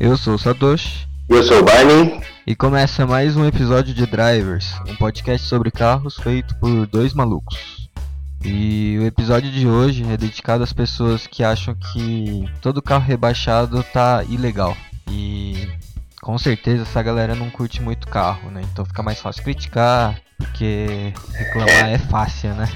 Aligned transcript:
Eu 0.00 0.16
sou 0.16 0.32
o 0.32 0.38
Satoshi. 0.38 1.06
Eu 1.28 1.42
sou 1.42 1.58
o 1.58 1.62
Barney. 1.62 2.22
E 2.46 2.56
começa 2.56 3.06
mais 3.06 3.36
um 3.36 3.44
episódio 3.44 3.92
de 3.92 4.06
Drivers, 4.06 4.72
um 4.88 4.96
podcast 4.96 5.46
sobre 5.46 5.70
carros 5.70 6.16
feito 6.16 6.54
por 6.54 6.86
dois 6.86 7.12
malucos. 7.12 7.90
E 8.42 8.96
o 8.98 9.04
episódio 9.04 9.50
de 9.50 9.66
hoje 9.66 10.02
é 10.10 10.16
dedicado 10.16 10.64
às 10.64 10.72
pessoas 10.72 11.26
que 11.26 11.44
acham 11.44 11.74
que 11.74 12.48
todo 12.62 12.80
carro 12.80 13.04
rebaixado 13.04 13.82
tá 13.92 14.24
ilegal. 14.26 14.74
E 15.06 15.68
com 16.22 16.38
certeza 16.38 16.84
essa 16.84 17.02
galera 17.02 17.34
não 17.34 17.50
curte 17.50 17.82
muito 17.82 18.08
carro, 18.08 18.50
né? 18.50 18.62
Então 18.72 18.86
fica 18.86 19.02
mais 19.02 19.20
fácil 19.20 19.42
criticar, 19.42 20.18
porque 20.38 21.12
reclamar 21.34 21.90
é 21.90 21.98
fácil, 21.98 22.54
né? 22.54 22.66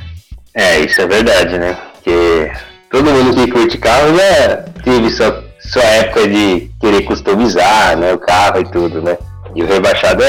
É, 0.53 0.81
isso 0.81 1.01
é 1.01 1.07
verdade, 1.07 1.59
né? 1.59 1.73
Porque 1.95 2.53
todo 2.91 3.11
mundo 3.11 3.35
que 3.35 3.51
curte 3.51 3.79
carro 3.79 4.15
já 4.15 4.57
teve 4.83 5.11
sua, 5.11 5.44
sua 5.71 5.83
época 5.83 6.29
de 6.29 6.71
querer 6.81 7.03
customizar 7.03 7.97
né, 7.97 8.13
o 8.13 8.19
carro 8.19 8.61
e 8.61 8.65
tudo, 8.71 9.03
né? 9.03 9.17
E 9.55 9.63
o 9.63 9.67
rebaixado 9.67 10.23
é, 10.23 10.29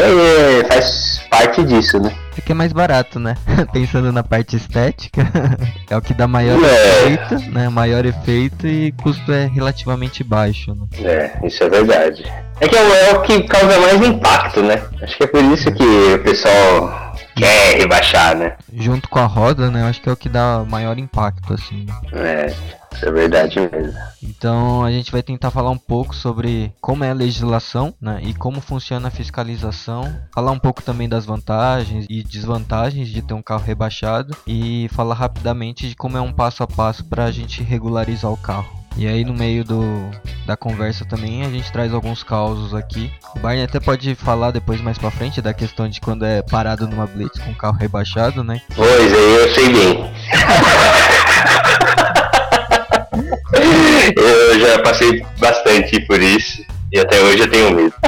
é, 0.60 0.64
faz 0.66 1.20
parte 1.32 1.64
disso, 1.64 2.00
né? 2.00 2.16
É 2.38 2.42
que 2.42 2.52
é 2.52 2.56
mais 2.56 2.72
barato, 2.72 3.20
né? 3.20 3.36
Pensando 3.74 4.12
na 4.12 4.22
parte 4.24 4.56
estética, 4.56 5.28
é 5.90 5.98
o 5.98 6.02
que 6.02 6.14
dá 6.14 6.28
maior 6.28 6.60
É. 6.64 7.08
efeito, 7.08 7.52
né? 7.52 7.68
Maior 7.70 8.06
efeito 8.06 8.68
e 8.68 8.92
custo 9.02 9.32
é 9.32 9.48
relativamente 9.48 10.24
baixo, 10.24 10.76
né? 10.76 10.86
É, 11.04 11.48
isso 11.48 11.64
é 11.64 11.70
verdade. 11.70 12.24
É 12.62 12.68
que 12.68 12.76
é 12.76 12.82
o, 12.82 12.94
é 12.94 13.14
o 13.14 13.22
que 13.24 13.42
causa 13.44 13.80
mais 13.80 14.02
impacto, 14.08 14.62
né? 14.62 14.80
Acho 15.02 15.18
que 15.18 15.24
é 15.24 15.28
por 15.28 15.44
isso 15.46 15.72
que 15.72 15.84
o 15.84 16.20
pessoal 16.20 17.05
quer 17.36 17.78
rebaixar, 17.78 18.36
né? 18.36 18.58
Junto 18.74 19.10
com 19.10 19.20
a 19.20 19.26
roda, 19.26 19.70
né? 19.70 19.82
Eu 19.82 19.88
acho 19.88 20.02
que 20.02 20.10
é 20.10 20.12
o 20.12 20.18
que 20.18 20.30
dá 20.30 20.66
maior 20.68 20.98
impacto, 20.98 21.54
assim. 21.54 21.86
É, 22.12 22.54
isso 22.94 23.06
é 23.06 23.12
verdade 23.12 23.60
mesmo. 23.60 24.00
Então 24.24 24.84
a 24.84 24.92
gente 24.92 25.12
vai 25.12 25.22
tentar 25.22 25.52
falar 25.52 25.70
um 25.70 25.78
pouco 25.78 26.16
sobre 26.16 26.74
como 26.82 27.04
é 27.04 27.12
a 27.12 27.14
legislação, 27.14 27.94
né? 28.02 28.20
E 28.24 28.34
como 28.34 28.62
funciona 28.62 29.10
a 29.10 29.12
fiscalização. 29.12 30.04
Falar 30.34 30.52
um 30.52 30.60
pouco 30.60 30.82
também 30.82 31.10
das 31.10 31.26
vantagens 31.26 32.06
e 32.10 32.24
desvantagens 32.24 33.10
de 33.10 33.22
ter 33.22 33.34
um 33.34 33.42
carro 33.42 33.64
rebaixado. 33.64 34.36
E 34.48 34.90
falar 34.94 35.16
rapidamente 35.16 35.90
de 35.90 35.96
como 35.96 36.18
é 36.18 36.22
um 36.22 36.34
passo 36.34 36.64
a 36.64 36.68
passo 36.68 37.04
para 37.06 37.26
a 37.26 37.32
gente 37.32 37.62
regularizar 37.62 38.32
o 38.32 38.38
carro. 38.38 38.85
E 38.98 39.08
aí 39.08 39.26
no 39.26 39.34
meio 39.34 39.66
do, 39.66 40.10
da 40.46 40.56
conversa 40.56 41.04
também 41.04 41.46
a 41.46 41.50
gente 41.50 41.70
traz 41.72 41.94
alguns 41.94 42.24
causos 42.24 42.74
aqui. 42.74 43.12
O 43.36 43.40
Barney 43.40 43.64
até 43.64 43.78
pode 43.80 44.16
falar 44.16 44.52
depois 44.52 44.80
mais 44.80 44.98
pra 44.98 45.12
frente 45.12 45.42
da 45.42 45.54
questão 45.54 45.90
de 45.90 46.00
quando 46.00 46.26
é 46.26 46.42
parado 46.42 46.88
numa 46.88 47.06
blitz 47.06 47.38
com 47.40 47.52
o 47.52 47.56
carro 47.56 47.78
rebaixado, 47.78 48.42
né? 48.44 48.62
Pois 48.74 49.14
aí 49.14 49.36
eu 49.36 49.54
sei 49.54 49.70
bem. 49.70 50.12
eu 54.16 54.60
já 54.60 54.80
passei 54.82 55.26
bastante 55.40 56.00
por 56.08 56.22
isso 56.22 56.64
e 56.94 57.00
até 57.00 57.20
hoje 57.20 57.40
eu 57.40 57.52
tenho 57.52 57.72
medo. 57.72 57.94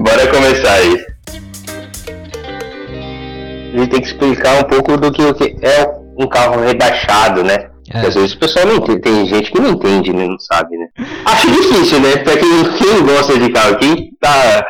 Bora 0.00 0.26
começar 0.26 0.72
aí. 0.72 1.06
A 3.72 3.78
gente 3.78 3.90
tem 3.90 4.00
que 4.00 4.08
explicar 4.08 4.58
um 4.58 4.64
pouco 4.64 4.96
do 4.96 5.12
que 5.12 5.22
é 5.62 5.86
um 6.18 6.26
carro 6.26 6.60
rebaixado, 6.60 7.44
né? 7.44 7.69
É. 7.92 8.06
Às 8.06 8.14
vezes 8.14 8.32
o 8.34 8.38
pessoal 8.38 8.66
não 8.66 8.76
entende, 8.76 9.00
tem 9.00 9.26
gente 9.26 9.50
que 9.50 9.60
não 9.60 9.70
entende, 9.70 10.12
né? 10.12 10.26
Não 10.26 10.38
sabe, 10.38 10.76
né? 10.76 10.86
Acho 11.24 11.50
difícil, 11.50 12.00
né? 12.00 12.16
Pra 12.18 12.36
quem, 12.36 12.64
quem 12.78 13.04
gosta 13.04 13.38
de 13.38 13.50
carro, 13.50 13.76
quem 13.78 14.10
tá 14.20 14.64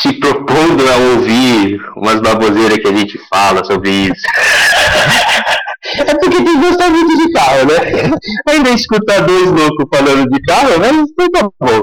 se 0.00 0.12
propondo 0.20 0.88
a 0.88 0.96
ouvir 1.14 1.80
umas 1.96 2.20
baboseiras 2.20 2.78
que 2.78 2.88
a 2.88 2.92
gente 2.92 3.18
fala 3.28 3.64
sobre 3.64 3.90
isso. 3.90 4.22
É 5.98 6.14
porque 6.14 6.36
tem 6.36 6.44
que 6.44 6.56
gostar 6.56 6.88
muito 6.88 7.16
de 7.16 7.32
carro, 7.32 7.66
né? 7.66 8.18
Ainda 8.48 8.70
escutar 8.70 9.20
dois 9.20 9.50
loucos 9.50 9.86
falando 9.94 10.26
de 10.30 10.40
carro, 10.42 10.70
mas 10.78 11.30
tá 11.30 11.42
bom. 11.60 11.82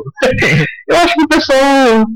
Eu 0.87 0.97
acho 0.97 1.13
que 1.13 1.23
o 1.23 1.27
pessoal 1.27 1.59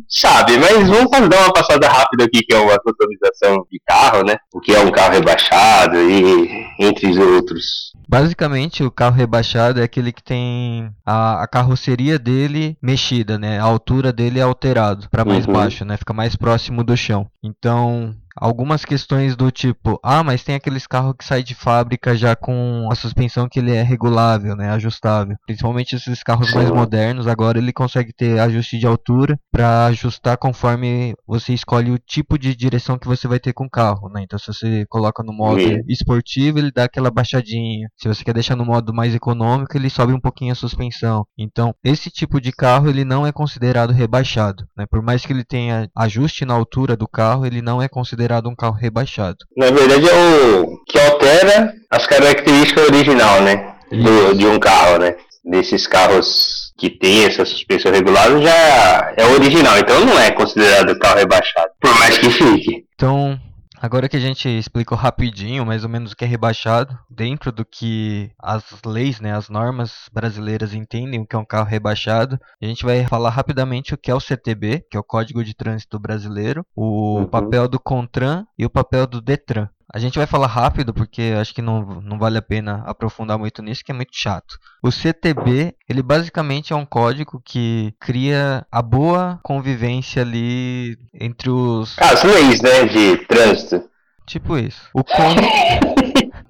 sabe, 0.09 0.57
mas 0.57 0.89
vamos 0.89 1.29
dar 1.29 1.41
uma 1.41 1.53
passada 1.53 1.87
rápida 1.87 2.25
aqui, 2.25 2.41
que 2.41 2.55
é 2.55 2.57
uma 2.57 2.77
customização 2.79 3.65
de 3.71 3.79
carro, 3.85 4.23
né? 4.23 4.35
O 4.51 4.59
que 4.59 4.73
é 4.73 4.79
um 4.79 4.91
carro 4.91 5.13
rebaixado 5.13 5.97
e 6.09 6.65
entre 6.79 7.07
os 7.07 7.17
outros. 7.17 7.94
Basicamente, 8.07 8.83
o 8.83 8.91
carro 8.91 9.15
rebaixado 9.15 9.79
é 9.79 9.83
aquele 9.83 10.11
que 10.11 10.23
tem 10.23 10.91
a, 11.05 11.43
a 11.43 11.47
carroceria 11.47 12.19
dele 12.19 12.77
mexida, 12.81 13.37
né? 13.37 13.59
A 13.59 13.63
altura 13.63 14.11
dele 14.13 14.39
é 14.39 14.43
alterado 14.43 15.09
para 15.09 15.25
mais 15.25 15.45
Uhum. 15.45 15.53
baixo, 15.53 15.83
né? 15.85 15.97
Fica 15.97 16.13
mais 16.13 16.35
próximo 16.35 16.83
do 16.83 16.95
chão. 16.95 17.29
Então, 17.43 18.15
algumas 18.35 18.83
questões 18.83 19.35
do 19.35 19.49
tipo, 19.49 19.99
ah, 20.03 20.23
mas 20.23 20.43
tem 20.43 20.55
aqueles 20.55 20.85
carros 20.85 21.15
que 21.17 21.25
saem 21.25 21.43
de 21.43 21.55
fábrica 21.55 22.15
já 22.15 22.35
com 22.35 22.87
a 22.91 22.95
suspensão 22.95 23.47
que 23.47 23.59
ele 23.59 23.73
é 23.73 23.81
regulável, 23.81 24.55
né? 24.55 24.69
Ajustável. 24.71 25.35
Principalmente 25.45 25.95
esses 25.95 26.21
carros 26.21 26.53
mais 26.53 26.69
modernos, 26.69 27.27
agora 27.27 27.57
ele 27.57 27.71
consegue 27.71 28.11
ter 28.13 28.39
ajuste 28.39 28.77
de 28.77 28.85
altura 28.85 29.39
para 29.51 29.85
ajustar 29.87 30.37
conforme 30.37 31.15
você 31.25 31.53
escolhe 31.53 31.91
o 31.91 31.97
tipo 31.97 32.37
de 32.37 32.55
direção 32.55 32.97
que 32.97 33.07
você 33.07 33.27
vai 33.27 33.39
ter 33.39 33.53
com 33.53 33.65
o 33.65 33.69
carro, 33.69 34.09
né? 34.09 34.21
Então, 34.23 34.37
se 34.37 34.47
você 34.47 34.85
coloca 34.89 35.23
no 35.23 35.33
modo 35.33 35.61
Sim. 35.61 35.81
esportivo, 35.87 36.59
ele 36.59 36.71
dá 36.71 36.85
aquela 36.85 37.09
baixadinha. 37.09 37.87
Se 37.95 38.07
você 38.07 38.23
quer 38.23 38.33
deixar 38.33 38.55
no 38.55 38.65
modo 38.65 38.93
mais 38.93 39.15
econômico, 39.15 39.77
ele 39.77 39.89
sobe 39.89 40.13
um 40.13 40.19
pouquinho 40.19 40.51
a 40.51 40.55
suspensão. 40.55 41.25
Então, 41.37 41.73
esse 41.83 42.09
tipo 42.09 42.41
de 42.41 42.51
carro 42.51 42.89
ele 42.89 43.05
não 43.05 43.25
é 43.25 43.31
considerado 43.31 43.91
rebaixado, 43.91 44.67
né? 44.77 44.85
Por 44.89 45.01
mais 45.01 45.25
que 45.25 45.31
ele 45.31 45.43
tenha 45.43 45.89
ajuste 45.95 46.45
na 46.45 46.53
altura 46.53 46.97
do 46.97 47.07
carro, 47.07 47.45
ele 47.45 47.61
não 47.61 47.81
é 47.81 47.87
considerado 47.87 48.24
um 48.49 48.55
carro 48.55 48.75
rebaixado. 48.75 49.37
Na 49.55 49.71
verdade 49.71 50.07
é 50.07 50.59
o 50.59 50.77
que 50.87 50.99
altera 50.99 51.73
as 51.89 52.05
características 52.05 52.87
original, 52.87 53.41
né? 53.41 53.73
Do, 53.91 54.35
de 54.35 54.45
um 54.45 54.59
carro, 54.59 54.97
né? 54.97 55.15
Desses 55.43 55.87
carros 55.87 56.73
que 56.77 56.89
tem 56.89 57.25
essa 57.25 57.45
suspensão 57.45 57.91
regular 57.91 58.27
já 58.41 59.13
é 59.15 59.25
original, 59.27 59.77
então 59.77 60.05
não 60.05 60.19
é 60.19 60.31
considerado 60.31 60.97
carro 60.99 61.19
rebaixado. 61.19 61.69
Por 61.79 61.93
mais 61.99 62.17
que 62.17 62.29
fique. 62.29 62.85
Então, 62.95 63.39
agora 63.85 64.09
que 64.09 64.17
a 64.17 64.19
gente 64.19 64.47
explicou 64.49 64.97
rapidinho, 64.97 65.65
mais 65.65 65.83
ou 65.83 65.89
menos 65.89 66.11
o 66.11 66.15
que 66.15 66.25
é 66.25 66.27
rebaixado, 66.27 66.97
dentro 67.09 67.51
do 67.51 67.63
que 67.63 68.31
as 68.41 68.63
leis, 68.85 69.19
né, 69.19 69.33
as 69.33 69.47
normas 69.49 70.09
brasileiras 70.11 70.73
entendem 70.73 71.21
o 71.21 71.25
que 71.27 71.35
é 71.35 71.39
um 71.39 71.45
carro 71.45 71.67
rebaixado, 71.69 72.39
a 72.61 72.65
gente 72.65 72.83
vai 72.83 73.05
falar 73.05 73.29
rapidamente 73.29 73.93
o 73.93 73.97
que 73.97 74.09
é 74.11 74.15
o 74.15 74.19
CTB, 74.19 74.85
que 74.89 74.97
é 74.97 74.99
o 74.99 75.03
Código 75.03 75.43
de 75.43 75.53
Trânsito 75.53 75.99
Brasileiro, 75.99 76.65
o 76.75 77.19
Uhum. 77.19 77.27
papel 77.27 77.67
do 77.67 77.79
CONTRAN 77.79 78.45
e 78.57 78.65
o 78.65 78.69
papel 78.69 79.05
do 79.07 79.21
DETRAN. 79.21 79.69
A 79.93 79.99
gente 79.99 80.17
vai 80.17 80.25
falar 80.25 80.47
rápido 80.47 80.93
porque 80.93 81.33
acho 81.39 81.53
que 81.53 81.61
não, 81.61 82.01
não 82.01 82.17
vale 82.17 82.37
a 82.37 82.41
pena 82.41 82.83
aprofundar 82.85 83.37
muito 83.37 83.61
nisso, 83.61 83.83
que 83.83 83.91
é 83.91 83.95
muito 83.95 84.11
chato. 84.13 84.57
O 84.83 84.91
CTB, 84.91 85.75
ele 85.87 86.01
basicamente 86.01 86.73
é 86.73 86.75
um 86.75 86.85
código 86.85 87.41
que 87.43 87.93
cria 87.99 88.65
a 88.71 88.81
boa 88.81 89.39
convivência 89.43 90.21
ali 90.21 90.97
entre 91.13 91.49
os 91.49 91.97
As 91.99 92.23
leis, 92.23 92.61
né? 92.61 92.85
De 92.85 93.17
trânsito. 93.25 93.89
Tipo 94.25 94.57
isso. 94.57 94.89
O, 94.93 95.03
con... 95.03 95.35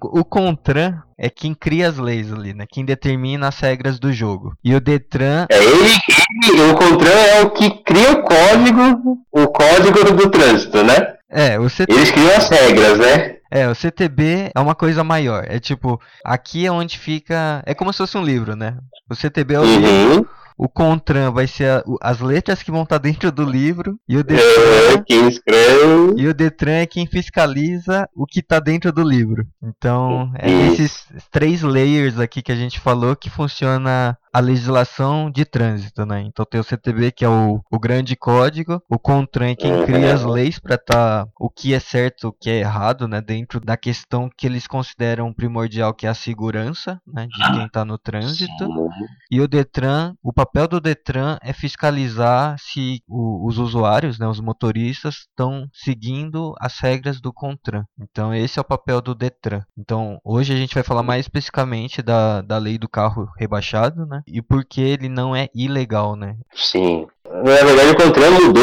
o 0.00 0.24
CONTRAN 0.24 1.02
é 1.18 1.28
quem 1.28 1.54
cria 1.54 1.88
as 1.88 1.98
leis 1.98 2.32
ali, 2.32 2.54
né? 2.54 2.64
Quem 2.68 2.84
determina 2.84 3.48
as 3.48 3.58
regras 3.60 3.98
do 3.98 4.12
jogo. 4.12 4.54
E 4.64 4.74
o 4.74 4.80
DETRAN 4.80 5.46
É 5.50 5.62
ele, 5.62 5.90
ele 6.48 6.62
o 6.70 6.74
CONTRAN 6.74 7.10
é 7.10 7.42
o 7.42 7.50
que 7.50 7.70
cria 7.82 8.12
o 8.12 8.22
código, 8.22 9.18
o 9.30 9.46
código 9.48 10.14
do 10.14 10.30
trânsito, 10.30 10.82
né? 10.82 11.15
É, 11.30 11.58
o 11.58 11.66
CT... 11.68 11.86
Eles 11.92 12.10
criam 12.10 12.36
as 12.36 12.48
regras, 12.48 12.98
né? 12.98 13.36
é, 13.50 13.68
o 13.68 13.74
CTB 13.74 14.50
é 14.54 14.60
uma 14.60 14.74
coisa 14.74 15.02
maior. 15.04 15.44
É 15.48 15.58
tipo, 15.58 16.00
aqui 16.24 16.66
é 16.66 16.70
onde 16.72 16.98
fica, 16.98 17.62
é 17.66 17.74
como 17.74 17.92
se 17.92 17.98
fosse 17.98 18.16
um 18.18 18.24
livro, 18.24 18.54
né? 18.56 18.76
O 19.10 19.14
CTB 19.14 19.54
é 19.54 19.60
o 19.60 19.64
livro, 19.64 20.16
Uhum. 20.18 20.26
o 20.58 20.68
CONTRAN 20.68 21.30
vai 21.30 21.46
ser 21.46 21.68
a- 21.70 21.84
as 22.02 22.18
letras 22.20 22.62
que 22.62 22.70
vão 22.70 22.82
estar 22.82 22.98
dentro 22.98 23.30
do 23.30 23.44
livro 23.44 23.98
e 24.08 24.16
o 24.16 24.20
É, 24.20 24.22
DETRAN 24.24 25.04
quem 25.06 25.28
escreve. 25.28 26.14
E 26.16 26.26
o 26.28 26.34
Detran 26.34 26.72
é 26.78 26.86
quem 26.86 27.06
fiscaliza 27.06 28.08
o 28.14 28.26
que 28.26 28.42
tá 28.42 28.58
dentro 28.58 28.90
do 28.92 29.02
livro. 29.02 29.46
Então, 29.62 30.32
é 30.38 30.50
Isso. 30.50 30.82
nesses 30.82 31.06
três 31.30 31.62
layers 31.62 32.18
aqui 32.18 32.42
que 32.42 32.50
a 32.52 32.56
gente 32.56 32.80
falou 32.80 33.14
que 33.14 33.28
funciona 33.30 34.16
a 34.36 34.40
legislação 34.40 35.30
de 35.30 35.46
trânsito, 35.46 36.04
né? 36.04 36.20
Então 36.20 36.44
tem 36.44 36.60
o 36.60 36.64
CTB, 36.64 37.10
que 37.10 37.24
é 37.24 37.28
o, 37.28 37.62
o 37.70 37.78
grande 37.78 38.14
código, 38.14 38.82
o 38.86 38.98
CONTRAN 38.98 39.48
é 39.52 39.56
quem 39.56 39.78
cria 39.78 40.12
as 40.12 40.22
leis 40.24 40.58
para 40.58 40.76
tá 40.76 41.26
o 41.40 41.48
que 41.48 41.72
é 41.72 41.80
certo, 41.80 42.28
o 42.28 42.32
que 42.32 42.50
é 42.50 42.58
errado, 42.58 43.08
né? 43.08 43.22
Dentro 43.22 43.58
da 43.60 43.78
questão 43.78 44.28
que 44.36 44.46
eles 44.46 44.66
consideram 44.66 45.32
primordial, 45.32 45.94
que 45.94 46.06
é 46.06 46.10
a 46.10 46.14
segurança, 46.14 47.00
né? 47.06 47.26
De 47.26 47.50
quem 47.50 47.66
tá 47.68 47.82
no 47.82 47.96
trânsito. 47.96 48.68
E 49.30 49.40
o 49.40 49.48
Detran, 49.48 50.14
o 50.22 50.32
papel 50.32 50.68
do 50.68 50.80
Detran 50.80 51.38
é 51.42 51.52
fiscalizar 51.52 52.56
se 52.58 53.00
o- 53.08 53.48
os 53.48 53.58
usuários, 53.58 54.18
né, 54.18 54.26
os 54.28 54.40
motoristas, 54.40 55.14
estão 55.30 55.66
seguindo 55.72 56.54
as 56.60 56.78
regras 56.78 57.20
do 57.20 57.32
CONTRAN. 57.32 57.84
Então 57.98 58.34
esse 58.34 58.58
é 58.58 58.62
o 58.62 58.64
papel 58.64 59.00
do 59.00 59.14
Detran. 59.14 59.62
Então 59.78 60.18
hoje 60.22 60.52
a 60.52 60.56
gente 60.56 60.74
vai 60.74 60.82
falar 60.82 61.02
mais 61.02 61.24
especificamente 61.24 62.02
da, 62.02 62.42
da 62.42 62.58
lei 62.58 62.76
do 62.78 62.88
carro 62.88 63.28
rebaixado, 63.38 64.04
né? 64.06 64.22
E 64.26 64.42
por 64.42 64.64
que 64.64 64.80
ele 64.80 65.08
não 65.08 65.34
é 65.34 65.48
ilegal, 65.54 66.16
né? 66.16 66.36
Sim. 66.54 67.06
Na 67.24 67.42
verdade, 67.42 67.90
o 67.90 67.96
CONTRAN 67.96 68.30
mudou 68.30 68.62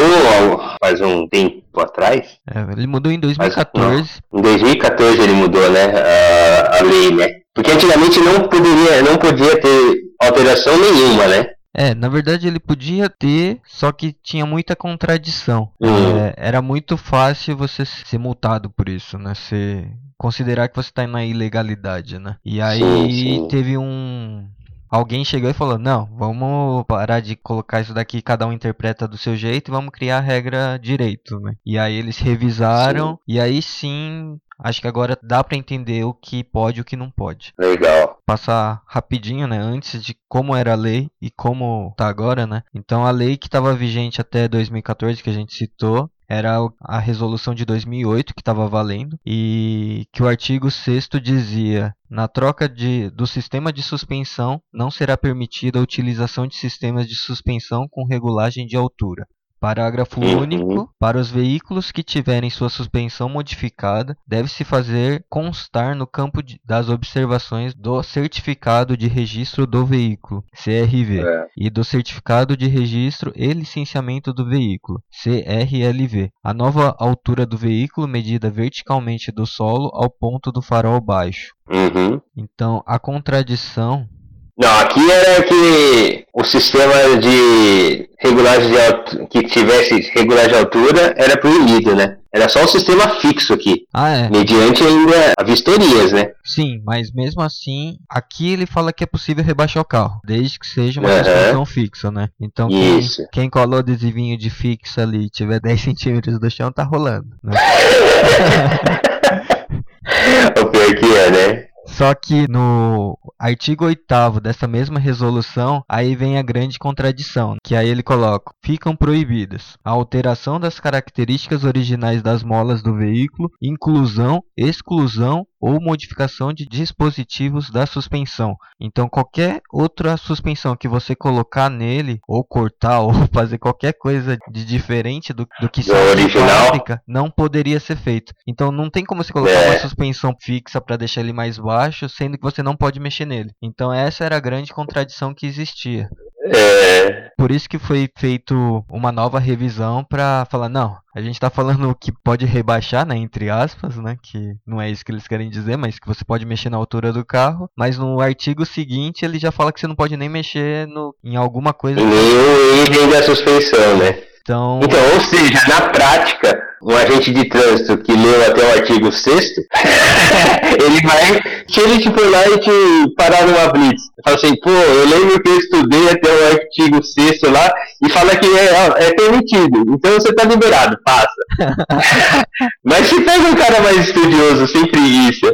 faz 0.81 1.00
um 1.01 1.27
tempo 1.27 1.80
atrás. 1.80 2.38
É, 2.50 2.71
ele 2.71 2.88
mudou 2.88 3.12
em 3.12 3.19
2014. 3.19 4.19
Em 4.33 4.42
2014 4.42 5.21
ele 5.21 5.33
mudou, 5.33 5.69
né? 5.69 5.86
A, 5.86 6.80
a 6.80 6.83
lei, 6.83 7.12
né? 7.12 7.27
Porque 7.54 7.71
antigamente 7.71 8.19
não 8.19 8.48
poderia, 8.48 9.01
não 9.04 9.18
podia 9.18 9.60
ter 9.60 10.01
alteração 10.19 10.77
nenhuma, 10.80 11.27
né? 11.27 11.50
É, 11.75 11.95
na 11.95 12.07
verdade 12.07 12.48
ele 12.48 12.60
podia 12.60 13.10
ter, 13.10 13.60
só 13.65 13.92
que 13.92 14.15
tinha 14.24 14.45
muita 14.45 14.75
contradição. 14.75 15.69
Uhum. 15.80 16.18
É, 16.18 16.33
era 16.38 16.62
muito 16.62 16.98
fácil 16.98 17.57
você 17.57 17.83
ser 17.86 18.19
multado 18.19 18.69
por 18.69 18.88
isso, 18.88 19.18
né? 19.18 19.33
Ser, 19.33 19.89
considerar 20.18 20.68
que 20.68 20.75
você 20.75 20.89
está 20.89 21.07
na 21.07 21.25
ilegalidade, 21.25 22.19
né? 22.19 22.38
E 22.45 22.62
aí 22.62 22.80
Sim, 22.80 23.12
sim. 23.12 23.48
teve 23.50 23.77
um. 23.77 24.45
Alguém 24.93 25.25
chegou 25.25 25.49
e 25.49 25.55
falou: 25.55 25.79
Não, 25.79 26.07
vamos 26.15 26.85
parar 26.85 27.19
de 27.19 27.35
colocar 27.35 27.81
isso 27.81 27.95
daqui, 27.95 28.21
cada 28.21 28.45
um 28.45 28.53
interpreta 28.53 29.07
do 29.07 29.17
seu 29.17 29.35
jeito 29.35 29.69
e 29.69 29.71
vamos 29.71 29.89
criar 29.89 30.19
a 30.19 30.21
regra 30.21 30.77
direito, 30.77 31.39
né? 31.39 31.55
E 31.65 31.79
aí 31.79 31.95
eles 31.95 32.19
revisaram, 32.19 33.17
e 33.27 33.39
aí 33.39 33.59
sim, 33.59 34.37
acho 34.59 34.79
que 34.79 34.87
agora 34.87 35.17
dá 35.23 35.43
para 35.43 35.57
entender 35.57 36.03
o 36.03 36.13
que 36.13 36.43
pode 36.43 36.77
e 36.77 36.81
o 36.81 36.85
que 36.85 36.95
não 36.95 37.09
pode 37.09 37.55
Legal. 37.57 38.19
passar 38.23 38.83
rapidinho, 38.85 39.47
né, 39.47 39.57
antes 39.57 40.03
de 40.03 40.15
como 40.29 40.55
era 40.55 40.73
a 40.73 40.75
lei 40.75 41.09
e 41.19 41.31
como 41.31 41.91
tá 41.97 42.07
agora, 42.07 42.45
né? 42.45 42.61
Então 42.71 43.03
a 43.03 43.09
lei 43.09 43.35
que 43.35 43.47
estava 43.47 43.73
vigente 43.73 44.21
até 44.21 44.47
2014 44.47 45.23
que 45.23 45.29
a 45.31 45.33
gente 45.33 45.55
citou 45.55 46.07
era 46.27 46.57
a 46.79 46.99
resolução 46.99 47.53
de 47.53 47.65
2008 47.65 48.33
que 48.33 48.41
estava 48.41 48.67
valendo 48.67 49.19
e 49.25 50.05
que 50.11 50.23
o 50.23 50.27
artigo 50.27 50.71
6 50.71 51.09
dizia: 51.21 51.93
na 52.09 52.27
troca 52.27 52.67
de, 52.67 53.09
do 53.09 53.27
sistema 53.27 53.71
de 53.71 53.83
suspensão 53.83 54.61
não 54.71 54.89
será 54.89 55.17
permitida 55.17 55.79
a 55.79 55.83
utilização 55.83 56.47
de 56.47 56.55
sistemas 56.55 57.07
de 57.07 57.15
suspensão 57.15 57.87
com 57.89 58.05
regulagem 58.05 58.65
de 58.65 58.75
altura. 58.75 59.27
Parágrafo 59.63 60.19
Uhum. 60.19 60.42
único. 60.42 60.89
Para 61.00 61.18
os 61.18 61.31
veículos 61.31 61.89
que 61.89 62.04
tiverem 62.04 62.50
sua 62.50 62.68
suspensão 62.68 63.30
modificada, 63.30 64.13
deve-se 64.27 64.65
fazer 64.65 65.24
constar 65.30 65.95
no 65.95 66.06
campo 66.06 66.44
de- 66.44 66.60
das 66.65 66.89
observações 66.89 67.74
do 67.74 68.04
Certificado 68.04 68.98
de 68.98 69.07
Registro 69.07 69.65
do 69.65 69.86
Veículo, 69.86 70.44
CRV, 70.54 71.21
É. 71.21 71.45
e 71.56 71.69
do 71.69 71.81
Certificado 71.86 72.57
de 72.57 72.68
Registro 72.68 73.31
e 73.38 73.54
Licenciamento 73.54 74.33
do 74.33 74.45
Veículo, 74.45 75.01
CRLV, 75.10 76.30
a 76.44 76.54
nova 76.54 76.94
altura 77.00 77.45
do 77.45 77.57
veículo 77.57 78.06
medida 78.06 78.50
verticalmente 78.50 79.31
do 79.31 79.45
solo 79.45 79.89
ao 79.94 80.10
ponto 80.10 80.51
do 80.51 80.62
farol 80.62 81.00
baixo. 81.00 81.54
Uhum. 81.69 82.19
Então, 82.36 82.83
a 82.86 83.00
contradição 83.00 84.06
Não, 84.55 84.69
aqui 84.79 85.11
era 85.11 85.41
que 85.44 86.25
o 86.31 86.44
sistema 86.44 87.17
de 87.19 88.07
regulagem 88.19 88.69
de 88.69 88.79
altura, 88.79 89.25
que 89.27 89.41
tivesse 89.44 90.00
regulagem 90.13 90.50
de 90.50 90.55
altura 90.59 91.13
era 91.17 91.35
proibido, 91.38 91.95
né? 91.95 92.17
Era 92.31 92.47
só 92.47 92.63
o 92.63 92.67
sistema 92.67 93.09
fixo 93.19 93.51
aqui, 93.53 93.85
Ah, 93.94 94.09
é. 94.09 94.29
mediante 94.29 94.83
ainda 94.83 95.33
a 95.39 95.44
vistorias, 95.44 96.11
né? 96.11 96.31
Sim, 96.44 96.81
mas 96.85 97.11
mesmo 97.11 97.41
assim, 97.41 97.97
aqui 98.09 98.53
ele 98.53 98.65
fala 98.67 98.94
que 98.94 99.03
é 99.03 99.07
possível 99.07 99.44
rebaixar 99.44 99.81
o 99.81 99.85
carro, 99.85 100.19
desde 100.25 100.59
que 100.59 100.67
seja 100.67 101.00
uma 101.00 101.09
suspensão 101.23 101.65
fixa, 101.65 102.11
né? 102.11 102.29
Então 102.39 102.67
quem, 102.69 103.00
Isso. 103.00 103.27
quem 103.31 103.50
colou 103.50 103.79
adesivinho 103.79 104.38
de 104.38 104.50
fixa 104.51 105.01
ali 105.01 105.25
e 105.25 105.29
tiver 105.31 105.59
10 105.65 105.81
centímetros 105.81 106.39
do 106.39 106.50
chão, 106.51 106.71
tá 106.71 106.83
rolando. 106.83 107.27
Né? 107.44 107.53
o 110.61 110.65
pior 110.67 110.95
que 110.95 111.15
é, 111.17 111.31
né? 111.31 111.65
Só 111.85 112.13
que 112.15 112.47
no 112.47 113.18
artigo 113.38 113.85
8 113.85 114.39
dessa 114.41 114.68
mesma 114.68 115.00
resolução, 115.00 115.83
aí 115.88 116.15
vem 116.15 116.38
a 116.38 116.41
grande 116.41 116.80
contradição, 116.80 117.57
que 117.63 117.75
aí 117.75 117.88
ele 117.89 118.03
coloca: 118.03 118.53
ficam 118.63 118.95
proibidas 118.95 119.77
a 119.83 119.91
alteração 119.91 120.59
das 120.59 120.80
características 120.80 121.63
originais 121.63 122.21
das 122.21 122.44
molas 122.44 122.81
do 122.81 122.95
veículo, 122.95 123.51
inclusão, 123.62 124.44
exclusão 124.57 125.45
ou 125.65 125.80
modificação 125.80 126.51
de 126.51 126.65
dispositivos 126.65 127.69
da 127.69 127.86
suspensão. 127.86 128.57
Então, 128.77 129.07
qualquer 129.07 129.62
outra 129.71 130.18
suspensão 130.18 130.75
que 130.75 130.89
você 130.89 131.15
colocar 131.15 131.69
nele, 131.69 132.19
ou 132.27 132.44
cortar, 132.44 133.00
ou 133.01 133.13
fazer 133.33 133.57
qualquer 133.60 133.94
coisa 133.94 134.38
de 134.51 134.65
diferente 134.65 135.31
do, 135.31 135.48
do 135.62 135.69
que 135.69 135.81
Do 135.81 135.94
original. 135.94 136.65
fábrica, 136.65 137.01
não 137.07 137.31
poderia 137.31 137.80
ser 137.80 137.95
feito. 137.95 138.33
Então, 138.45 138.74
não 138.74 138.89
tem 138.89 139.06
como 139.06 139.24
você 139.24 139.31
colocar 139.31 139.54
É. 139.54 139.69
uma 139.69 139.80
suspensão 139.80 140.36
fixa 140.38 140.81
para 140.81 140.98
deixar 140.98 141.21
ele 141.21 141.31
mais 141.31 141.57
baixo, 141.57 142.10
sendo 142.10 142.38
que 142.38 142.44
você 142.44 142.62
não 142.62 142.75
pode 142.75 143.00
mexer 143.00 143.25
nele. 143.25 143.51
Então, 143.62 143.94
essa 143.94 144.25
era 144.25 144.36
a 144.36 144.42
grande 144.42 144.74
contradição 144.74 145.33
que 145.33 145.45
existia. 145.45 146.10
É, 146.45 147.29
Por 147.37 147.51
isso 147.51 147.69
que 147.69 147.79
foi 147.79 148.09
feito 148.17 148.83
uma 148.89 149.11
nova 149.11 149.39
revisão 149.39 150.03
para 150.03 150.45
falar, 150.49 150.69
não, 150.69 150.97
a 151.15 151.21
gente 151.21 151.39
tá 151.39 151.49
falando 151.49 151.95
que 151.99 152.11
pode 152.23 152.45
rebaixar, 152.45 153.05
né, 153.05 153.15
entre 153.15 153.49
aspas, 153.49 153.95
né, 153.97 154.17
que 154.21 154.53
não 154.65 154.81
é 154.81 154.89
isso 154.89 155.05
que 155.05 155.11
eles 155.11 155.27
querem 155.27 155.49
dizer, 155.49 155.77
mas 155.77 155.99
que 155.99 156.07
você 156.07 156.23
pode 156.25 156.45
mexer 156.45 156.69
na 156.69 156.77
altura 156.77 157.13
do 157.13 157.25
carro, 157.25 157.69
mas 157.77 157.97
no 157.97 158.19
artigo 158.19 158.65
seguinte 158.65 159.23
ele 159.23 159.39
já 159.39 159.51
fala 159.51 159.71
que 159.71 159.79
você 159.79 159.87
não 159.87 159.95
pode 159.95 160.17
nem 160.17 160.29
mexer 160.29 160.87
no, 160.87 161.15
em 161.23 161.35
alguma 161.35 161.73
coisa. 161.73 161.99
o 162.01 162.83
item 162.85 163.09
da 163.09 163.23
suspensão, 163.23 163.97
né? 163.97 164.33
Então, 164.41 164.81
Então, 164.83 164.99
ou 165.13 165.21
seja, 165.21 165.67
na 165.69 165.89
prática, 165.89 166.52
um 166.85 166.95
agente 166.97 167.31
de 167.31 167.45
trânsito 167.45 167.97
que 167.97 168.12
leu 168.12 168.45
até 168.45 168.62
o 168.62 168.71
artigo 168.74 169.12
6 169.12 169.45
ele 170.83 171.01
vai, 171.01 171.41
se 171.68 171.80
ele 171.80 172.00
te 172.00 172.12
for 172.12 172.30
lá 172.30 172.47
e 172.47 172.59
te 172.59 173.15
parar 173.15 173.45
numa 173.45 173.71
blitz, 173.71 174.03
fala 174.24 174.35
assim, 174.35 174.56
pô, 174.57 174.69
eu 174.69 175.07
lembro 175.07 175.41
que 175.41 175.50
eu 175.50 175.57
estudei 175.57 176.09
até 176.09 176.30
o 176.30 176.47
artigo 176.51 177.03
6 177.03 177.41
lá 177.44 177.74
e 178.03 178.09
fala 178.09 178.35
que 178.35 178.45
é, 178.45 179.07
é 179.07 179.13
permitido, 179.13 179.83
então 179.88 180.12
você 180.13 180.33
tá 180.33 180.44
liberado, 180.44 180.97
passa. 181.06 181.27
Mas 182.83 183.07
se 183.07 183.21
pega 183.21 183.44
um 183.44 183.56
cara 183.56 183.81
mais 183.81 183.97
estudioso, 183.97 184.68
sem 184.68 184.86
preguiça, 184.88 185.53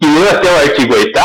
que 0.00 0.06
leu 0.06 0.30
até 0.30 0.50
o 0.50 0.56
artigo 0.56 0.94
8 0.94 1.18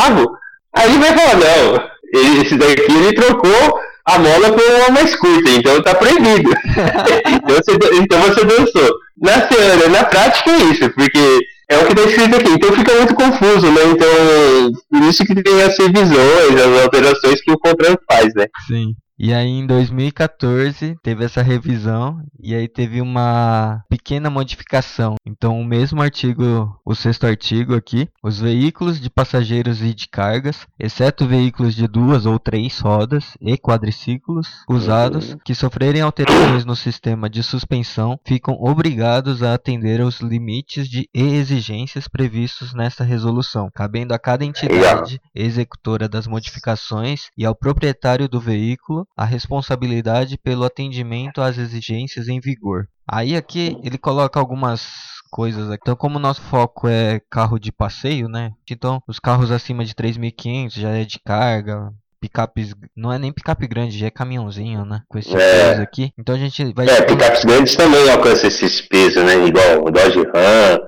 aí 0.76 0.90
ele 0.90 0.98
vai 1.00 1.18
falar, 1.18 1.36
não, 1.36 2.42
esse 2.42 2.56
daqui 2.56 2.92
ele 2.92 3.14
trocou 3.14 3.80
a 4.06 4.20
mola 4.20 4.52
por 4.54 4.64
uma 4.64 4.90
mais 4.90 5.16
curta, 5.16 5.50
então 5.50 5.82
tá 5.82 5.96
proibido. 5.96 6.52
então, 7.28 7.56
você, 7.56 8.02
então 8.02 8.22
você 8.22 8.46
dançou. 8.46 8.96
Na 9.22 9.42
teoria, 9.42 9.90
na 9.90 10.04
prática 10.04 10.52
é 10.52 10.64
isso, 10.66 10.90
porque 10.92 11.40
é 11.70 11.78
o 11.78 11.86
que 11.88 11.94
está 11.94 12.04
escrito 12.04 12.36
aqui. 12.36 12.50
Então 12.52 12.72
fica 12.74 12.94
muito 12.96 13.16
confuso, 13.16 13.72
né? 13.72 13.82
Então, 13.92 14.72
por 14.90 15.02
isso 15.10 15.26
que 15.26 15.42
tem 15.42 15.62
as 15.64 15.78
revisões, 15.78 16.62
as 16.62 16.84
alterações 16.84 17.42
que 17.42 17.52
o 17.52 17.58
Contran 17.58 17.96
faz, 18.10 18.34
né? 18.36 18.46
sim. 18.68 18.94
E 19.18 19.34
aí 19.34 19.48
em 19.48 19.66
2014 19.66 20.98
teve 21.02 21.24
essa 21.24 21.42
revisão 21.42 22.22
e 22.38 22.54
aí 22.54 22.68
teve 22.68 23.00
uma 23.00 23.82
pequena 23.90 24.30
modificação. 24.30 25.16
Então 25.26 25.60
o 25.60 25.66
mesmo 25.66 26.02
artigo, 26.02 26.78
o 26.84 26.94
sexto 26.94 27.26
artigo 27.26 27.76
aqui, 27.76 28.10
os 28.22 28.40
veículos 28.40 29.00
de 29.00 29.10
passageiros 29.10 29.82
e 29.82 29.94
de 29.94 30.10
cargas, 30.10 30.68
exceto 30.78 31.26
veículos 31.26 31.74
de 31.74 31.88
duas 31.88 32.26
ou 32.26 32.38
três 32.38 32.78
rodas 32.80 33.38
e 33.40 33.58
quadriciclos 33.58 34.48
usados 34.70 35.38
que 35.46 35.56
sofrerem 35.56 36.02
alterações 36.02 36.66
no 36.66 36.76
sistema 36.76 37.30
de 37.30 37.42
suspensão, 37.42 38.20
ficam 38.26 38.56
obrigados 38.60 39.42
a 39.42 39.54
atender 39.54 40.02
aos 40.02 40.20
limites 40.20 40.90
de 40.90 41.10
exigências 41.14 42.08
previstos 42.08 42.74
nesta 42.74 43.04
resolução, 43.04 43.70
cabendo 43.74 44.14
a 44.14 44.20
cada 44.20 44.44
entidade 44.44 45.22
executora 45.34 46.10
das 46.10 46.28
modificações 46.28 47.30
e 47.38 47.46
ao 47.46 47.56
proprietário 47.56 48.28
do 48.28 48.42
veículo 48.42 49.05
a 49.16 49.26
responsabilidade 49.26 50.38
pelo 50.38 50.64
atendimento 50.66 51.42
às 51.42 51.58
exigências 51.58 52.28
em 52.28 52.40
vigor. 52.40 52.88
Aí 53.08 53.36
aqui 53.36 53.78
ele 53.84 53.98
coloca 53.98 54.40
algumas 54.40 54.84
coisas 55.32 55.70
aqui. 55.70 55.82
Então, 55.84 55.96
como 55.96 56.18
o 56.18 56.22
nosso 56.22 56.42
foco 56.42 56.88
é 56.88 57.20
carro 57.30 57.60
de 57.60 57.72
passeio, 57.72 58.28
né? 58.28 58.52
Então, 58.70 59.02
os 59.08 59.20
carros 59.20 59.52
acima 59.52 59.84
de 59.84 59.94
3.500 59.94 60.74
já 60.80 60.90
é 60.92 61.04
de 61.04 61.20
carga. 61.20 61.92
Picapes, 62.22 62.74
não 62.96 63.12
é 63.14 63.20
nem 63.20 63.32
picape 63.32 63.68
grande, 63.68 63.98
já 64.00 64.08
é 64.08 64.10
caminhãozinho, 64.12 64.84
né? 64.86 65.02
Com 65.08 65.20
esse 65.20 65.36
É. 65.36 65.70
peso 65.70 65.82
aqui. 65.84 66.12
Então 66.18 66.34
a 66.34 66.38
gente 66.40 66.74
vai. 66.74 66.88
É, 66.90 67.02
picapes 67.04 67.44
grandes 67.46 67.76
também 67.76 68.10
alcançam 68.10 68.48
esses 68.48 68.82
pesos, 68.82 69.24
né? 69.24 69.34
Igual 69.46 69.82
o 69.86 69.92
Dodge 69.92 70.20
Ram, 70.34 70.80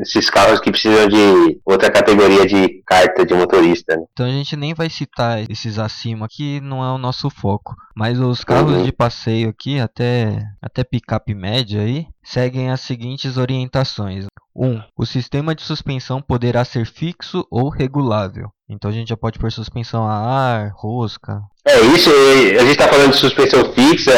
esses 0.00 0.28
carros 0.30 0.60
que 0.60 0.70
precisam 0.70 1.08
de 1.08 1.60
outra 1.64 1.90
categoria 1.90 2.46
de 2.46 2.82
carta 2.86 3.24
de 3.24 3.34
motorista, 3.34 3.96
né? 3.96 4.02
Então 4.12 4.26
a 4.26 4.30
gente 4.30 4.56
nem 4.56 4.74
vai 4.74 4.88
citar 4.90 5.40
esses 5.50 5.78
acima 5.78 6.26
que 6.30 6.60
não 6.60 6.82
é 6.84 6.92
o 6.92 6.98
nosso 6.98 7.28
foco. 7.30 7.74
Mas 7.96 8.18
os 8.18 8.42
carros 8.44 8.72
Uhum. 8.72 8.84
de 8.84 8.92
passeio 8.92 9.48
aqui, 9.50 9.78
até, 9.80 10.42
até 10.62 10.82
picape 10.84 11.34
média 11.34 11.80
aí, 11.82 12.06
seguem 12.22 12.70
as 12.70 12.80
seguintes 12.80 13.36
orientações. 13.36 14.26
1. 14.54 14.66
Um, 14.66 14.82
o 14.96 15.06
sistema 15.06 15.54
de 15.54 15.62
suspensão 15.62 16.20
poderá 16.20 16.64
ser 16.64 16.84
fixo 16.86 17.46
ou 17.50 17.68
regulável. 17.70 18.50
Então 18.68 18.90
a 18.90 18.94
gente 18.94 19.08
já 19.08 19.16
pode 19.16 19.38
pôr 19.38 19.50
suspensão 19.50 20.06
a 20.06 20.14
ar, 20.14 20.72
rosca. 20.74 21.40
É 21.66 21.80
isso, 21.80 22.10
a 22.60 22.64
gente 22.64 22.76
tá 22.76 22.88
falando 22.88 23.10
de 23.12 23.16
suspensão 23.16 23.72
fixa 23.72 24.12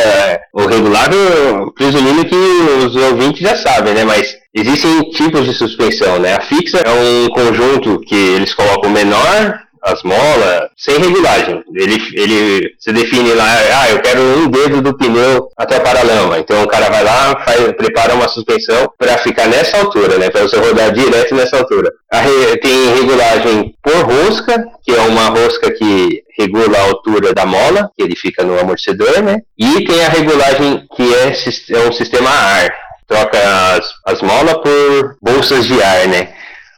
ou 0.52 0.66
regulável, 0.66 1.73
presumindo 1.75 2.25
que 2.25 2.35
os 2.35 2.97
ouvintes 2.97 3.40
já 3.42 3.56
sabem, 3.56 3.94
né? 3.94 4.04
Mas 4.04 4.35
existem 4.54 5.11
tipos 5.11 5.44
de 5.44 5.52
suspensão, 5.52 6.18
né? 6.18 6.34
A 6.34 6.40
fixa 6.40 6.78
é 6.78 6.90
um 6.90 7.28
conjunto 7.28 8.00
que 8.00 8.14
eles 8.14 8.54
colocam 8.54 8.90
menor 8.90 9.64
as 9.84 10.02
molas 10.02 10.70
sem 10.76 10.99
regulagem. 10.99 11.62
Ele, 11.75 11.96
ele 12.14 12.75
se 12.78 12.90
define 12.90 13.34
lá, 13.34 13.44
ah, 13.46 13.90
eu 13.90 14.00
quero 14.00 14.20
um 14.20 14.49
dedo 14.49 14.80
do 14.80 14.96
pneu 14.96 15.49
até 15.56 15.76
a 15.76 15.80
paralama. 15.80 16.38
Então 16.38 16.62
o 16.62 16.66
cara 16.66 16.88
vai 16.88 17.04
lá, 17.04 17.44
faz, 17.44 17.73
prepara 17.73 18.14
uma 18.14 18.26
suspensão 18.26 18.90
para 18.99 19.18
ficar 19.18 19.46
nessa 19.46 19.78
altura, 19.78 20.16
né? 20.16 20.30
Para 20.30 20.42
você 20.42 20.56
rodar 20.56 20.90
direto 20.92 21.34
nessa 21.34 21.58
altura. 21.58 21.92
Re, 22.11 22.56
tem 22.58 22.94
regulagem 22.94 23.75
por 23.82 24.06
rosca, 24.06 24.64
que 24.82 24.92
é 24.92 25.00
uma 25.00 25.26
rosca 25.28 25.70
que 25.70 26.23
regula 26.38 26.78
a 26.78 26.82
altura 26.82 27.34
da 27.34 27.44
mola, 27.44 27.90
que 27.96 28.02
ele 28.02 28.16
fica 28.16 28.42
no 28.42 28.58
amortecedor, 28.58 29.23
né? 29.23 29.38
E 29.58 29.84
tem 29.84 30.04
a 30.04 30.08
regulagem 30.08 30.87
que 30.96 31.14
é, 31.14 31.76
é 31.76 31.88
um 31.88 31.92
sistema 31.92 32.30
ar. 32.30 32.83
Troca 33.06 33.38
as, 33.76 33.92
as 34.06 34.23
molas 34.23 34.54
por 34.54 35.16
bolsas 35.20 35.66
de 35.66 35.82
ar, 35.82 36.08
né? 36.08 36.34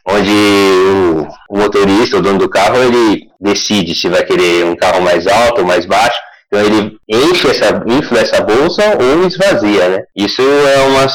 onde 0.07 0.31
o, 0.31 1.29
o, 1.51 1.59
motorista, 1.59 2.17
o 2.17 2.23
dono 2.23 2.39
do 2.39 2.49
carro, 2.49 2.77
ele 2.77 3.29
decide 3.41 3.95
se 3.95 4.09
vai 4.09 4.25
querer 4.25 4.65
um 4.65 4.77
carro 4.77 5.01
mais 5.01 5.27
alto 5.27 5.63
ou 5.63 5.67
mais 5.67 5.85
baixo. 5.85 6.19
Então 6.47 6.61
ele 6.65 6.97
enche 7.09 7.51
essa, 7.51 7.83
infla 7.87 8.21
essa 8.21 8.41
bolsa 8.41 8.97
ou 9.01 9.27
esvazia, 9.27 9.89
né? 9.89 10.05
Isso 10.15 10.41
é 10.41 10.87
uma 10.87 11.07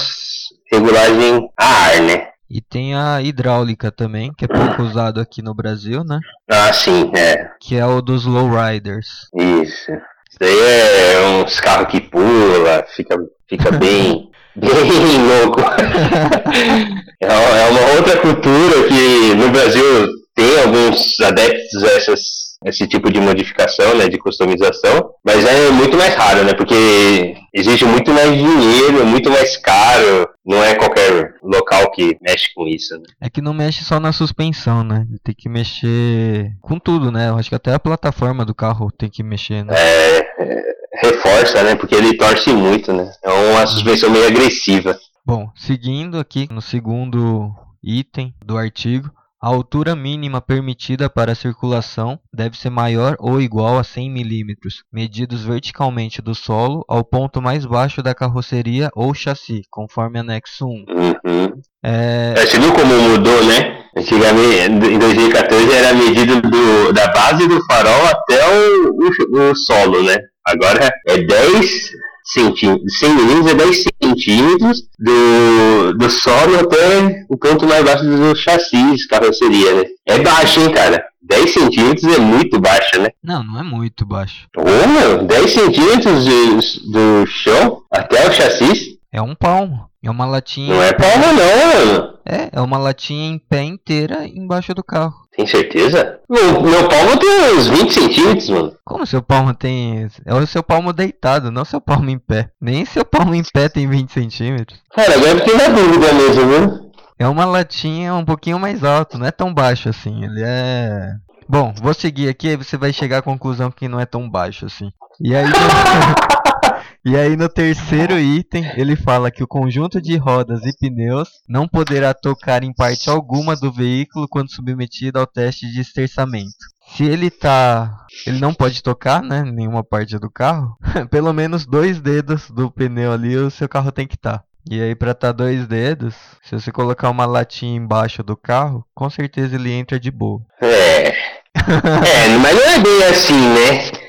regulagem 0.71 1.49
a 1.57 1.65
ar, 1.65 2.01
né? 2.01 2.27
E 2.49 2.59
tem 2.59 2.93
a 2.93 3.21
hidráulica 3.21 3.89
também, 3.93 4.33
que 4.37 4.43
é 4.43 4.47
pouco 4.47 4.83
usado 4.83 5.21
aqui 5.21 5.41
no 5.41 5.55
Brasil, 5.55 6.03
né? 6.03 6.19
Ah, 6.49 6.73
sim, 6.73 7.09
é. 7.15 7.49
Que 7.61 7.77
é 7.77 7.85
o 7.85 8.01
dos 8.01 8.25
lowriders. 8.25 9.07
Isso. 9.33 9.91
Isso 10.29 10.37
daí 10.37 10.59
é 10.59 11.41
uns 11.41 11.61
carros 11.61 11.87
que 11.87 12.01
pula, 12.01 12.85
fica, 12.93 13.15
fica 13.47 13.71
bem 13.79 14.29
bem 14.55 15.17
louco. 15.27 15.61
É, 17.23 17.27
é 17.27 17.69
uma 17.69 17.97
outra 17.97 18.17
cultura 18.17 18.87
que 18.87 19.35
no 19.35 19.51
Brasil 19.51 20.07
tem 20.35 20.59
alguns 20.59 21.19
adeptos 21.19 21.83
a 21.83 21.87
essas, 21.89 22.19
esse 22.65 22.87
tipo 22.87 23.11
de 23.11 23.19
modificação, 23.19 23.95
né, 23.95 24.07
de 24.07 24.17
customização, 24.17 25.11
mas 25.23 25.45
é 25.45 25.69
muito 25.69 25.95
mais 25.97 26.15
raro, 26.15 26.43
né, 26.43 26.53
porque 26.53 27.35
exige 27.53 27.85
muito 27.85 28.11
mais 28.11 28.31
dinheiro, 28.31 29.05
muito 29.05 29.29
mais 29.29 29.55
caro, 29.57 30.27
não 30.43 30.63
é 30.63 30.73
qualquer 30.73 31.35
local 31.43 31.91
que 31.91 32.17
mexe 32.21 32.51
com 32.55 32.67
isso. 32.67 32.97
Né? 32.97 33.03
É 33.21 33.29
que 33.29 33.41
não 33.41 33.53
mexe 33.53 33.83
só 33.83 33.99
na 33.99 34.11
suspensão, 34.11 34.83
né, 34.83 35.05
tem 35.23 35.35
que 35.37 35.47
mexer 35.47 36.51
com 36.59 36.79
tudo, 36.79 37.11
né, 37.11 37.29
eu 37.29 37.37
acho 37.37 37.49
que 37.49 37.55
até 37.55 37.73
a 37.73 37.79
plataforma 37.79 38.43
do 38.43 38.55
carro 38.55 38.91
tem 38.91 39.09
que 39.09 39.21
mexer, 39.21 39.63
né. 39.63 39.75
É, 39.77 40.17
é 40.39 40.71
reforça, 40.93 41.63
né? 41.63 41.75
Porque 41.75 41.95
ele 41.95 42.17
torce 42.17 42.51
muito, 42.53 42.91
né? 42.91 43.11
É 43.23 43.31
uma 43.31 43.65
suspensão 43.67 44.09
meio 44.09 44.27
agressiva. 44.27 44.97
Bom, 45.25 45.49
seguindo 45.55 46.19
aqui 46.19 46.47
no 46.51 46.61
segundo 46.61 47.53
item 47.83 48.33
do 48.43 48.57
artigo, 48.57 49.09
a 49.41 49.47
altura 49.47 49.95
mínima 49.95 50.39
permitida 50.39 51.09
para 51.09 51.31
a 51.31 51.35
circulação 51.35 52.19
deve 52.31 52.55
ser 52.55 52.69
maior 52.69 53.15
ou 53.19 53.41
igual 53.41 53.79
a 53.79 53.83
100 53.83 54.07
mm, 54.07 54.55
medidos 54.93 55.43
verticalmente 55.43 56.21
do 56.21 56.35
solo 56.35 56.85
ao 56.87 57.03
ponto 57.03 57.41
mais 57.41 57.65
baixo 57.65 58.03
da 58.03 58.13
carroceria 58.13 58.91
ou 58.95 59.15
chassi, 59.15 59.63
conforme 59.71 60.19
anexo 60.19 60.67
1. 60.67 60.69
Uhum. 60.69 61.61
É... 61.83 62.35
Você 62.37 62.59
viu 62.59 62.71
como 62.73 62.93
mudou, 62.93 63.43
né? 63.45 63.83
Antigamente, 63.97 64.93
em 64.93 64.99
2014, 64.99 65.73
era 65.73 65.93
medido 65.93 66.39
do, 66.41 66.93
da 66.93 67.07
base 67.07 67.47
do 67.47 67.65
farol 67.65 68.05
até 68.05 68.47
o, 68.47 68.91
o, 68.91 69.51
o 69.51 69.55
solo, 69.55 70.03
né? 70.03 70.17
Agora 70.45 70.91
é 71.07 71.17
10 71.17 71.91
centímetros, 72.23 72.99
100 72.99 73.15
milímetros 73.15 73.51
é 73.51 73.55
10 73.55 73.83
centímetros 74.03 74.83
do, 74.99 75.93
do 75.97 76.09
solo 76.09 76.59
até 76.59 77.25
o 77.29 77.37
ponto 77.37 77.67
mais 77.67 77.83
baixo 77.83 78.05
do 78.05 78.35
chassi, 78.35 79.07
carroceria, 79.09 79.73
né? 79.75 79.83
É 80.05 80.19
baixo, 80.19 80.59
hein, 80.61 80.71
cara? 80.71 81.03
10 81.21 81.53
centímetros 81.53 82.15
é 82.15 82.19
muito 82.19 82.59
baixo, 82.59 82.99
né? 82.99 83.09
Não, 83.23 83.43
não 83.43 83.59
é 83.59 83.63
muito 83.63 84.05
baixo. 84.05 84.47
Ô, 84.57 84.87
meu, 84.87 85.23
10 85.25 85.51
centímetros 85.51 86.25
de, 86.25 86.91
do 86.91 87.25
chão 87.27 87.81
até 87.91 88.27
o 88.27 88.31
chassi? 88.31 88.99
É 89.11 89.21
um 89.21 89.35
palmo. 89.35 89.89
É 90.03 90.09
uma 90.09 90.25
latinha. 90.25 90.73
Não 90.73 90.81
é 90.81 90.93
palmo, 90.93 91.25
não, 91.27 91.95
mano. 91.95 92.13
É, 92.25 92.49
é 92.53 92.61
uma 92.61 92.77
latinha 92.77 93.29
em 93.29 93.37
pé 93.37 93.63
inteira 93.63 94.25
embaixo 94.25 94.73
do 94.73 94.83
carro. 94.83 95.13
Tem 95.35 95.47
certeza? 95.47 96.19
Meu, 96.29 96.61
meu 96.61 96.89
palmo 96.89 97.17
tem 97.17 97.57
uns 97.57 97.67
20 97.67 97.93
centímetros, 97.93 98.49
mano. 98.49 98.75
Como 98.85 99.05
seu 99.05 99.21
palmo 99.21 99.53
tem. 99.53 100.07
É 100.25 100.33
o 100.33 100.45
seu 100.45 100.61
palmo 100.61 100.91
deitado, 100.91 101.49
não 101.49 101.63
seu 101.63 101.79
palmo 101.79 102.09
em 102.09 102.19
pé. 102.19 102.49
Nem 102.59 102.83
seu 102.85 103.05
palmo 103.05 103.33
em 103.33 103.43
pé 103.43 103.69
tem 103.69 103.87
20 103.87 104.11
centímetros. 104.11 104.79
Cara, 104.93 105.15
agora 105.15 105.37
fiquei 105.37 105.55
na 105.55 105.69
dúvida 105.69 106.13
mesmo, 106.13 106.47
viu? 106.47 106.91
É 107.17 107.27
uma 107.27 107.45
latinha 107.45 108.13
um 108.13 108.25
pouquinho 108.25 108.59
mais 108.59 108.83
alto, 108.83 109.17
não 109.17 109.25
é 109.25 109.31
tão 109.31 109.53
baixo 109.53 109.87
assim. 109.87 110.23
Ele 110.23 110.41
é. 110.43 111.13
Bom, 111.47 111.73
vou 111.81 111.93
seguir 111.93 112.27
aqui 112.27 112.49
e 112.49 112.57
você 112.57 112.77
vai 112.77 112.91
chegar 112.91 113.19
à 113.19 113.21
conclusão 113.21 113.71
que 113.71 113.87
não 113.87 113.99
é 113.99 114.05
tão 114.05 114.29
baixo 114.29 114.65
assim. 114.65 114.91
E 115.19 115.33
aí. 115.33 115.45
E 117.03 117.17
aí 117.17 117.35
no 117.35 117.49
terceiro 117.49 118.19
item, 118.19 118.63
ele 118.77 118.95
fala 118.95 119.31
que 119.31 119.43
o 119.43 119.47
conjunto 119.47 119.99
de 119.99 120.15
rodas 120.17 120.63
e 120.63 120.71
pneus 120.77 121.29
não 121.49 121.67
poderá 121.67 122.13
tocar 122.13 122.63
em 122.63 122.71
parte 122.71 123.09
alguma 123.09 123.55
do 123.55 123.71
veículo 123.71 124.27
quando 124.29 124.51
submetido 124.51 125.19
ao 125.19 125.25
teste 125.25 125.65
de 125.71 125.81
esterçamento. 125.81 126.51
Se 126.95 127.03
ele 127.03 127.31
tá, 127.31 128.05
ele 128.27 128.39
não 128.39 128.53
pode 128.53 128.83
tocar, 128.83 129.23
né, 129.23 129.43
nenhuma 129.43 129.83
parte 129.83 130.19
do 130.19 130.29
carro, 130.29 130.77
pelo 131.09 131.33
menos 131.33 131.65
dois 131.65 131.99
dedos 131.99 132.51
do 132.51 132.69
pneu 132.69 133.11
ali 133.11 133.35
o 133.35 133.49
seu 133.49 133.67
carro 133.67 133.91
tem 133.91 134.05
que 134.05 134.15
estar. 134.15 134.39
Tá. 134.39 134.43
E 134.69 134.79
aí 134.79 134.93
para 134.93 135.11
estar 135.11 135.29
tá 135.29 135.31
dois 135.31 135.65
dedos, 135.65 136.13
se 136.43 136.53
você 136.53 136.71
colocar 136.71 137.09
uma 137.09 137.25
latinha 137.25 137.75
embaixo 137.75 138.21
do 138.21 138.37
carro, 138.37 138.85
com 138.93 139.09
certeza 139.09 139.55
ele 139.55 139.71
entra 139.71 139.99
de 139.99 140.11
boa. 140.11 140.39
É. 140.61 141.07
é, 141.57 142.37
mas 142.39 142.55
não 142.55 142.63
é 142.63 142.79
bem 142.79 143.03
assim, 143.05 143.39
né? 143.39 144.00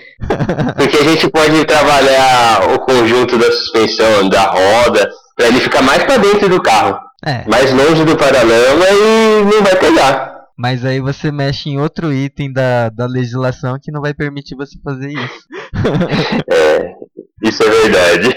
Porque 0.76 0.96
a 0.96 1.04
gente 1.04 1.30
pode 1.30 1.64
trabalhar 1.64 2.74
o 2.74 2.78
conjunto 2.80 3.38
da 3.38 3.50
suspensão, 3.50 4.28
da 4.28 4.42
roda, 4.42 5.10
para 5.36 5.48
ele 5.48 5.60
ficar 5.60 5.82
mais 5.82 6.02
para 6.04 6.18
dentro 6.18 6.48
do 6.48 6.62
carro. 6.62 6.98
É. 7.24 7.48
Mais 7.48 7.72
longe 7.72 8.04
do 8.04 8.16
paralama 8.16 8.84
e 8.90 9.44
não 9.44 9.62
vai 9.62 9.76
pegar. 9.76 10.32
Mas 10.56 10.84
aí 10.84 11.00
você 11.00 11.30
mexe 11.30 11.70
em 11.70 11.78
outro 11.78 12.12
item 12.12 12.52
da, 12.52 12.88
da 12.88 13.06
legislação 13.06 13.78
que 13.80 13.92
não 13.92 14.00
vai 14.00 14.12
permitir 14.12 14.54
você 14.54 14.78
fazer 14.82 15.10
isso. 15.10 15.46
é, 16.52 16.94
isso 17.42 17.62
é 17.62 17.68
verdade. 17.68 18.34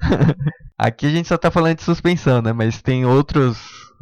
Aqui 0.78 1.06
a 1.06 1.10
gente 1.10 1.28
só 1.28 1.36
tá 1.36 1.50
falando 1.50 1.76
de 1.76 1.82
suspensão, 1.82 2.40
né? 2.40 2.52
Mas 2.52 2.80
tem 2.80 3.04
outros 3.04 3.58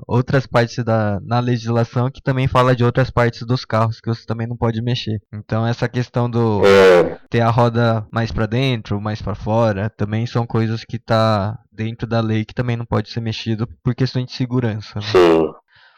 outras 0.06 0.46
partes 0.46 0.84
da 0.84 1.18
na 1.22 1.40
legislação 1.40 2.10
que 2.10 2.22
também 2.22 2.46
fala 2.46 2.74
de 2.76 2.84
outras 2.84 3.10
partes 3.10 3.46
dos 3.46 3.64
carros 3.64 4.00
que 4.00 4.08
você 4.08 4.24
também 4.24 4.46
não 4.46 4.56
pode 4.56 4.80
mexer. 4.82 5.20
Então 5.32 5.66
essa 5.66 5.88
questão 5.88 6.30
do 6.30 6.62
é. 6.64 7.18
ter 7.30 7.40
a 7.40 7.50
roda 7.50 8.06
mais 8.12 8.30
para 8.30 8.46
dentro, 8.46 9.00
mais 9.00 9.20
para 9.22 9.34
fora, 9.34 9.90
também 9.90 10.26
são 10.26 10.46
coisas 10.46 10.84
que 10.84 10.98
tá 10.98 11.58
dentro 11.72 12.06
da 12.06 12.20
lei 12.20 12.44
que 12.44 12.54
também 12.54 12.76
não 12.76 12.84
pode 12.84 13.10
ser 13.10 13.20
mexido 13.20 13.66
por 13.82 13.94
questão 13.94 14.24
de 14.24 14.32
segurança. 14.32 14.96
Né? 14.96 15.06
Sim. 15.06 15.52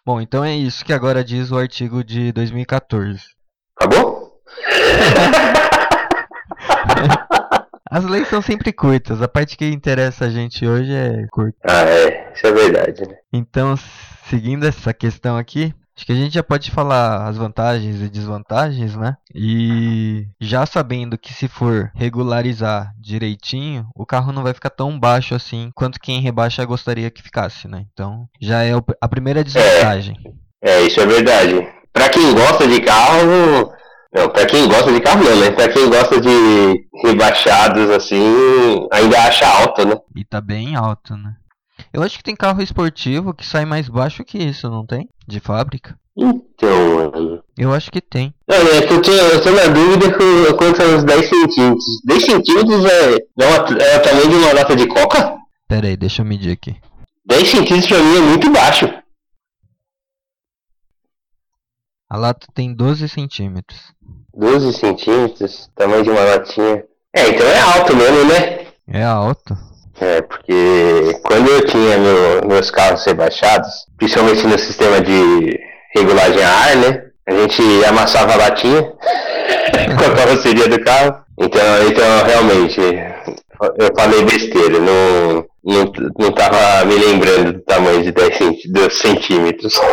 Bom, 0.04 0.20
então 0.20 0.42
é 0.42 0.54
isso 0.54 0.84
que 0.84 0.92
agora 0.92 1.22
diz 1.22 1.50
o 1.50 1.58
artigo 1.58 2.02
de 2.02 2.32
2014. 2.32 3.20
Acabou? 3.76 4.40
As 7.90 8.04
leis 8.04 8.28
são 8.28 8.40
sempre 8.40 8.72
curtas, 8.72 9.20
a 9.20 9.26
parte 9.26 9.56
que 9.56 9.66
interessa 9.66 10.26
a 10.26 10.30
gente 10.30 10.64
hoje 10.64 10.92
é 10.92 11.26
curta. 11.28 11.58
Ah, 11.64 11.82
é, 11.82 12.32
isso 12.32 12.46
é 12.46 12.52
verdade, 12.52 13.02
né? 13.02 13.16
Então, 13.32 13.74
seguindo 14.28 14.64
essa 14.64 14.94
questão 14.94 15.36
aqui, 15.36 15.74
acho 15.96 16.06
que 16.06 16.12
a 16.12 16.14
gente 16.14 16.32
já 16.32 16.42
pode 16.42 16.70
falar 16.70 17.26
as 17.26 17.36
vantagens 17.36 18.00
e 18.00 18.08
desvantagens, 18.08 18.94
né? 18.94 19.16
E 19.34 20.24
já 20.40 20.64
sabendo 20.66 21.18
que 21.18 21.34
se 21.34 21.48
for 21.48 21.90
regularizar 21.96 22.92
direitinho, 22.96 23.88
o 23.92 24.06
carro 24.06 24.30
não 24.30 24.44
vai 24.44 24.54
ficar 24.54 24.70
tão 24.70 24.96
baixo 24.96 25.34
assim 25.34 25.72
quanto 25.74 25.98
quem 25.98 26.20
rebaixa 26.20 26.64
gostaria 26.64 27.10
que 27.10 27.22
ficasse, 27.22 27.66
né? 27.66 27.86
Então, 27.92 28.28
já 28.40 28.62
é 28.62 28.70
a 29.00 29.08
primeira 29.08 29.42
desvantagem. 29.42 30.16
É, 30.62 30.70
é 30.70 30.82
isso 30.82 31.00
é 31.00 31.06
verdade. 31.06 31.66
Para 31.92 32.08
quem 32.08 32.32
gosta 32.34 32.68
de 32.68 32.80
carro, 32.82 33.72
não, 34.12 34.28
pra 34.28 34.44
quem 34.44 34.66
gosta 34.68 34.92
de 34.92 35.00
carro 35.00 35.22
não, 35.22 35.36
né? 35.36 35.50
Pra 35.52 35.68
quem 35.68 35.88
gosta 35.88 36.20
de 36.20 36.86
rebaixados 37.04 37.90
assim, 37.90 38.86
ainda 38.92 39.18
acha 39.18 39.46
alto, 39.46 39.86
né? 39.86 39.96
E 40.16 40.24
tá 40.24 40.40
bem 40.40 40.74
alto, 40.74 41.16
né? 41.16 41.34
Eu 41.92 42.02
acho 42.02 42.18
que 42.18 42.24
tem 42.24 42.36
carro 42.36 42.60
esportivo 42.60 43.32
que 43.32 43.46
sai 43.46 43.64
mais 43.64 43.88
baixo 43.88 44.24
que 44.24 44.38
isso, 44.38 44.68
não 44.68 44.84
tem? 44.84 45.08
De 45.26 45.40
fábrica? 45.40 45.96
Então, 46.16 47.10
mano. 47.12 47.42
Eu 47.56 47.72
acho 47.72 47.90
que 47.90 48.00
tem. 48.00 48.34
É 48.48 48.82
que 48.82 48.92
eu, 48.92 49.00
tô, 49.00 49.10
eu 49.12 49.42
tô 49.42 49.50
na 49.50 49.66
dúvida 49.66 50.12
com, 50.12 50.56
quanto 50.56 50.82
aos 50.82 51.04
10 51.04 51.28
centímetros. 51.28 51.84
10 52.04 52.24
centímetros 52.24 52.84
é, 52.84 53.14
é, 53.14 53.94
é 53.94 53.96
o 53.96 54.02
tamanho 54.02 54.28
de 54.28 54.36
uma 54.36 54.52
lata 54.52 54.76
de 54.76 54.86
coca? 54.86 55.36
Pera 55.68 55.86
aí, 55.86 55.96
deixa 55.96 56.22
eu 56.22 56.26
medir 56.26 56.52
aqui. 56.52 56.76
10 57.26 57.48
centímetros 57.48 57.86
pra 57.86 57.98
mim 57.98 58.16
é 58.16 58.20
muito 58.20 58.50
baixo. 58.50 58.92
A 62.10 62.16
lata 62.16 62.48
tem 62.52 62.74
12 62.74 63.08
centímetros. 63.08 63.78
12 64.34 64.72
centímetros, 64.72 65.70
tamanho 65.76 66.02
de 66.02 66.10
uma 66.10 66.24
latinha. 66.24 66.82
É, 67.14 67.28
então 67.28 67.46
é 67.46 67.60
alto 67.60 67.94
mesmo, 67.94 68.24
né? 68.24 68.66
É 68.88 69.04
alto. 69.04 69.56
É, 70.00 70.20
porque 70.20 71.20
quando 71.22 71.48
eu 71.48 71.64
tinha 71.66 71.98
meu, 71.98 72.48
meus 72.48 72.68
carros 72.68 73.04
rebaixados, 73.04 73.86
principalmente 73.96 74.44
no 74.44 74.58
sistema 74.58 75.00
de 75.00 75.56
regulagem 75.94 76.42
a 76.42 76.50
ar, 76.50 76.76
né? 76.76 77.04
A 77.28 77.32
gente 77.32 77.62
amassava 77.84 78.32
a 78.32 78.36
latinha 78.36 78.82
com 79.96 80.04
a 80.04 80.16
carroceria 80.16 80.68
do 80.68 80.82
carro. 80.82 81.14
Então, 81.38 81.88
então 81.88 82.26
realmente, 82.26 82.80
eu 83.78 83.88
falei 83.96 84.24
besteira, 84.24 84.80
não, 84.80 85.46
não, 85.64 85.92
não 86.18 86.32
tava 86.32 86.84
me 86.86 86.94
lembrando 86.94 87.52
do 87.52 87.60
tamanho 87.60 88.02
de 88.02 88.10
10 88.10 88.98
centímetros. 88.98 89.74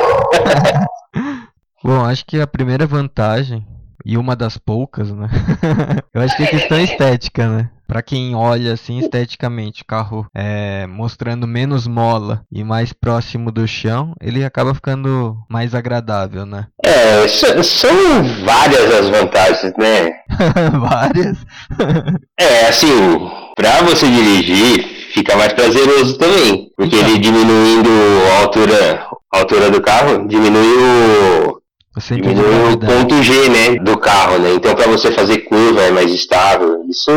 Bom, 1.84 2.04
acho 2.04 2.26
que 2.26 2.40
a 2.40 2.48
primeira 2.48 2.86
vantagem, 2.86 3.66
e 4.06 4.18
uma 4.18 4.36
das 4.36 4.58
poucas, 4.58 5.12
né? 5.12 5.28
eu 6.14 6.22
acho 6.22 6.36
que 6.38 6.44
é 6.44 6.48
questão 6.48 6.80
estética, 6.80 7.48
né? 7.48 7.70
Pra 7.88 8.02
quem 8.02 8.36
olha 8.36 8.74
assim 8.74 9.00
esteticamente 9.00 9.82
o 9.82 9.86
carro 9.86 10.26
é, 10.36 10.88
mostrando 10.88 11.48
menos 11.48 11.88
mola 11.88 12.42
e 12.52 12.64
mais 12.64 12.92
próximo 12.92 13.52
do 13.52 13.68
chão, 13.68 14.14
ele 14.22 14.44
acaba 14.44 14.74
ficando 14.74 15.38
mais 15.50 15.76
agradável, 15.76 16.46
né? 16.46 16.68
É, 16.84 17.28
são 17.28 18.24
várias 18.46 18.94
as 18.94 19.10
vantagens, 19.10 19.74
né? 19.78 20.12
várias? 20.80 21.38
é, 22.40 22.68
assim, 22.68 23.30
pra 23.56 23.82
você 23.84 24.10
dirigir, 24.10 25.12
fica 25.14 25.36
mais 25.36 25.54
prazeroso 25.54 26.18
também. 26.18 26.70
Porque 26.76 26.96
então. 26.96 27.10
ele 27.10 27.20
diminuindo 27.20 27.90
a 28.32 28.42
altura, 28.44 29.08
a 29.34 29.40
altura 29.40 29.72
do 29.72 29.82
carro, 29.82 30.28
diminui 30.28 30.78
o, 30.78 31.62
você 32.00 32.14
diminui 32.14 32.74
o 32.74 32.78
ponto 32.78 33.24
G, 33.24 33.50
né, 33.50 33.80
do 33.80 33.98
carro, 33.98 34.38
né? 34.38 34.54
Então 34.54 34.76
para 34.76 34.88
você 34.88 35.12
fazer 35.12 35.40
curva 35.40 35.82
é 35.82 35.90
mais 35.90 36.12
estável. 36.12 36.84
Isso, 36.88 37.12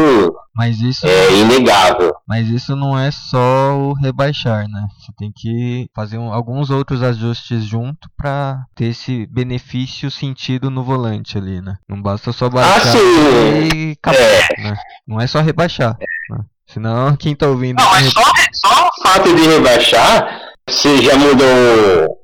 mas 0.57 0.81
isso 0.81 1.07
é 1.07 1.35
inegável. 1.35 2.15
Mas 2.27 2.49
isso 2.49 2.75
não 2.75 2.99
é 2.99 3.11
só 3.11 3.77
o 3.77 3.93
rebaixar, 3.93 4.67
né? 4.69 4.87
Você 4.99 5.13
tem 5.19 5.31
que 5.37 5.87
fazer 5.95 6.17
um, 6.17 6.33
alguns 6.33 6.71
outros 6.71 7.03
ajustes 7.03 7.63
junto 7.63 8.09
para 8.17 8.65
ter 8.75 8.87
esse 8.87 9.27
benefício 9.27 10.11
sentido 10.11 10.71
no 10.71 10.83
volante 10.83 11.37
ali, 11.37 11.61
né? 11.61 11.77
Não 11.87 12.01
basta 12.01 12.33
só 12.33 12.49
baixar 12.49 12.97
ah, 12.97 13.75
e 13.75 13.93
acabar, 13.93 14.19
é. 14.19 14.63
né? 14.63 14.77
Não 15.07 15.21
é 15.21 15.27
só 15.27 15.43
rebaixar. 15.43 15.99
Né? 16.31 16.39
Senão 16.67 17.15
quem 17.17 17.37
tá 17.37 17.49
ouvindo. 17.49 17.79
Não, 17.79 17.97
é 17.97 18.03
só, 18.05 18.23
só 18.55 18.89
o 18.89 19.03
fato 19.03 19.35
de 19.35 19.43
rebaixar, 19.47 20.41
você 20.67 21.03
já 21.03 21.19
mudou 21.19 22.20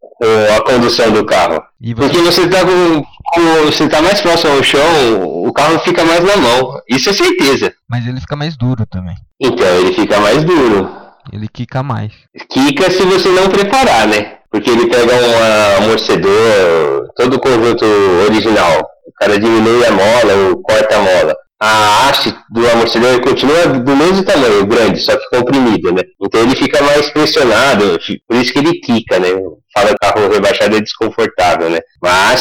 a 0.57 0.61
condução 0.63 1.11
do 1.11 1.25
carro. 1.25 1.63
Você... 1.81 1.95
Porque 1.95 2.19
você 2.19 2.43
está 2.43 2.59
você 3.65 3.89
tá 3.89 4.03
mais 4.03 4.21
próximo 4.21 4.53
ao 4.53 4.63
chão, 4.63 5.45
o 5.45 5.53
carro 5.53 5.79
fica 5.81 6.05
mais 6.05 6.23
na 6.25 6.37
mão. 6.37 6.81
Isso 6.89 7.11
é 7.11 7.13
certeza. 7.13 7.73
Mas 7.89 8.07
ele 8.07 8.21
fica 8.21 8.37
mais 8.37 8.57
duro 8.57 8.87
também. 8.87 9.15
Então, 9.41 9.67
ele 9.67 9.93
fica 9.93 10.19
mais 10.21 10.45
duro. 10.45 10.91
Ele 11.33 11.49
quica 11.49 11.83
mais. 11.83 12.13
Quica 12.49 12.91
se 12.91 13.03
você 13.03 13.29
não 13.29 13.49
preparar, 13.49 14.07
né? 14.07 14.39
Porque 14.51 14.71
ele 14.71 14.87
pega 14.87 15.13
um 15.13 15.83
amortecedor, 15.83 17.09
todo 17.17 17.35
o 17.35 17.41
conjunto 17.41 17.85
original. 18.29 18.89
O 19.07 19.13
cara 19.19 19.39
diminui 19.39 19.85
a 19.85 19.91
mola 19.91 20.49
ou 20.49 20.63
corta 20.63 20.97
a 20.97 21.01
mola 21.01 21.35
a 21.59 22.09
haste 22.09 22.35
do 22.51 22.69
amortecedor 22.69 23.21
continua 23.23 23.67
do 23.67 23.97
mesmo 23.97 24.23
tamanho, 24.23 24.67
grande, 24.67 25.01
só 25.01 25.17
que 25.17 25.37
comprimido, 25.37 25.93
né? 25.93 26.03
Então 26.21 26.43
ele 26.43 26.55
fica 26.55 26.83
mais 26.83 27.09
pressionado, 27.11 27.99
por 28.29 28.37
isso 28.37 28.53
que 28.53 28.59
ele 28.59 28.79
quica, 28.81 29.19
né? 29.19 29.29
Fala 29.77 29.91
que 29.91 29.97
carro 30.01 30.33
rebaixado 30.33 30.75
é 30.75 30.81
desconfortável, 30.81 31.69
né? 31.69 31.81
Mas 32.03 32.41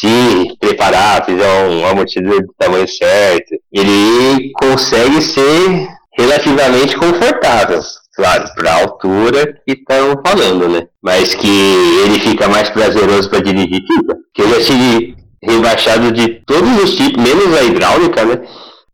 se 0.00 0.56
preparar, 0.58 1.22
fizer 1.26 1.68
um 1.68 1.86
amortecedor 1.86 2.40
do 2.40 2.54
tamanho 2.58 2.88
certo, 2.88 3.54
ele 3.70 4.50
consegue 4.58 5.20
ser 5.20 5.88
relativamente 6.16 6.96
confortável. 6.96 7.80
Claro, 8.16 8.48
para 8.54 8.70
a 8.70 8.80
altura 8.80 9.60
que 9.66 9.74
estão 9.74 10.22
falando, 10.26 10.70
né? 10.70 10.86
Mas 11.02 11.34
que 11.34 11.74
ele 12.02 12.18
fica 12.20 12.48
mais 12.48 12.70
prazeroso 12.70 13.28
para 13.28 13.42
dirigir, 13.42 13.82
fica. 13.86 14.14
Porque 14.14 14.42
eu 14.42 14.48
já 14.48 14.60
tive 14.64 15.16
rebaixado 15.42 16.12
de 16.12 16.40
todos 16.46 16.82
os 16.82 16.96
tipos, 16.96 17.22
menos 17.22 17.54
a 17.58 17.62
hidráulica, 17.62 18.24
né? 18.24 18.40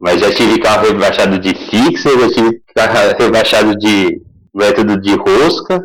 Mas 0.00 0.21
já 0.21 0.33
tive 0.33 0.59
carro 0.59 0.89
rebaixado 0.89 1.39
de 1.39 1.55
fixer, 1.55 2.19
já 2.19 2.31
tive 2.31 2.62
carro 2.75 3.15
rebaixado 3.17 3.77
de 3.77 4.21
método 4.53 5.00
de 5.00 5.15
rosca 5.15 5.81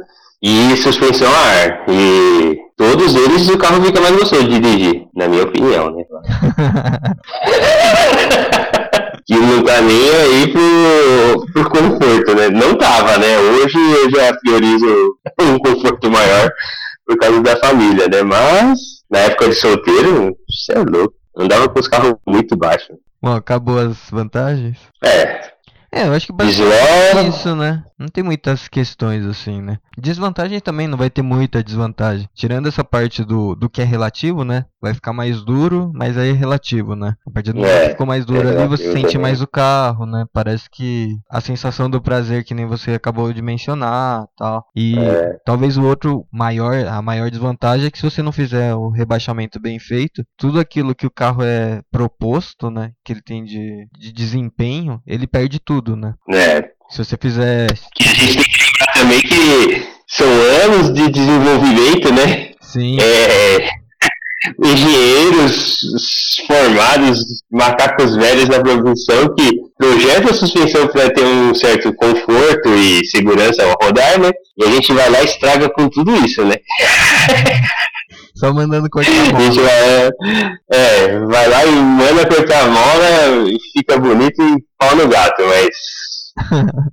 e 0.48 0.78
suspensão 0.78 1.28
a 1.28 1.40
ar. 1.40 1.86
E 1.90 2.56
todos 2.78 3.16
eles 3.16 3.50
o 3.50 3.58
carro 3.58 3.84
fica 3.84 4.00
mais 4.00 4.16
gostoso 4.16 4.48
de 4.48 4.60
dirigir, 4.60 5.08
na 5.16 5.28
minha 5.28 5.42
opinião, 5.44 5.90
né? 5.90 6.04
que 9.26 9.34
não 9.34 9.64
tá 9.64 9.82
nem 9.82 10.12
aí 10.12 10.52
pro, 10.52 11.48
pro 11.52 11.68
conforto, 11.72 12.36
né? 12.36 12.50
Não 12.50 12.78
tava, 12.78 13.18
né? 13.18 13.40
Hoje 13.40 13.76
eu 13.76 14.08
já 14.12 14.36
priorizo 14.36 15.18
um 15.42 15.58
conforto 15.58 16.12
maior 16.12 16.52
por 17.08 17.18
causa 17.18 17.42
da 17.42 17.58
família, 17.58 18.08
né? 18.08 18.22
Mas 18.22 18.80
na 19.10 19.22
época 19.22 19.50
de 19.50 19.56
solteiro, 19.56 20.38
você 20.48 20.74
é 20.74 20.78
louco. 20.78 21.16
Andava 21.36 21.68
com 21.68 21.80
os 21.80 21.88
carros 21.88 22.14
muito 22.28 22.56
baixos. 22.56 22.96
Bom, 23.20 23.34
acabou 23.34 23.80
as 23.80 23.98
vantagens? 24.12 24.78
É. 25.04 25.55
É, 25.96 26.08
eu 26.08 26.14
acho 26.14 26.28
que 26.28 26.34
basicamente 26.34 27.18
é 27.18 27.30
isso, 27.30 27.56
né? 27.56 27.82
Não 27.98 28.10
tem 28.10 28.22
muitas 28.22 28.68
questões 28.68 29.26
assim, 29.26 29.62
né? 29.62 29.78
Desvantagem 29.98 30.60
também 30.60 30.90
não 30.90 30.98
vai 30.98 31.10
ter 31.10 31.22
muita 31.22 31.64
desvantagem. 31.64 32.28
Tirando 32.36 32.68
essa 32.68 32.84
parte 32.84 33.24
do, 33.24 33.56
do 33.56 33.70
que 33.70 33.82
é 33.82 33.86
relativo, 33.86 34.44
né? 34.44 34.66
Vai 34.86 34.94
ficar 34.94 35.14
mais 35.14 35.44
duro, 35.44 35.92
mas 35.96 36.16
aí 36.16 36.30
é 36.30 36.34
relativo, 36.34 36.96
né? 36.96 37.16
A 37.26 37.32
partir 37.32 37.54
do 37.54 37.58
momento 37.58 37.74
é, 37.74 37.86
que 37.86 37.90
ficou 37.94 38.06
mais 38.06 38.24
duro 38.24 38.48
é 38.48 38.56
ali, 38.56 38.68
você 38.68 38.84
sente 38.92 39.14
também. 39.14 39.22
mais 39.22 39.42
o 39.42 39.48
carro, 39.48 40.06
né? 40.06 40.26
Parece 40.32 40.70
que 40.70 41.18
a 41.28 41.42
sensação 41.42 41.90
do 41.90 42.00
prazer 42.00 42.44
que 42.44 42.54
nem 42.54 42.68
você 42.68 42.92
acabou 42.92 43.34
de 43.34 43.42
mencionar 43.42 44.28
tal. 44.38 44.64
E 44.76 44.96
é. 44.96 45.38
talvez 45.44 45.76
o 45.76 45.84
outro 45.84 46.28
maior, 46.32 46.86
a 46.86 47.02
maior 47.02 47.32
desvantagem 47.32 47.88
é 47.88 47.90
que 47.90 47.98
se 47.98 48.04
você 48.04 48.22
não 48.22 48.32
fizer 48.32 48.76
o 48.76 48.90
rebaixamento 48.90 49.60
bem 49.60 49.80
feito, 49.80 50.24
tudo 50.38 50.60
aquilo 50.60 50.94
que 50.94 51.08
o 51.08 51.12
carro 51.12 51.42
é 51.42 51.82
proposto, 51.92 52.70
né? 52.70 52.92
Que 53.04 53.14
ele 53.14 53.24
tem 53.24 53.44
de, 53.44 53.88
de 53.98 54.14
desempenho, 54.14 55.02
ele 55.08 55.26
perde 55.26 55.60
tudo, 55.60 55.96
né? 55.96 56.14
É, 56.32 56.62
se 56.90 57.04
você 57.04 57.18
fizer. 57.20 57.74
Que 57.96 58.04
a 58.04 58.14
gente 58.14 58.36
tem 58.36 58.44
que 58.44 58.64
lembrar 58.64 58.94
também 58.94 59.22
que 59.22 59.96
são 60.08 60.28
anos 60.64 60.94
de 60.94 61.10
desenvolvimento, 61.10 62.14
né? 62.14 62.52
Sim. 62.62 62.98
É, 63.00 63.85
engenheiros 64.64 65.78
formados, 66.48 67.20
macacos 67.52 68.16
velhos 68.16 68.50
na 68.50 68.60
profissão 68.62 69.34
que 69.36 69.52
projetam 69.78 70.32
a 70.32 70.34
suspensão 70.34 70.88
para 70.88 71.10
ter 71.10 71.24
um 71.24 71.54
certo 71.54 71.94
conforto 71.94 72.70
e 72.70 73.06
segurança 73.06 73.64
ao 73.64 73.76
rodar, 73.82 74.20
né? 74.20 74.32
E 74.58 74.64
a 74.64 74.72
gente 74.72 74.94
vai 74.94 75.10
lá 75.10 75.22
e 75.22 75.26
estraga 75.26 75.70
com 75.70 75.90
tudo 75.90 76.16
isso, 76.26 76.44
né? 76.46 76.56
Só 78.36 78.54
mandando 78.54 78.90
cortar 78.90 79.12
a 79.12 79.32
mola. 79.32 79.38
A 79.38 79.42
gente 79.42 79.60
vai, 79.60 80.10
é, 80.74 81.20
vai 81.20 81.48
lá 81.48 81.66
e 81.66 81.72
manda 81.72 82.28
cortar 82.28 82.64
a 82.64 82.68
mola 82.68 83.46
fica 83.74 83.98
bonito 83.98 84.42
e 84.42 84.64
pau 84.78 84.96
no 84.96 85.08
gato, 85.08 85.44
mas 85.46 85.70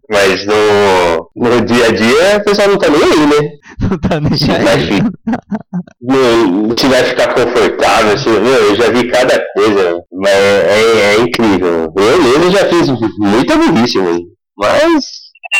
mas 0.08 0.46
no, 0.46 1.30
no 1.34 1.60
dia 1.62 1.86
a 1.86 1.92
dia 1.92 2.38
o 2.38 2.44
pessoal 2.44 2.68
não 2.68 2.78
tá 2.78 2.88
nem 2.88 3.02
aí, 3.02 3.26
né? 3.26 3.50
Não 3.90 3.98
tá 3.98 4.20
nem 4.20 4.36
se 4.36 4.50
aí. 4.50 4.62
Vai, 4.62 5.02
não, 6.00 6.76
se 6.76 6.86
vai 6.86 7.02
ficar 7.04 7.34
confortável, 7.34 8.16
se, 8.16 8.28
meu, 8.28 8.42
eu 8.42 8.76
já 8.76 8.90
vi 8.90 9.08
cada 9.10 9.42
coisa, 9.56 10.00
mas 10.12 10.30
é, 10.30 10.66
é, 10.68 11.14
é 11.14 11.20
incrível. 11.20 11.92
Eu 11.96 12.22
mesmo 12.22 12.50
já 12.52 12.66
fiz 12.66 12.88
muita 13.18 13.56
burrice, 13.56 13.98
mas 14.56 15.04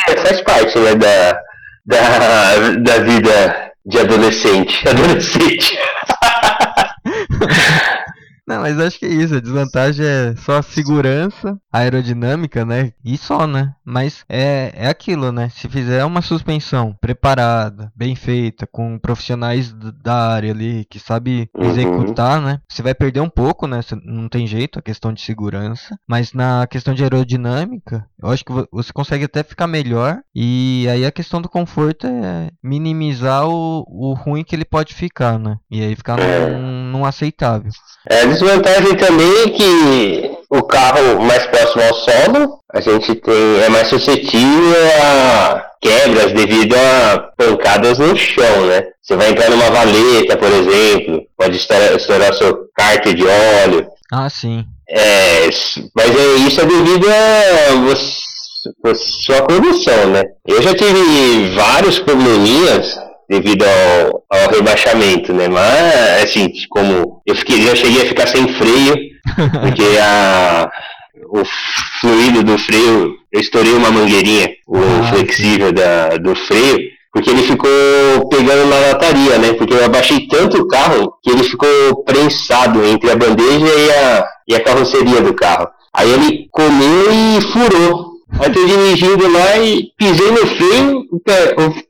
é, 0.09 0.17
faz 0.19 0.41
parte 0.43 0.79
né, 0.79 0.95
da, 0.95 1.41
da, 1.87 2.71
da 2.79 2.99
vida 2.99 3.73
de 3.85 3.99
adolescente. 3.99 4.83
Adolescente. 4.89 5.79
Mas 8.63 8.79
acho 8.79 9.01
que 9.01 9.07
é 9.07 9.09
isso. 9.09 9.35
A 9.35 9.41
desvantagem 9.41 10.07
é 10.07 10.37
só 10.37 10.59
a 10.59 10.63
segurança, 10.63 11.59
a 11.73 11.79
aerodinâmica, 11.79 12.65
né? 12.65 12.93
E 13.05 13.19
só, 13.19 13.45
né? 13.45 13.75
Mas 13.85 14.25
é, 14.29 14.73
é 14.77 14.87
aquilo, 14.87 15.33
né? 15.33 15.49
Se 15.49 15.69
fizer 15.69 16.05
uma 16.05 16.23
suspensão 16.23 16.97
preparada, 17.01 17.93
bem 17.97 18.15
feita, 18.15 18.65
com 18.65 19.01
profissionais 19.01 19.73
da 19.73 20.15
área 20.29 20.53
ali 20.53 20.85
que 20.85 21.01
sabe 21.01 21.51
uhum. 21.57 21.71
executar, 21.71 22.39
uhum. 22.39 22.47
né? 22.47 22.61
Você 22.69 22.83
vai 22.83 22.95
perder 22.95 23.19
um 23.19 23.29
pouco, 23.29 23.67
né? 23.67 23.81
Não 24.05 24.29
tem 24.29 24.47
jeito, 24.47 24.79
a 24.79 24.83
questão 24.83 25.13
de 25.13 25.23
segurança. 25.23 25.99
Mas 26.07 26.33
na 26.33 26.65
questão 26.69 26.95
de 26.95 27.03
aerodinâmica, 27.03 28.07
eu 28.23 28.31
acho 28.31 28.45
que 28.45 28.53
você 28.71 28.93
consegue 28.93 29.25
até 29.25 29.43
ficar 29.43 29.67
melhor. 29.67 30.21
E 30.33 30.87
aí 30.89 31.05
a 31.05 31.11
questão 31.11 31.43
do 31.43 31.49
conforto 31.49 32.07
é 32.07 32.53
minimizar 32.63 33.45
o, 33.49 33.85
o 33.89 34.15
ruim 34.15 34.45
que 34.45 34.55
ele 34.55 34.65
pode 34.65 34.95
ficar, 34.95 35.37
né? 35.37 35.59
E 35.69 35.83
aí 35.83 35.97
ficar 35.97 36.21
é. 36.21 36.57
num, 36.57 36.93
num 36.93 37.05
aceitável. 37.05 37.73
É, 38.09 38.23
a 38.52 38.52
desvantagem 38.53 38.97
também 38.97 39.43
é 39.45 39.51
que 39.51 40.31
o 40.51 40.63
carro 40.63 41.23
mais 41.23 41.47
próximo 41.47 41.83
ao 41.83 41.95
solo, 41.95 42.59
a 42.73 42.81
gente 42.81 43.15
tem, 43.15 43.61
é 43.65 43.69
mais 43.69 43.89
suscetível 43.89 44.77
a 45.03 45.65
quebras 45.81 46.33
devido 46.33 46.75
a 46.75 47.19
pancadas 47.37 47.99
no 47.99 48.17
chão, 48.17 48.67
né? 48.67 48.85
Você 49.03 49.17
vai 49.17 49.31
entrar 49.31 49.51
numa 49.51 49.71
valeta, 49.71 50.37
por 50.37 50.49
exemplo, 50.53 51.23
pode 51.37 51.57
estourar, 51.57 51.97
estourar 51.97 52.35
seu 52.35 52.67
cárter 52.75 53.15
de 53.15 53.25
óleo. 53.27 53.87
Ah, 54.13 54.29
sim. 54.29 54.65
É, 54.89 55.49
mas 55.95 56.11
é, 56.17 56.35
isso 56.47 56.61
é 56.61 56.67
devido 56.67 57.07
a 57.09 57.75
você, 57.77 58.21
a 58.85 58.95
sua 58.95 59.43
condução, 59.43 60.07
né? 60.09 60.23
Eu 60.47 60.63
já 60.63 60.75
tive 60.75 61.55
vários 61.55 61.99
probleminhas 61.99 62.97
devido 63.29 63.65
ao, 63.65 64.25
ao 64.31 64.51
rebaixamento, 64.51 65.33
né? 65.33 65.49
Mas, 65.49 66.25
assim, 66.25 66.51
como 66.69 67.23
eu 67.27 67.35
fiquei, 67.35 67.63
já 67.63 67.75
cheguei 67.75 68.03
a 68.03 68.07
ficar 68.07 68.27
sem 68.27 68.47
freio, 68.55 68.97
porque 69.63 69.99
a, 70.01 70.71
o 71.29 71.43
fluido 72.01 72.43
do 72.43 72.59
freio, 72.59 73.15
eu 73.33 73.41
estourei 73.41 73.73
uma 73.73 73.91
mangueirinha, 73.91 74.51
o 74.67 74.77
ah, 74.77 75.09
flexível 75.09 75.73
da, 75.73 76.17
do 76.19 76.35
freio, 76.35 76.79
porque 77.13 77.31
ele 77.31 77.43
ficou 77.43 77.71
pegando 78.31 78.67
na 78.69 78.79
lataria, 78.79 79.39
né? 79.39 79.53
Porque 79.53 79.75
eu 79.75 79.85
abaixei 79.85 80.27
tanto 80.29 80.59
o 80.59 80.69
carro 80.69 81.15
que 81.23 81.31
ele 81.31 81.45
ficou 81.45 82.05
prensado 82.05 82.85
entre 82.85 83.11
a 83.11 83.17
bandeja 83.17 83.67
e 83.67 83.91
a, 83.91 84.25
e 84.49 84.55
a 84.55 84.61
carroceria 84.61 85.21
do 85.21 85.35
carro. 85.35 85.69
Aí 85.95 86.11
ele 86.11 86.49
comeu 86.51 87.13
e 87.13 87.41
furou. 87.53 88.13
Aí 88.41 88.47
eu 88.47 88.67
dirigindo 88.67 89.31
lá 89.31 89.59
e 89.59 89.89
pisei 89.99 90.31
no 90.31 90.47
freio, 90.47 91.01
o 91.11 91.21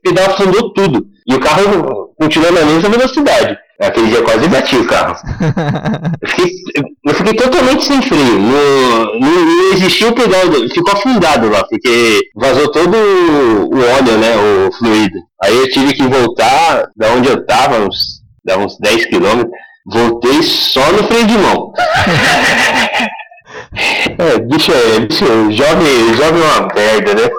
pedal 0.01 0.25
afundou 0.31 0.73
tudo. 0.73 1.05
E 1.27 1.35
o 1.35 1.39
carro 1.39 2.13
continuou 2.17 2.51
na 2.51 2.61
mesma 2.65 2.89
velocidade. 2.89 3.57
Aquele 3.79 4.07
dia 4.07 4.21
quase 4.21 4.47
bati 4.47 4.75
o 4.75 4.87
carro. 4.87 5.15
eu, 6.21 6.29
fiquei, 6.29 6.51
eu 7.05 7.13
fiquei 7.13 7.33
totalmente 7.33 7.85
sem 7.85 8.01
freio. 8.01 8.39
Não, 8.39 9.19
não, 9.19 9.29
não 9.29 10.09
o 10.09 10.13
pedal, 10.13 10.69
ficou 10.73 10.93
afundado 10.93 11.49
lá, 11.49 11.63
porque 11.65 12.19
vazou 12.35 12.71
todo 12.71 12.95
o 12.95 13.79
óleo, 13.79 14.17
né? 14.17 14.35
O 14.37 14.71
fluido. 14.73 15.19
Aí 15.43 15.57
eu 15.57 15.69
tive 15.69 15.93
que 15.93 16.03
voltar 16.03 16.87
da 16.95 17.09
onde 17.11 17.29
eu 17.29 17.45
tava, 17.45 17.79
uns, 17.79 18.21
uns 18.57 18.77
10 18.79 19.05
quilômetros. 19.07 19.51
Voltei 19.85 20.41
só 20.43 20.91
no 20.93 21.03
freio 21.03 21.27
de 21.27 21.37
mão. 21.37 21.71
É, 24.17 24.39
bicho, 24.39 24.71
é, 24.71 24.99
bicho, 24.99 25.25
jovem, 25.51 26.13
jovem 26.15 26.41
é 26.41 26.45
uma 26.45 26.67
merda, 26.75 27.13
né? 27.15 27.29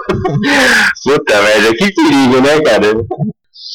Puta 1.03 1.41
merda, 1.41 1.75
que 1.77 1.93
perigo, 1.93 2.41
né, 2.41 2.61
cara? 2.61 2.93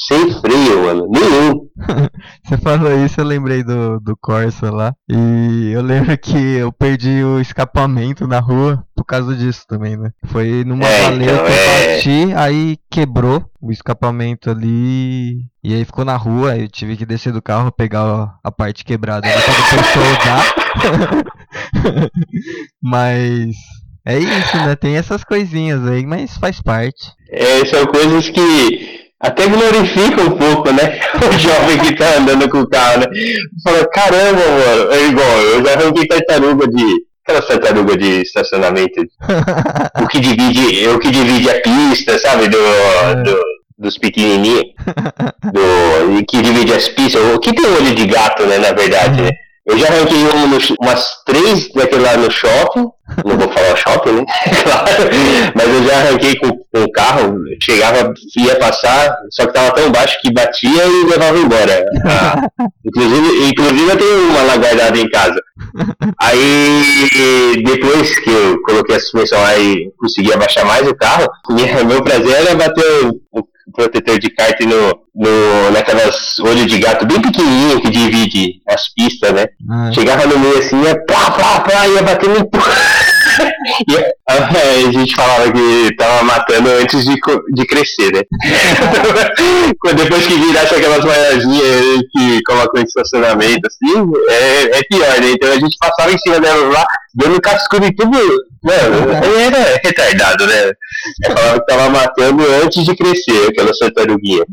Sem 0.09 0.31
freio, 0.41 0.85
mano. 0.85 1.07
Nenhum. 1.11 1.69
Você 2.45 2.57
falou 2.59 3.05
isso, 3.05 3.21
eu 3.21 3.25
lembrei 3.25 3.63
do, 3.63 4.01
do 4.01 4.17
Corsa 4.17 4.71
lá. 4.71 4.95
E 5.09 5.73
eu 5.73 5.83
lembro 5.83 6.17
que 6.17 6.37
eu 6.37 6.73
perdi 6.73 7.23
o 7.23 7.39
escapamento 7.41 8.27
na 8.27 8.41
rua 8.41 8.83
por 8.97 9.05
causa 9.05 9.35
disso 9.37 9.65
também, 9.69 9.97
né? 9.97 10.11
Foi 10.27 10.65
numa 10.65 10.87
é, 10.87 11.07
então, 11.07 11.19
que 11.19 11.25
eu 11.25 11.47
é... 11.47 11.97
bati, 11.97 12.35
aí 12.35 12.79
quebrou 12.91 13.45
o 13.61 13.71
escapamento 13.71 14.51
ali. 14.51 15.45
E 15.63 15.75
aí 15.75 15.85
ficou 15.85 16.05
na 16.05 16.17
rua, 16.17 16.57
eu 16.57 16.69
tive 16.69 16.97
que 16.97 17.05
descer 17.05 17.33
do 17.33 17.43
carro, 17.43 17.71
pegar 17.71 18.39
a 18.43 18.51
parte 18.51 18.85
quebrada 18.85 19.27
né? 19.29 19.35
quando 19.35 19.85
soldar. 19.93 20.55
mas 22.83 23.55
é 24.07 24.19
isso, 24.19 24.57
né? 24.57 24.75
Tem 24.77 24.97
essas 24.97 25.23
coisinhas 25.23 25.87
aí, 25.87 26.07
mas 26.07 26.39
faz 26.39 26.63
parte. 26.63 27.13
É, 27.31 27.65
são 27.67 27.87
coisas 27.87 28.31
que 28.31 29.10
até 29.21 29.47
glorifica 29.47 30.23
um 30.23 30.37
pouco, 30.37 30.73
né? 30.73 30.99
O 31.29 31.39
jovem 31.39 31.79
que 31.79 31.95
tá 31.95 32.17
andando 32.17 32.49
com 32.49 32.61
o 32.61 32.69
carro, 32.69 33.01
né? 33.01 33.07
Fala, 33.63 33.87
caramba, 33.91 34.41
mano, 34.41 34.93
é 34.93 35.07
igual, 35.07 35.41
eu 35.43 35.65
já 35.65 35.73
arranquei 35.75 36.07
tartaruga 36.07 36.67
de. 36.67 37.11
Aquela 37.23 37.43
tartaruga 37.43 37.97
de 37.97 38.23
estacionamento. 38.23 39.03
o 40.03 40.09
que 40.09 40.21
divide, 40.21 40.89
o 40.89 40.99
que 40.99 41.11
divide 41.11 41.51
a 41.51 41.61
pista, 41.61 42.19
sabe? 42.19 42.49
Do, 42.49 42.59
é. 42.59 43.15
do 43.23 43.41
dos 43.81 43.97
pequenininhos. 43.97 44.65
Do, 45.43 46.25
que 46.27 46.43
divide 46.43 46.75
as 46.75 46.89
pistas. 46.89 47.23
O 47.35 47.39
que 47.39 47.53
tem 47.53 47.65
olho 47.65 47.95
de 47.95 48.07
gato, 48.07 48.45
né? 48.47 48.59
Na 48.59 48.73
verdade, 48.73 49.23
né? 49.23 49.31
Eu 49.67 49.79
já 49.79 49.89
arranquei 49.89 50.19
um 50.19 50.49
no, 50.49 50.59
umas 50.81 51.23
três 51.27 51.73
daquele 51.75 52.03
lá 52.03 52.17
no 52.17 52.31
shopping. 52.31 52.89
Não 53.25 53.37
vou 53.37 53.53
falar 53.53 53.77
shopping, 53.77 54.13
né? 54.13 54.25
claro. 54.65 55.11
Mas 55.55 55.69
eu 55.69 55.85
já 55.85 55.97
arranquei 55.99 56.35
com, 56.37 56.49
com 56.49 56.83
o 56.83 56.93
carro. 56.93 57.35
Chegava, 57.63 58.13
ia 58.39 58.57
passar, 58.57 59.15
só 59.31 59.47
que 59.47 59.53
tava 59.53 59.75
tão 59.75 59.93
baixo 59.93 60.19
que 60.23 60.33
batia 60.33 60.87
e 60.87 61.07
levava 61.07 61.39
embora. 61.39 61.87
Ah, 62.07 62.49
inclusive, 62.85 63.49
inclusive 63.49 63.91
eu 63.91 63.97
tenho 63.99 64.31
uma 64.31 64.43
lá 64.43 64.57
guardada 64.57 64.99
em 64.99 65.11
casa. 65.11 65.41
Aí 66.19 67.63
depois 67.65 68.19
que 68.21 68.31
eu 68.31 68.63
coloquei 68.63 68.97
a 68.97 69.01
suspensão 69.01 69.41
lá 69.41 69.59
e 69.59 69.91
consegui 69.99 70.33
abaixar 70.33 70.65
mais 70.65 70.89
o 70.89 70.95
carro, 70.95 71.29
meu 71.87 72.03
prazer 72.03 72.33
era 72.33 72.55
bater 72.55 73.07
o 73.33 73.45
protetor 73.73 74.19
de 74.19 74.31
kart 74.31 74.59
no, 74.61 75.01
no, 75.15 75.71
naquelas 75.73 76.39
olhos 76.41 76.67
de 76.67 76.79
gato 76.79 77.07
bem 77.07 77.21
pequenininho 77.21 77.81
que 77.81 77.91
divide 77.91 78.61
as 78.69 78.93
pistas, 78.95 79.33
né? 79.33 79.47
Ah. 79.69 79.91
Chegava 79.93 80.27
no 80.27 80.39
meio 80.39 80.59
assim, 80.59 80.81
ia 80.83 80.95
plá, 81.07 81.31
plá, 81.31 81.61
plá, 81.61 81.89
ia 81.89 82.03
batendo 82.03 82.39
em 82.39 82.51
a 84.29 84.93
gente 84.93 85.15
falava 85.15 85.53
que 85.53 85.95
tava 85.97 86.25
matando 86.25 86.71
antes 86.71 87.05
de, 87.05 87.15
de 87.55 87.67
crescer, 87.67 88.13
né? 88.13 88.23
Depois 89.97 90.27
que 90.27 90.35
virasse 90.35 90.75
aquelas 90.75 91.05
maiorzinhas 91.05 92.01
que 92.13 92.43
colocam 92.45 92.81
em 92.81 92.85
estacionamento, 92.85 93.67
assim, 93.67 93.93
é, 94.29 94.79
é 94.79 94.83
pior, 94.89 95.21
né? 95.21 95.33
Então 95.33 95.51
a 95.51 95.59
gente 95.59 95.77
passava 95.79 96.13
em 96.13 96.19
cima 96.19 96.41
delas 96.41 96.73
lá, 96.73 96.87
dando 97.15 97.41
cascudo 97.41 97.87
em 97.87 97.95
tudo. 97.95 98.19
Mano, 98.63 99.25
ele 99.25 99.43
era 99.43 99.81
retardado, 99.83 100.47
né? 100.47 100.73
Eu 101.25 101.37
falava 101.37 101.61
que 101.61 101.67
tava 101.67 101.91
matando 101.91 102.45
antes 102.63 102.85
de 102.85 102.95
crescer 102.95 103.49
aquela 103.49 103.73
tartaruguinha. 103.79 104.45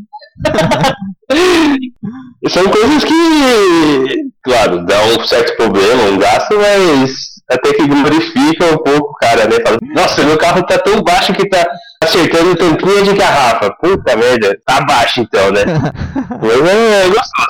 São 2.48 2.68
coisas 2.70 3.04
que, 3.04 4.30
claro, 4.42 4.86
dá 4.86 5.04
um 5.04 5.22
certo 5.26 5.54
problema, 5.56 6.04
um 6.04 6.18
gasto, 6.18 6.56
mas 6.56 7.37
até 7.50 7.72
que 7.72 7.86
glorifica 7.86 8.66
um 8.66 8.76
pouco 8.78 9.10
o 9.10 9.14
cara, 9.14 9.46
né? 9.46 9.56
Fala, 9.64 9.78
Nossa, 9.94 10.22
meu 10.22 10.36
carro 10.36 10.62
tá 10.64 10.76
tão 10.78 11.02
baixo 11.02 11.32
que 11.32 11.48
tá 11.48 11.66
acertando 12.02 12.54
tampinha 12.56 13.02
de 13.02 13.14
garrafa. 13.14 13.70
Puta 13.80 14.14
merda, 14.16 14.54
tá 14.66 14.82
baixo 14.82 15.20
então, 15.20 15.50
né? 15.50 15.62
Mas 16.42 16.60
é, 16.68 17.04
é 17.04 17.08
gostoso. 17.08 17.48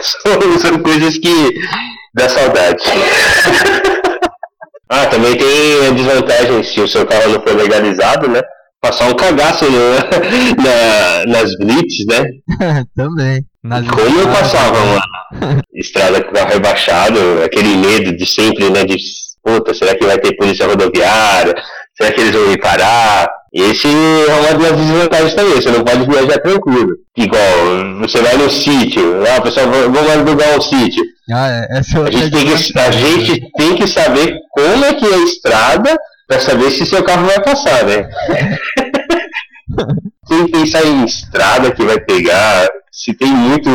são, 0.22 0.58
são 0.58 0.78
coisas 0.82 1.18
que 1.18 1.52
dá 2.14 2.26
saudade. 2.28 2.82
ah, 4.88 5.06
também 5.06 5.36
tem 5.36 5.88
a 5.88 5.90
desvantagem 5.90 6.62
se 6.62 6.80
o 6.80 6.88
seu 6.88 7.04
carro 7.06 7.32
não 7.32 7.42
for 7.42 7.54
legalizado, 7.54 8.28
né? 8.28 8.40
Passar 8.80 9.08
um 9.08 9.14
cagaço 9.14 9.70
no, 9.70 9.94
na, 10.62 11.26
nas 11.26 11.54
blitz, 11.58 12.06
né? 12.08 12.24
também. 12.94 13.44
Nas 13.62 13.86
Como 13.88 14.20
eu 14.20 14.28
passava, 14.28 14.78
mano? 14.78 15.00
Estrada 15.74 16.22
com 16.22 16.32
carro 16.32 16.52
rebaixado, 16.52 17.18
aquele 17.44 17.76
medo 17.76 18.16
de 18.16 18.26
sempre, 18.26 18.70
né? 18.70 18.84
De, 18.84 18.96
puta, 19.42 19.74
será 19.74 19.94
que 19.94 20.04
vai 20.04 20.18
ter 20.18 20.36
polícia 20.36 20.66
rodoviária? 20.66 21.54
Será 21.96 22.12
que 22.12 22.20
eles 22.20 22.34
vão 22.34 22.48
me 22.48 22.58
parar? 22.58 23.28
Esse 23.52 23.86
é 23.88 24.34
uma 24.34 24.58
das 24.58 24.76
desvantagens 24.76 25.34
também, 25.34 25.54
você 25.54 25.70
não 25.70 25.82
pode 25.82 26.04
viajar 26.04 26.38
tranquilo. 26.40 26.90
Igual, 27.16 27.98
você 28.00 28.20
vai 28.20 28.36
no 28.36 28.50
sítio, 28.50 29.22
ah, 29.34 29.40
pessoal, 29.40 29.66
vamos 29.70 30.10
alugar 30.10 30.58
um 30.58 30.60
sítio. 30.60 31.02
Ah, 31.32 31.48
é, 31.48 31.76
é 31.76 31.78
a, 31.78 32.10
gente 32.10 32.30
tem 32.30 32.46
que, 32.46 32.78
a 32.78 32.90
gente 32.90 33.50
tem 33.56 33.76
que 33.76 33.86
saber 33.86 34.34
como 34.50 34.84
é 34.84 34.92
que 34.92 35.06
é 35.06 35.14
a 35.14 35.24
estrada 35.24 35.96
para 36.28 36.40
saber 36.40 36.70
se 36.70 36.84
seu 36.84 37.02
carro 37.02 37.26
vai 37.26 37.42
passar, 37.42 37.84
né? 37.84 38.08
Quem 40.28 40.48
pensar 40.48 40.84
em 40.84 41.04
estrada 41.04 41.70
que 41.70 41.84
vai 41.84 41.98
pegar, 42.00 42.68
se 42.92 43.14
tem 43.14 43.30
muito 43.30 43.70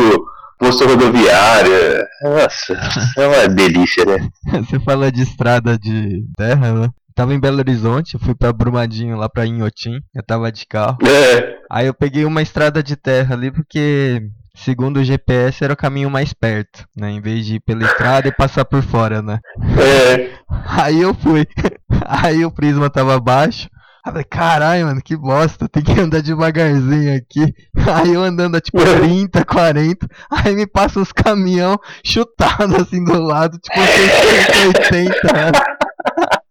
posto 0.62 0.86
rodoviário, 0.86 2.06
nossa, 2.22 2.74
é 3.18 3.26
uma 3.26 3.48
delícia, 3.48 4.04
né? 4.04 4.28
Você 4.60 4.78
fala 4.78 5.10
de 5.10 5.22
estrada 5.22 5.76
de 5.76 6.24
terra, 6.36 6.72
né? 6.72 6.88
Tava 7.16 7.34
em 7.34 7.40
Belo 7.40 7.58
Horizonte, 7.58 8.16
fui 8.16 8.34
pra 8.34 8.52
Brumadinho, 8.52 9.16
lá 9.16 9.28
pra 9.28 9.44
Inhotim, 9.44 10.00
eu 10.14 10.22
tava 10.22 10.52
de 10.52 10.64
carro. 10.64 10.98
É. 11.04 11.56
Aí 11.68 11.86
eu 11.86 11.92
peguei 11.92 12.24
uma 12.24 12.40
estrada 12.40 12.80
de 12.80 12.94
terra 12.94 13.34
ali, 13.34 13.50
porque 13.50 14.22
segundo 14.54 14.98
o 14.98 15.04
GPS 15.04 15.64
era 15.64 15.72
o 15.72 15.76
caminho 15.76 16.08
mais 16.08 16.32
perto, 16.32 16.86
né? 16.96 17.10
Em 17.10 17.20
vez 17.20 17.44
de 17.44 17.56
ir 17.56 17.60
pela 17.60 17.84
estrada 17.84 18.28
e 18.28 18.32
passar 18.32 18.64
por 18.64 18.82
fora, 18.82 19.20
né? 19.20 19.40
É. 19.76 20.30
Aí 20.64 21.02
eu 21.02 21.12
fui. 21.12 21.44
Aí 22.06 22.44
o 22.44 22.52
prisma 22.52 22.88
tava 22.88 23.18
baixo. 23.18 23.68
Aí 24.04 24.10
eu 24.10 24.12
falei, 24.12 24.24
caralho, 24.24 24.86
mano, 24.86 25.00
que 25.00 25.16
bosta, 25.16 25.68
tem 25.68 25.82
que 25.82 25.92
andar 25.92 26.22
devagarzinho 26.22 27.16
aqui. 27.16 27.54
Aí 28.02 28.12
eu 28.12 28.24
andando 28.24 28.56
a 28.56 28.60
tipo 28.60 28.78
30, 28.82 29.44
40, 29.44 30.08
aí 30.30 30.54
me 30.54 30.66
passa 30.66 31.00
os 31.00 31.12
caminhão 31.12 31.78
chutados 32.04 32.74
assim 32.74 33.04
do 33.04 33.20
lado, 33.20 33.58
tipo 33.58 33.78
80, 33.78 35.14
mano. 35.32 35.52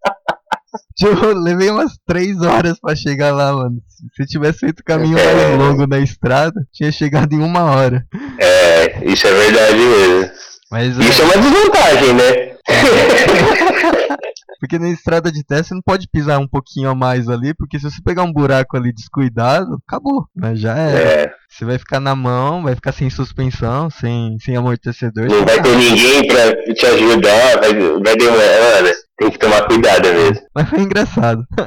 Tipo, 0.95 1.25
eu 1.25 1.37
levei 1.37 1.69
umas 1.69 1.97
3 2.05 2.41
horas 2.41 2.79
pra 2.79 2.95
chegar 2.95 3.33
lá, 3.33 3.51
mano. 3.51 3.81
Se 4.15 4.21
eu 4.21 4.27
tivesse 4.27 4.59
feito 4.59 4.81
o 4.81 4.83
caminho 4.83 5.17
é... 5.17 5.33
mais 5.33 5.57
longo 5.57 5.87
da 5.87 5.99
estrada, 5.99 6.65
tinha 6.71 6.91
chegado 6.91 7.33
em 7.33 7.39
uma 7.39 7.63
hora. 7.63 8.05
É, 8.37 9.03
isso 9.05 9.25
é 9.27 9.33
verdade 9.33 9.77
mesmo. 9.77 10.31
Mas, 10.69 10.97
isso 10.97 11.21
é... 11.21 11.25
é 11.25 11.27
uma 11.27 11.37
desvantagem, 11.37 12.13
né? 12.13 12.50
Porque 14.61 14.77
na 14.77 14.89
estrada 14.89 15.31
de 15.31 15.43
terra 15.43 15.63
você 15.63 15.73
não 15.73 15.81
pode 15.81 16.07
pisar 16.07 16.39
um 16.39 16.47
pouquinho 16.47 16.87
a 16.87 16.93
mais 16.93 17.27
ali, 17.27 17.51
porque 17.51 17.79
se 17.79 17.89
você 17.89 17.97
pegar 18.05 18.21
um 18.21 18.31
buraco 18.31 18.77
ali 18.77 18.93
descuidado, 18.93 19.81
acabou, 19.87 20.27
né? 20.35 20.55
Já 20.55 20.77
é. 20.77 21.23
é. 21.23 21.33
Você 21.49 21.65
vai 21.65 21.79
ficar 21.79 21.99
na 21.99 22.15
mão, 22.15 22.61
vai 22.61 22.75
ficar 22.75 22.91
sem 22.91 23.09
suspensão, 23.09 23.89
sem, 23.89 24.37
sem 24.39 24.55
amortecedor. 24.55 25.27
Não 25.29 25.43
vai 25.43 25.59
ter 25.59 25.75
ninguém 25.75 26.27
pra 26.27 26.55
te 26.75 26.85
ajudar, 26.85 27.59
vai, 27.59 27.73
vai 27.73 28.15
demorar, 28.15 28.83
né? 28.83 28.91
Tem 29.17 29.31
que 29.31 29.39
tomar 29.39 29.63
cuidado 29.63 30.07
mesmo. 30.07 30.45
Mas 30.53 30.69
foi 30.69 30.79
engraçado. 30.81 31.43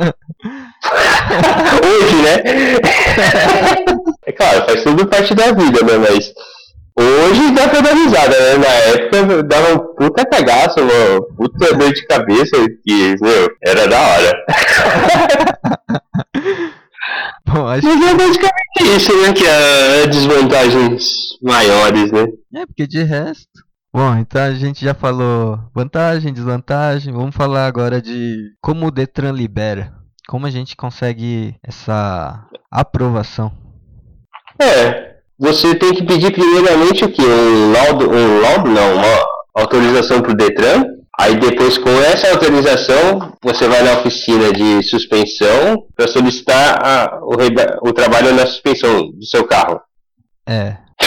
Hoje, 1.83 2.23
né? 2.23 2.43
É 4.27 4.33
claro, 4.33 4.65
faz 4.65 4.83
tudo 4.83 5.07
parte 5.07 5.35
da 5.35 5.53
vida, 5.53 5.83
né? 5.83 5.99
Mas 5.99 6.33
hoje 6.97 7.51
dá 7.53 7.69
pra 7.69 7.81
dar 7.81 7.95
risada, 7.95 8.37
né? 8.39 8.59
Na 8.59 8.67
época 8.67 9.43
dava 9.43 9.75
um 9.75 9.79
puta 9.95 10.25
cagaço, 10.27 10.81
uma 10.81 11.27
puta 11.37 11.75
dor 11.77 11.93
de 11.93 12.07
cabeça 12.07 12.57
que, 12.85 13.17
meu, 13.21 13.51
era 13.67 13.89
da 13.89 14.01
hora. 14.01 14.45
Bom, 17.47 17.67
acho... 17.69 17.87
Mas 17.87 18.03
é 18.03 18.15
basicamente 18.15 18.97
isso, 18.97 19.23
né? 19.23 19.33
Que 19.33 19.47
é 19.47 20.07
desvantagens 20.07 21.39
maiores, 21.43 22.11
né? 22.11 22.27
É, 22.55 22.67
porque 22.67 22.87
de 22.87 23.03
resto. 23.03 23.65
Bom, 23.93 24.17
então 24.17 24.43
a 24.43 24.53
gente 24.55 24.85
já 24.85 24.93
falou 24.93 25.61
vantagem, 25.73 26.33
desvantagem. 26.33 27.13
Vamos 27.13 27.37
falar 27.37 27.67
agora 27.67 28.03
de 28.03 28.53
como 28.61 28.87
o 28.87 28.91
Detran 28.91 29.31
libera. 29.31 29.93
Como 30.27 30.47
a 30.47 30.51
gente 30.51 30.75
consegue 30.75 31.55
essa 31.63 32.45
aprovação? 32.71 33.53
É, 34.61 35.14
você 35.45 35.75
tem 35.75 35.93
que 35.93 36.03
pedir 36.03 36.33
primeiramente 36.33 37.05
o 37.05 37.09
que? 37.11 37.21
Um 37.21 37.71
laudo, 37.71 38.11
um 38.11 38.41
laudo 38.41 38.71
não, 38.71 38.95
uma 38.95 39.27
autorização 39.55 40.23
para 40.23 40.33
o 40.33 40.37
Detran. 40.37 40.85
Aí 41.21 41.37
depois 41.37 41.77
com 41.79 41.91
essa 41.91 42.31
autorização 42.31 43.35
você 43.43 43.69
vai 43.69 43.83
na 43.83 43.93
oficina 43.93 44.51
de 44.53 44.83
suspensão 44.83 45.85
para 45.95 46.09
solicitar 46.09 46.83
a, 46.83 47.21
o, 47.23 47.37
o 47.89 47.93
trabalho 47.93 48.35
na 48.35 48.47
suspensão 48.47 49.11
do 49.13 49.25
seu 49.27 49.45
carro. 49.45 49.81
É. 50.47 50.77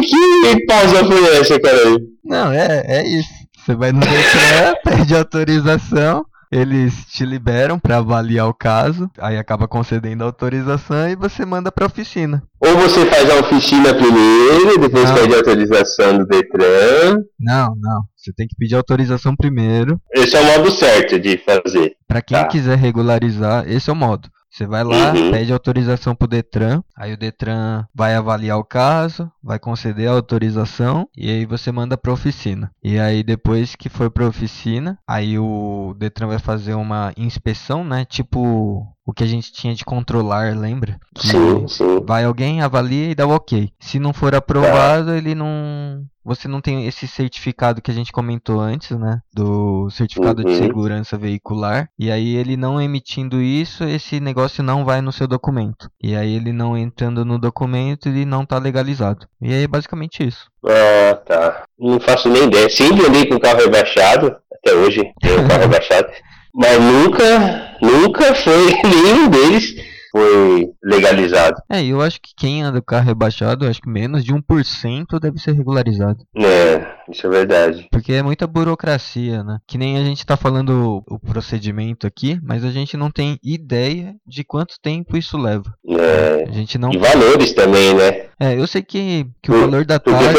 que 0.00 0.66
pausa 0.66 1.04
foi 1.04 1.36
essa, 1.36 1.60
cara? 1.60 1.80
Não, 2.24 2.52
é, 2.52 2.84
é 2.86 3.06
isso. 3.06 3.28
Você 3.58 3.74
vai 3.74 3.92
no 3.92 4.00
Detran, 4.00 4.74
pede 4.84 5.14
autorização, 5.14 6.24
eles 6.54 7.04
te 7.06 7.26
liberam 7.26 7.80
para 7.80 7.96
avaliar 7.96 8.48
o 8.48 8.54
caso, 8.54 9.10
aí 9.18 9.36
acaba 9.36 9.66
concedendo 9.66 10.22
a 10.22 10.26
autorização 10.26 11.08
e 11.08 11.16
você 11.16 11.44
manda 11.44 11.72
para 11.72 11.86
oficina. 11.86 12.44
Ou 12.60 12.76
você 12.76 13.04
faz 13.06 13.28
a 13.28 13.40
oficina 13.40 13.92
primeiro, 13.92 14.78
depois 14.78 15.10
não. 15.10 15.14
pede 15.16 15.34
autorização 15.34 16.18
do 16.18 16.26
Detran. 16.26 17.18
Não, 17.40 17.74
não. 17.76 18.02
Você 18.16 18.32
tem 18.32 18.46
que 18.46 18.54
pedir 18.56 18.76
autorização 18.76 19.34
primeiro. 19.34 20.00
Esse 20.12 20.36
é 20.36 20.40
o 20.40 20.44
modo 20.44 20.70
certo 20.70 21.18
de 21.18 21.36
fazer. 21.38 21.96
Para 22.06 22.22
quem 22.22 22.38
tá. 22.38 22.46
quiser 22.46 22.78
regularizar, 22.78 23.68
esse 23.68 23.90
é 23.90 23.92
o 23.92 23.96
modo. 23.96 24.28
Você 24.48 24.64
vai 24.68 24.84
lá, 24.84 25.12
uhum. 25.12 25.32
pede 25.32 25.52
autorização 25.52 26.14
pro 26.14 26.28
Detran, 26.28 26.80
aí 26.96 27.12
o 27.12 27.16
Detran 27.16 27.86
vai 27.94 28.14
avaliar 28.14 28.58
o 28.58 28.64
caso, 28.64 29.30
vai 29.42 29.58
conceder 29.58 30.08
a 30.08 30.12
autorização 30.12 31.08
e 31.16 31.30
aí 31.30 31.46
você 31.46 31.70
manda 31.72 31.96
para 31.96 32.12
oficina. 32.12 32.70
E 32.82 32.98
aí 32.98 33.22
depois 33.22 33.74
que 33.74 33.88
for 33.88 34.10
para 34.10 34.26
oficina, 34.26 34.98
aí 35.06 35.38
o 35.38 35.94
Detran 35.98 36.28
vai 36.28 36.38
fazer 36.38 36.74
uma 36.74 37.12
inspeção, 37.16 37.84
né? 37.84 38.04
Tipo 38.04 38.94
o 39.06 39.12
que 39.12 39.22
a 39.22 39.26
gente 39.26 39.52
tinha 39.52 39.74
de 39.74 39.84
controlar, 39.84 40.56
lembra? 40.56 40.98
Que 41.14 41.28
sim, 41.28 41.68
sim. 41.68 42.00
Vai 42.06 42.24
alguém, 42.24 42.62
avalia 42.62 43.10
e 43.10 43.14
dá 43.14 43.26
o 43.26 43.34
ok. 43.34 43.70
Se 43.78 43.98
não 43.98 44.14
for 44.14 44.34
aprovado, 44.34 45.12
é. 45.12 45.18
ele 45.18 45.34
não. 45.34 46.04
Você 46.24 46.48
não 46.48 46.62
tem 46.62 46.86
esse 46.86 47.06
certificado 47.06 47.82
que 47.82 47.90
a 47.90 47.94
gente 47.94 48.10
comentou 48.10 48.58
antes, 48.58 48.98
né? 48.98 49.20
Do 49.30 49.90
certificado 49.90 50.42
uhum. 50.42 50.48
de 50.48 50.56
segurança 50.56 51.18
veicular. 51.18 51.90
E 51.98 52.10
aí 52.10 52.34
ele 52.34 52.56
não 52.56 52.80
emitindo 52.80 53.42
isso, 53.42 53.84
esse 53.84 54.18
negócio 54.20 54.64
não 54.64 54.86
vai 54.86 55.02
no 55.02 55.12
seu 55.12 55.28
documento. 55.28 55.90
E 56.02 56.16
aí 56.16 56.32
ele 56.34 56.50
não 56.50 56.78
entrando 56.84 57.24
no 57.24 57.38
documento, 57.38 58.08
ele 58.08 58.24
não 58.24 58.44
tá 58.46 58.58
legalizado. 58.58 59.26
E 59.40 59.52
aí 59.52 59.64
é 59.64 59.68
basicamente 59.68 60.26
isso. 60.26 60.48
Ah, 60.64 61.14
tá. 61.16 61.64
Não 61.78 61.98
faço 61.98 62.28
nem 62.28 62.44
ideia. 62.44 62.68
Sempre 62.70 63.06
andei 63.06 63.26
com 63.26 63.34
o 63.36 63.40
carro 63.40 63.58
rebaixado. 63.58 64.36
Até 64.52 64.74
hoje 64.74 65.02
tenho 65.20 65.44
o 65.44 65.48
carro 65.48 65.62
rebaixado. 65.68 66.08
Mas 66.54 66.78
nunca, 66.78 67.76
nunca 67.82 68.34
foi 68.34 68.74
nenhum 68.84 69.28
deles 69.28 69.74
foi 70.14 70.70
legalizado. 70.80 71.60
É, 71.68 71.84
eu 71.84 72.00
acho 72.00 72.20
que 72.20 72.32
quem 72.36 72.62
anda 72.62 72.80
com 72.80 72.86
carro 72.86 73.06
rebaixado, 73.06 73.66
acho 73.66 73.82
que 73.82 73.88
menos 73.88 74.24
de 74.24 74.32
1% 74.32 75.18
deve 75.20 75.38
ser 75.38 75.52
regularizado. 75.52 76.24
É, 76.36 76.86
isso 77.10 77.26
é 77.26 77.30
verdade. 77.30 77.88
Porque 77.90 78.12
é 78.12 78.22
muita 78.22 78.46
burocracia, 78.46 79.42
né? 79.42 79.58
Que 79.66 79.76
nem 79.76 79.98
a 79.98 80.04
gente 80.04 80.24
tá 80.24 80.36
falando 80.36 81.02
o 81.08 81.18
procedimento 81.18 82.06
aqui, 82.06 82.38
mas 82.42 82.64
a 82.64 82.70
gente 82.70 82.96
não 82.96 83.10
tem 83.10 83.38
ideia 83.42 84.14
de 84.24 84.44
quanto 84.44 84.80
tempo 84.80 85.16
isso 85.16 85.36
leva. 85.36 85.74
É. 85.88 86.44
A 86.48 86.52
gente 86.52 86.78
não. 86.78 86.92
E 86.92 86.98
valores 86.98 87.52
também, 87.52 87.94
né? 87.94 88.26
É, 88.38 88.58
eu 88.58 88.66
sei 88.66 88.82
que, 88.82 89.26
que 89.42 89.50
o 89.50 89.60
valor 89.60 89.84
da 89.84 89.98
taxa 89.98 90.32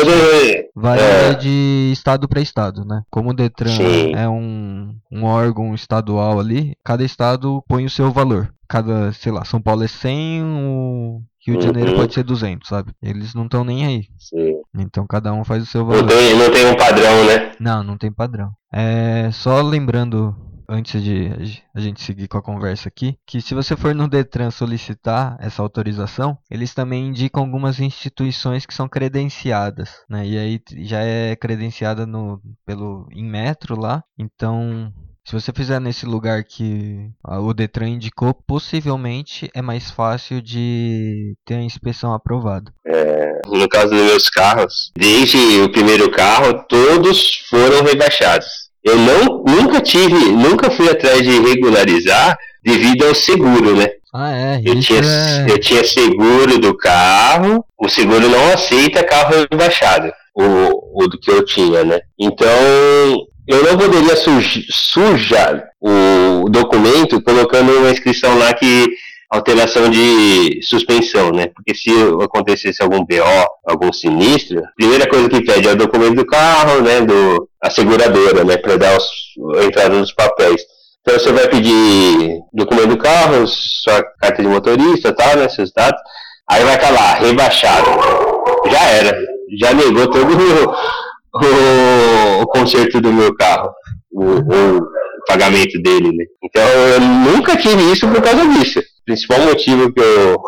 varia 0.76 1.04
é. 1.04 1.34
de 1.34 1.92
estado 1.94 2.28
para 2.28 2.42
estado, 2.42 2.84
né? 2.86 3.02
Como 3.10 3.30
o 3.30 3.34
Detran 3.34 3.76
Sim. 3.76 4.14
é 4.16 4.28
um, 4.28 4.96
um 5.12 5.24
órgão 5.24 5.74
estadual 5.74 6.40
ali, 6.40 6.76
cada 6.84 7.04
estado 7.04 7.64
põe 7.68 7.86
o 7.86 7.90
seu 7.90 8.12
valor 8.12 8.54
cada, 8.68 9.12
sei 9.14 9.32
lá, 9.32 9.46
São 9.46 9.62
Paulo 9.62 9.84
é 9.84 9.88
100, 9.88 10.44
o 10.44 11.22
Rio 11.46 11.58
de 11.58 11.66
Janeiro 11.66 11.92
uhum. 11.92 11.98
pode 11.98 12.14
ser 12.14 12.24
200, 12.24 12.68
sabe? 12.68 12.92
Eles 13.02 13.34
não 13.34 13.46
estão 13.46 13.64
nem 13.64 13.86
aí. 13.86 14.08
Sim. 14.18 14.62
Então 14.78 15.06
cada 15.08 15.34
um 15.34 15.44
faz 15.44 15.64
o 15.64 15.66
seu 15.66 15.86
valor. 15.86 16.02
Não 16.02 16.08
tem, 16.08 16.38
não 16.38 16.52
tem 16.52 16.66
um 16.66 16.76
padrão, 16.76 17.26
né? 17.26 17.52
Não, 17.60 17.84
não 17.84 17.98
tem 17.98 18.12
padrão. 18.12 18.52
É, 18.74 19.30
só 19.32 19.62
lembrando 19.62 20.36
antes 20.68 21.02
de 21.04 21.62
a 21.74 21.80
gente 21.80 22.02
seguir 22.02 22.28
com 22.28 22.38
a 22.38 22.44
conversa 22.44 22.88
aqui, 22.88 23.18
que 23.26 23.42
se 23.42 23.54
você 23.54 23.76
for 23.76 23.94
no 23.94 24.08
Detran 24.08 24.52
solicitar 24.52 25.38
essa 25.40 25.62
autorização, 25.62 26.38
eles 26.50 26.74
também 26.74 27.08
indicam 27.08 27.44
algumas 27.44 27.80
instituições 27.80 28.66
que 28.66 28.74
são 28.74 28.88
credenciadas, 28.88 29.90
né? 30.10 30.26
E 30.26 30.38
aí 30.38 30.62
já 30.84 31.02
é 31.02 31.36
credenciada 31.36 32.06
no 32.06 32.42
pelo 32.66 33.08
Inmetro 33.12 33.80
lá, 33.80 34.04
então 34.18 34.92
se 35.26 35.34
você 35.34 35.52
fizer 35.52 35.80
nesse 35.82 36.06
lugar 36.06 36.44
que 36.44 37.10
o 37.24 37.52
Detran 37.52 37.90
indicou, 37.90 38.32
possivelmente 38.32 39.50
é 39.56 39.62
mais 39.62 39.90
fácil 39.90 40.40
de 40.40 41.36
ter 41.44 41.56
a 41.56 41.64
inspeção 41.64 42.14
aprovada. 42.14 42.72
É, 42.86 43.42
no 43.48 43.68
caso 43.68 43.90
dos 43.90 44.04
meus 44.04 44.30
carros, 44.30 44.92
desde 44.96 45.62
o 45.62 45.72
primeiro 45.72 46.12
carro, 46.12 46.64
todos 46.70 47.44
foram 47.50 47.84
rebaixados. 47.84 48.65
Eu 48.86 48.98
não, 49.00 49.44
nunca 49.44 49.82
tive, 49.82 50.14
nunca 50.32 50.70
fui 50.70 50.88
atrás 50.88 51.24
de 51.24 51.40
regularizar 51.40 52.38
devido 52.64 53.06
ao 53.06 53.16
seguro, 53.16 53.76
né? 53.76 53.90
Ah, 54.14 54.32
é. 54.32 54.62
Eu 54.64 54.80
tinha, 54.80 55.02
é... 55.02 55.46
eu 55.52 55.60
tinha 55.60 55.84
seguro 55.84 56.60
do 56.60 56.78
carro, 56.78 57.66
o 57.80 57.90
seguro 57.90 58.30
não 58.30 58.54
aceita 58.54 59.04
carro 59.04 59.46
rebaixado, 59.52 60.12
o, 60.36 61.04
o 61.04 61.08
do 61.08 61.20
que 61.20 61.32
eu 61.32 61.44
tinha, 61.44 61.84
né? 61.84 62.00
Então, 62.18 62.48
eu 63.48 63.64
não 63.64 63.78
poderia 63.78 64.16
sujar 64.16 65.64
o 65.82 66.48
documento 66.50 67.22
colocando 67.22 67.72
uma 67.78 67.90
inscrição 67.90 68.38
lá 68.38 68.54
que 68.54 68.88
alteração 69.30 69.90
de 69.90 70.60
suspensão, 70.64 71.32
né? 71.32 71.48
Porque 71.48 71.74
se 71.76 71.90
acontecesse 72.22 72.82
algum 72.82 73.00
BO, 73.00 73.48
algum 73.66 73.92
sinistro, 73.92 74.60
a 74.60 74.72
primeira 74.76 75.08
coisa 75.08 75.30
que 75.30 75.44
pede 75.44 75.68
é 75.68 75.72
o 75.72 75.78
documento 75.78 76.16
do 76.16 76.26
carro, 76.26 76.82
né? 76.82 77.02
Do 77.02 77.50
a 77.62 77.70
seguradora, 77.70 78.44
né? 78.44 78.58
Para 78.58 78.78
dar 78.78 78.98
os, 78.98 79.06
a 79.60 79.64
entrada 79.64 80.00
dos 80.00 80.14
papéis. 80.14 80.62
Então 81.02 81.20
você 81.20 81.32
vai 81.32 81.48
pedir 81.48 82.40
documento 82.54 82.90
do 82.90 82.98
carro, 82.98 83.46
sua 83.48 84.04
carta 84.20 84.42
de 84.42 84.48
motorista, 84.48 85.14
tal, 85.14 85.36
né? 85.38 85.50
Seus 85.50 85.72
dados. 85.72 86.00
Aí 86.50 86.64
vai 86.64 86.76
estar 86.76 86.92
lá, 86.92 87.16
rebaixado. 87.16 87.90
Já 88.70 88.84
era. 88.84 89.18
Já 89.60 89.74
negou 89.74 90.10
todo 90.10 90.36
o, 91.36 92.42
o 92.42 92.48
conserto 92.48 93.02
do 93.02 93.12
meu 93.12 93.36
carro, 93.36 93.72
o, 94.12 94.24
o, 94.24 94.96
pagamento 95.28 95.82
dele, 95.82 96.10
né? 96.16 96.26
Então 96.44 96.62
eu 96.62 97.00
nunca 97.02 97.58
tive 97.58 97.92
isso 97.92 98.08
por 98.08 98.22
causa 98.22 98.48
disso. 98.48 98.80
O 99.06 99.14
principal 99.14 99.40
motivo 99.42 99.94
que 99.94 100.02
eu 100.02 100.42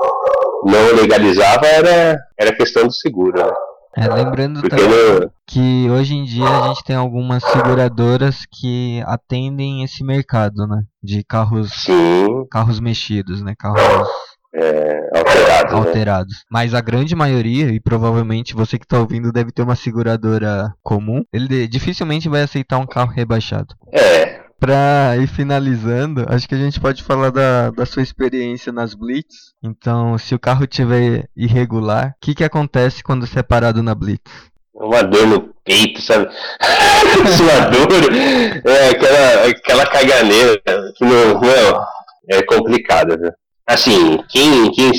não 0.65 0.96
legalizava 1.00 1.67
era, 1.67 2.20
era 2.39 2.50
a 2.50 2.56
questão 2.56 2.88
do 2.88 2.91
seguro. 2.91 3.38
Né? 3.38 3.52
É, 3.96 4.08
lembrando 4.08 4.62
Porque 4.62 4.76
também 4.76 5.30
que 5.46 5.88
hoje 5.91 6.15
em 6.15 6.24
dia 6.24 6.48
a 6.48 6.67
gente 6.70 6.84
tem 6.84 6.96
algumas 6.96 7.43
seguradoras 7.43 8.48
que 8.52 9.00
atendem 9.06 9.84
esse 9.84 10.04
mercado, 10.04 10.65
né? 10.65 10.82
De 11.04 11.24
carros, 11.24 11.72
Sim. 11.84 12.48
carros 12.50 12.80
mexidos, 12.80 13.43
né? 13.43 13.54
Carros 13.58 13.80
é, 14.56 15.02
alterados. 15.15 15.74
Né? 15.74 15.78
alterados. 15.78 16.34
Né? 16.34 16.41
Mas 16.52 16.74
a 16.74 16.82
grande 16.82 17.15
maioria, 17.15 17.70
e 17.70 17.80
provavelmente 17.80 18.56
você 18.56 18.80
que 18.80 18.86
está 18.86 19.00
ouvindo 19.00 19.32
deve 19.32 19.52
ter 19.52 19.62
uma 19.62 19.76
seguradora 19.76 20.74
comum, 20.82 21.24
ele 21.32 21.67
dificilmente 21.67 22.28
vai 22.28 22.41
aceitar 22.41 22.80
um 22.80 22.88
carro 22.88 23.12
rebaixado. 23.12 23.76
É. 23.93 24.37
Pra 24.60 25.15
ir 25.17 25.28
finalizando, 25.28 26.26
acho 26.28 26.48
que 26.48 26.56
a 26.56 26.58
gente 26.58 26.80
pode 26.80 27.04
falar 27.04 27.30
da, 27.32 27.70
da 27.70 27.86
sua 27.86 28.02
experiência 28.02 28.72
nas 28.72 28.96
Blitz. 28.96 29.54
Então, 29.62 30.17
se 30.17 30.34
o 30.34 30.39
carro 30.39 30.65
tiver 30.65 31.30
irregular, 31.36 32.15
o 32.17 32.26
que, 32.26 32.34
que 32.34 32.43
acontece 32.43 33.04
quando 33.04 33.28
é 33.36 33.43
parado 33.43 33.84
na 33.84 33.93
Blitz? 33.93 34.32
Uma 34.74 35.04
dor 35.04 35.28
no 35.28 35.54
peito, 35.63 36.02
sabe? 36.02 36.26
dor 37.72 38.72
é 38.72 38.89
aquela, 38.89 39.48
aquela 39.48 39.86
caganeira 39.86 40.60
que 40.96 41.06
não, 41.06 41.41
não 41.41 41.86
é 42.30 42.41
complicada, 42.43 43.17
viu? 43.17 43.32
assim, 43.67 44.17
quem, 44.30 44.72
quem 44.72 44.91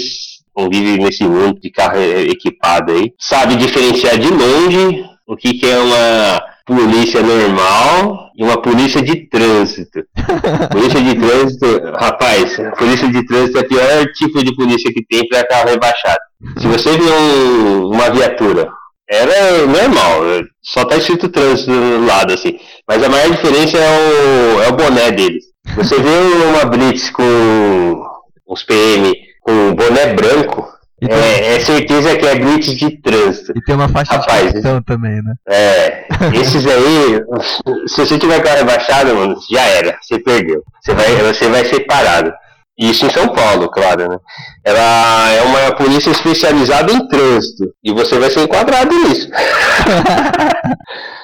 convive 0.53 0.99
nesse 0.99 1.25
mundo 1.25 1.59
de 1.59 1.71
carro 1.71 1.99
equipado 1.99 2.93
aí, 2.93 3.13
sabe 3.19 3.57
diferenciar 3.57 4.19
de 4.19 4.29
longe 4.29 5.05
o 5.27 5.37
que, 5.37 5.55
que 5.55 5.67
é 5.67 5.79
uma 5.79 6.43
polícia 6.69 7.23
normal 7.23 8.31
e 8.37 8.45
uma 8.45 8.61
polícia 8.61 9.01
de 9.01 9.27
trânsito. 9.31 10.01
polícia 10.71 11.01
de 11.01 11.15
trânsito, 11.15 11.67
rapaz, 11.99 12.57
polícia 12.79 13.09
de 13.09 13.27
trânsito 13.27 13.59
é 13.59 13.61
o 13.63 13.69
pior 13.69 14.07
tipo 14.13 14.45
de 14.45 14.55
polícia 14.55 14.93
que 14.93 15.05
tem 15.07 15.27
para 15.27 15.47
carro 15.47 15.71
rebaixado. 15.71 16.21
Se 16.59 16.67
você 16.67 16.91
vê 16.91 17.11
um, 17.11 17.87
uma 17.87 18.11
viatura, 18.11 18.69
era 19.11 19.67
normal, 19.67 20.21
só 20.63 20.85
tá 20.85 20.97
escrito 20.97 21.31
trânsito 21.31 21.71
do 21.71 22.05
lado, 22.05 22.35
assim. 22.35 22.59
Mas 22.87 23.03
a 23.03 23.09
maior 23.09 23.31
diferença 23.31 23.79
é 23.79 23.89
o, 23.89 24.63
é 24.65 24.69
o 24.69 24.77
boné 24.77 25.11
deles. 25.11 25.45
Você 25.75 25.99
vê 25.99 26.11
uma 26.51 26.67
Blitz 26.67 27.09
com 27.11 28.03
os 28.47 28.63
PM 28.63 29.15
com 29.41 29.53
um 29.53 29.75
boné 29.75 30.13
branco, 30.13 30.69
tem... 31.07 31.17
É, 31.17 31.55
é, 31.55 31.61
certeza 31.61 32.17
que 32.17 32.27
é 32.27 32.35
blitz 32.35 32.75
de 32.77 33.01
trânsito. 33.01 33.53
E 33.57 33.63
tem 33.63 33.75
uma 33.75 33.89
faixa 33.89 34.15
Rapaz, 34.15 34.47
de 34.47 34.53
proteção 34.53 34.83
também, 34.83 35.23
né? 35.23 35.35
É, 35.49 36.07
esses 36.35 36.67
aí, 36.67 37.23
se 37.87 38.07
você 38.07 38.19
tiver 38.19 38.43
carro 38.43 38.59
rebaixado, 38.59 39.15
mano, 39.15 39.37
já 39.51 39.63
era, 39.63 39.97
você 40.01 40.19
perdeu. 40.19 40.63
Você 40.81 40.95
vai, 40.95 41.15
você 41.17 41.49
vai 41.49 41.65
ser 41.65 41.81
parado. 41.87 42.33
Isso 42.79 43.07
em 43.07 43.11
São 43.11 43.29
Paulo, 43.29 43.69
claro, 43.71 44.09
né? 44.09 44.19
Ela 44.65 45.33
é 45.33 45.43
uma 45.43 45.73
polícia 45.73 46.11
especializada 46.11 46.93
em 46.93 47.09
trânsito. 47.09 47.65
E 47.83 47.93
você 47.93 48.17
vai 48.19 48.31
ser 48.31 48.43
enquadrado 48.43 48.95
nisso. 48.95 49.29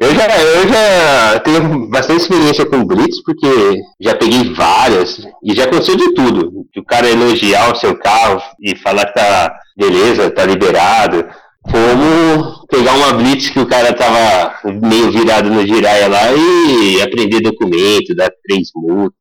Eu 0.00 0.14
já, 0.14 0.26
eu 0.38 0.66
já 0.66 1.40
tenho 1.40 1.86
bastante 1.90 2.22
experiência 2.22 2.64
com 2.64 2.86
Blitz, 2.86 3.22
porque 3.22 3.82
já 4.00 4.14
peguei 4.14 4.54
várias 4.54 5.18
e 5.44 5.54
já 5.54 5.64
aconteceu 5.64 5.94
de 5.94 6.14
tudo. 6.14 6.64
O 6.74 6.84
cara 6.84 7.06
elogiar 7.06 7.70
o 7.70 7.76
seu 7.76 7.94
carro 7.98 8.40
e 8.62 8.74
falar 8.78 9.04
que 9.04 9.12
tá 9.12 9.54
beleza, 9.76 10.30
tá 10.30 10.46
liberado. 10.46 11.28
Como 11.62 12.66
pegar 12.68 12.94
uma 12.94 13.12
Blitz 13.12 13.50
que 13.50 13.60
o 13.60 13.66
cara 13.66 13.92
tava 13.92 14.54
meio 14.64 15.12
virado 15.12 15.50
no 15.50 15.66
giraia 15.66 16.08
lá 16.08 16.32
e 16.32 17.02
aprender 17.02 17.42
documento, 17.42 18.16
dar 18.16 18.30
três 18.48 18.68
multas. 18.74 19.20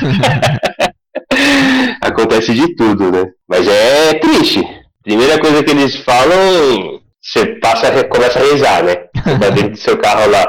Acontece 2.00 2.54
de 2.54 2.74
tudo, 2.76 3.12
né? 3.12 3.26
Mas 3.46 3.68
é 3.68 4.14
triste. 4.14 4.66
Primeira 5.02 5.38
coisa 5.38 5.62
que 5.62 5.70
eles 5.70 5.96
falam 5.96 7.01
você 7.22 7.46
passa, 7.60 8.04
começa 8.08 8.38
a 8.40 8.42
rezar, 8.42 8.82
né? 8.82 8.96
Você 9.14 9.38
tá 9.38 9.50
dentro 9.50 9.70
do 9.70 9.78
seu 9.78 9.96
carro 9.96 10.28
lá. 10.28 10.44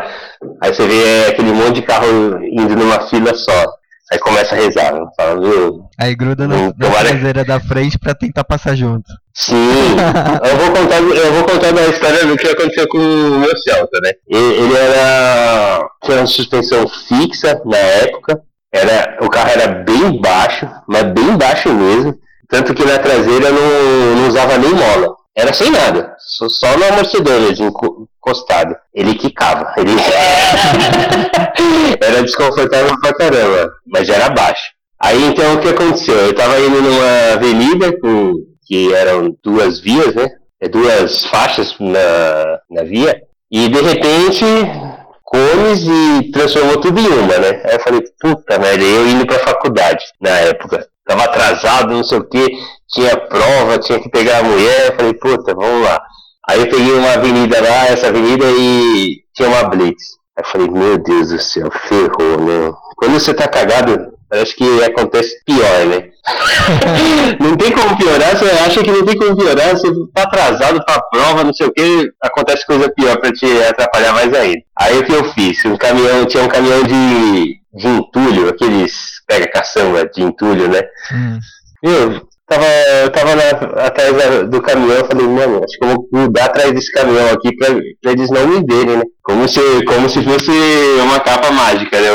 Aí 0.61 0.73
você 0.73 0.87
vê 0.87 1.29
aquele 1.29 1.51
monte 1.51 1.75
de 1.75 1.81
carro 1.83 2.43
indo 2.43 2.75
numa 2.75 2.99
fila 3.07 3.33
só. 3.35 3.65
Aí 4.11 4.19
começa 4.19 4.55
a 4.55 4.57
rezar, 4.57 4.93
né? 4.93 5.05
Fala, 5.15 5.39
viu? 5.39 5.85
Aí 5.99 6.15
gruda 6.15 6.47
na, 6.47 6.73
na 6.75 6.89
traseira 6.99 7.45
da 7.45 7.59
frente 7.59 7.97
pra 7.97 8.15
tentar 8.15 8.43
passar 8.43 8.75
junto. 8.75 9.05
Sim, 9.33 9.55
eu 10.49 10.57
vou 10.57 10.71
contar, 10.71 10.99
eu 10.99 11.33
vou 11.33 11.43
contar 11.43 11.71
da 11.71 11.87
história 11.87 12.25
do 12.25 12.35
que 12.35 12.47
aconteceu 12.47 12.87
com 12.87 12.97
o 12.97 13.39
meu 13.39 13.57
Celta, 13.57 13.99
né? 14.03 14.11
Ele 14.27 14.75
era 14.75 15.87
tinha 16.03 16.17
uma 16.17 16.27
suspensão 16.27 16.87
fixa 16.87 17.61
na 17.65 17.77
época, 17.77 18.41
era, 18.71 19.17
o 19.21 19.29
carro 19.29 19.49
era 19.49 19.67
bem 19.67 20.19
baixo, 20.19 20.67
mas 20.87 21.03
bem 21.03 21.37
baixo 21.37 21.73
mesmo, 21.73 22.15
tanto 22.49 22.73
que 22.73 22.85
na 22.85 22.97
traseira 22.99 23.51
não, 23.51 24.15
não 24.17 24.27
usava 24.27 24.57
nem 24.57 24.71
mola. 24.71 25.22
Era 25.35 25.51
sem 25.51 25.71
nada, 25.71 26.15
só, 26.19 26.47
só 26.47 26.77
no 26.77 26.85
amortecedor 26.85 27.41
encostado. 27.51 28.75
Ele 28.93 29.15
quicava. 29.15 29.73
Ele... 29.77 29.91
era 31.99 32.21
desconfortável 32.21 32.95
pra 32.99 33.15
caramba, 33.15 33.71
mas 33.87 34.09
era 34.09 34.29
baixo. 34.29 34.71
Aí 35.01 35.23
então 35.25 35.55
o 35.55 35.59
que 35.59 35.69
aconteceu? 35.69 36.15
Eu 36.15 36.35
tava 36.35 36.59
indo 36.59 36.81
numa 36.81 37.33
avenida 37.33 37.99
com, 37.99 38.33
que 38.65 38.93
eram 38.93 39.35
duas 39.43 39.79
vias, 39.79 40.13
né? 40.13 40.29
É 40.61 40.69
duas 40.69 41.25
faixas 41.25 41.75
na, 41.79 42.59
na 42.69 42.83
via. 42.83 43.19
E 43.51 43.67
de 43.67 43.81
repente, 43.81 44.45
comes 45.23 45.83
e 45.83 46.31
transformou 46.31 46.79
tudo 46.79 46.99
em 46.99 47.07
uma, 47.07 47.37
né? 47.39 47.61
Aí 47.65 47.75
eu 47.75 47.81
falei, 47.81 48.01
puta 48.21 48.59
merda, 48.59 48.83
eu 48.83 49.07
indo 49.07 49.25
pra 49.25 49.39
faculdade 49.39 50.05
na 50.21 50.29
época. 50.29 50.87
Tava 51.05 51.25
atrasado, 51.25 51.93
não 51.93 52.03
sei 52.03 52.19
o 52.19 52.29
que 52.29 52.47
tinha 52.93 53.17
prova, 53.17 53.79
tinha 53.79 53.99
que 53.99 54.09
pegar 54.09 54.39
a 54.39 54.43
mulher, 54.43 54.87
eu 54.87 54.95
falei, 54.95 55.13
puta, 55.15 55.53
vamos 55.53 55.83
lá. 55.83 55.99
Aí 56.47 56.59
eu 56.59 56.69
peguei 56.69 56.93
uma 56.93 57.13
avenida 57.13 57.59
lá, 57.59 57.87
essa 57.87 58.07
avenida, 58.07 58.45
e 58.51 59.23
tinha 59.33 59.49
uma 59.49 59.63
blitz. 59.63 60.03
Aí 60.37 60.43
eu 60.43 60.51
falei, 60.51 60.69
meu 60.69 60.97
Deus 60.97 61.29
do 61.29 61.39
céu, 61.39 61.69
ferrou, 61.87 62.39
né? 62.39 62.71
Quando 62.97 63.13
você 63.13 63.33
tá 63.33 63.47
cagado, 63.47 64.13
parece 64.29 64.55
que 64.55 64.83
acontece 64.83 65.35
pior, 65.45 65.85
né? 65.87 66.09
não 67.39 67.57
tem 67.57 67.71
como 67.71 67.97
piorar, 67.97 68.37
você 68.37 68.45
acha 68.45 68.83
que 68.83 68.91
não 68.91 69.05
tem 69.05 69.17
como 69.17 69.35
piorar, 69.35 69.71
você 69.71 69.87
tá 70.13 70.23
atrasado 70.23 70.83
pra 70.85 71.01
prova, 71.01 71.43
não 71.43 71.53
sei 71.53 71.67
o 71.67 71.73
que, 71.73 72.09
acontece 72.21 72.65
coisa 72.65 72.91
pior 72.93 73.17
pra 73.17 73.31
te 73.31 73.45
atrapalhar 73.63 74.13
mais 74.13 74.33
ainda. 74.33 74.61
Aí 74.77 74.99
o 74.99 75.05
que 75.05 75.13
eu 75.13 75.33
fiz? 75.33 75.65
Um 75.65 75.77
caminhão, 75.77 76.25
tinha 76.25 76.43
um 76.43 76.47
caminhão 76.47 76.83
de, 76.83 77.59
de 77.73 77.87
entulho, 77.87 78.49
aqueles 78.49 79.13
pega 79.27 79.47
caçamba 79.47 80.05
de 80.05 80.21
entulho, 80.21 80.67
né? 80.69 80.81
Hum. 81.11 81.39
Eu 81.81 82.32
tava, 82.53 82.65
eu 83.03 83.09
tava 83.09 83.35
na, 83.35 83.85
atrás 83.85 84.49
do 84.49 84.61
caminhão, 84.61 84.97
eu 84.97 85.05
falei, 85.05 85.27
mano, 85.27 85.61
acho 85.63 85.77
que 85.77 85.85
eu 85.85 85.89
vou 85.89 86.07
mudar 86.11 86.45
atrás 86.45 86.71
desse 86.71 86.91
caminhão 86.91 87.29
aqui 87.29 87.55
pra, 87.55 87.69
pra 88.01 88.11
eles 88.11 88.29
não 88.29 88.47
me 88.47 88.65
verem, 88.65 88.97
né? 88.97 89.03
Como 89.23 89.47
se, 89.47 89.59
como 89.85 90.09
se 90.09 90.23
fosse 90.23 90.51
uma 91.01 91.19
capa 91.19 91.51
mágica, 91.51 91.99
né? 91.99 92.09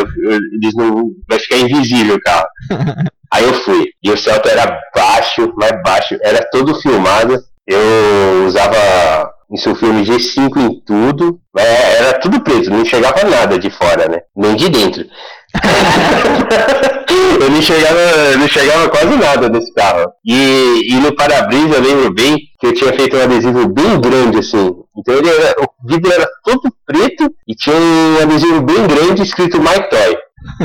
Eles 0.60 0.74
não. 0.74 1.10
Vai 1.28 1.38
ficar 1.38 1.56
invisível 1.56 2.16
o 2.16 2.20
carro. 2.20 2.46
Aí 3.32 3.44
eu 3.44 3.54
fui. 3.54 3.88
E 4.02 4.10
o 4.10 4.16
Celta 4.16 4.48
era 4.48 4.78
baixo, 4.94 5.52
mais 5.56 5.82
baixo, 5.82 6.16
era 6.22 6.46
todo 6.50 6.80
filmado. 6.80 7.38
Eu 7.66 8.46
usava 8.46 9.30
isso 9.52 9.74
filme 9.74 10.04
G5 10.04 10.56
em 10.58 10.80
tudo, 10.84 11.40
era 11.56 12.18
tudo 12.20 12.42
preto, 12.42 12.70
não 12.70 12.82
enxergava 12.82 13.24
nada 13.24 13.58
de 13.58 13.70
fora, 13.70 14.08
né? 14.08 14.20
Nem 14.36 14.54
de 14.54 14.68
dentro. 14.68 15.04
eu 17.40 17.50
não 17.50 17.58
enxergava, 17.58 18.36
não 18.36 18.44
enxergava 18.44 18.88
quase 18.88 19.16
nada 19.16 19.48
desse 19.48 19.72
carro. 19.72 20.10
E, 20.24 20.92
e 20.92 20.94
no 20.96 21.14
para-brisa 21.14 21.76
eu 21.76 21.82
lembro 21.82 22.12
bem 22.12 22.38
que 22.60 22.66
eu 22.66 22.74
tinha 22.74 22.92
feito 22.92 23.16
um 23.16 23.22
adesivo 23.22 23.68
bem 23.68 24.00
grande 24.00 24.38
assim. 24.38 24.70
Então 24.96 25.14
ele 25.14 25.28
era, 25.28 25.54
o 25.60 25.88
vidro 25.88 26.12
era 26.12 26.28
todo 26.44 26.72
preto 26.86 27.32
e 27.46 27.54
tinha 27.54 27.76
um 27.76 28.22
adesivo 28.22 28.62
bem 28.62 28.86
grande 28.86 29.22
escrito 29.22 29.58
My 29.58 29.88
Toy. 29.88 30.16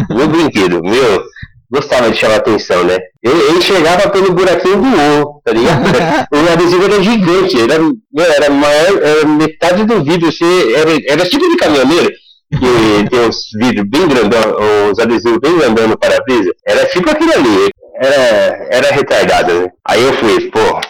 Meu 0.15 0.27
brinquedo, 0.27 0.81
meu, 0.83 1.23
gostava 1.69 2.11
de 2.11 2.17
chamar 2.17 2.35
atenção, 2.35 2.83
né? 2.83 2.95
Ele, 3.23 3.59
chegava 3.59 4.07
pelo 4.09 4.31
buraquinho 4.31 4.77
do 4.77 4.87
O, 4.87 5.41
tá 5.43 5.51
ligado? 5.51 5.81
o 6.31 6.53
adesivo 6.53 6.83
era 6.83 7.01
gigante, 7.01 7.59
era, 7.59 7.73
era 8.35 8.49
maior, 8.51 9.01
era 9.01 9.25
metade 9.25 9.83
do 9.83 10.03
vidro, 10.03 10.29
assim, 10.29 10.73
era, 10.73 10.91
era 11.09 11.27
tipo 11.27 11.49
de 11.49 11.57
caminhoneiro 11.57 12.13
que 12.59 13.09
tem 13.09 13.19
uns 13.27 13.37
vídeos 13.59 13.87
bem 13.89 14.07
grandão, 14.07 14.41
os 14.91 14.99
adesivos 14.99 15.39
bem 15.39 15.57
grandão 15.57 15.87
no 15.87 15.97
para-brisa, 15.97 16.51
era 16.67 16.85
tipo 16.85 17.09
aquilo 17.09 17.33
ali, 17.33 17.69
era, 17.95 18.67
era 18.71 18.95
retardado, 18.95 19.53
né? 19.53 19.67
Aí 19.85 20.01
eu 20.01 20.13
fui, 20.13 20.51
pô, 20.51 20.81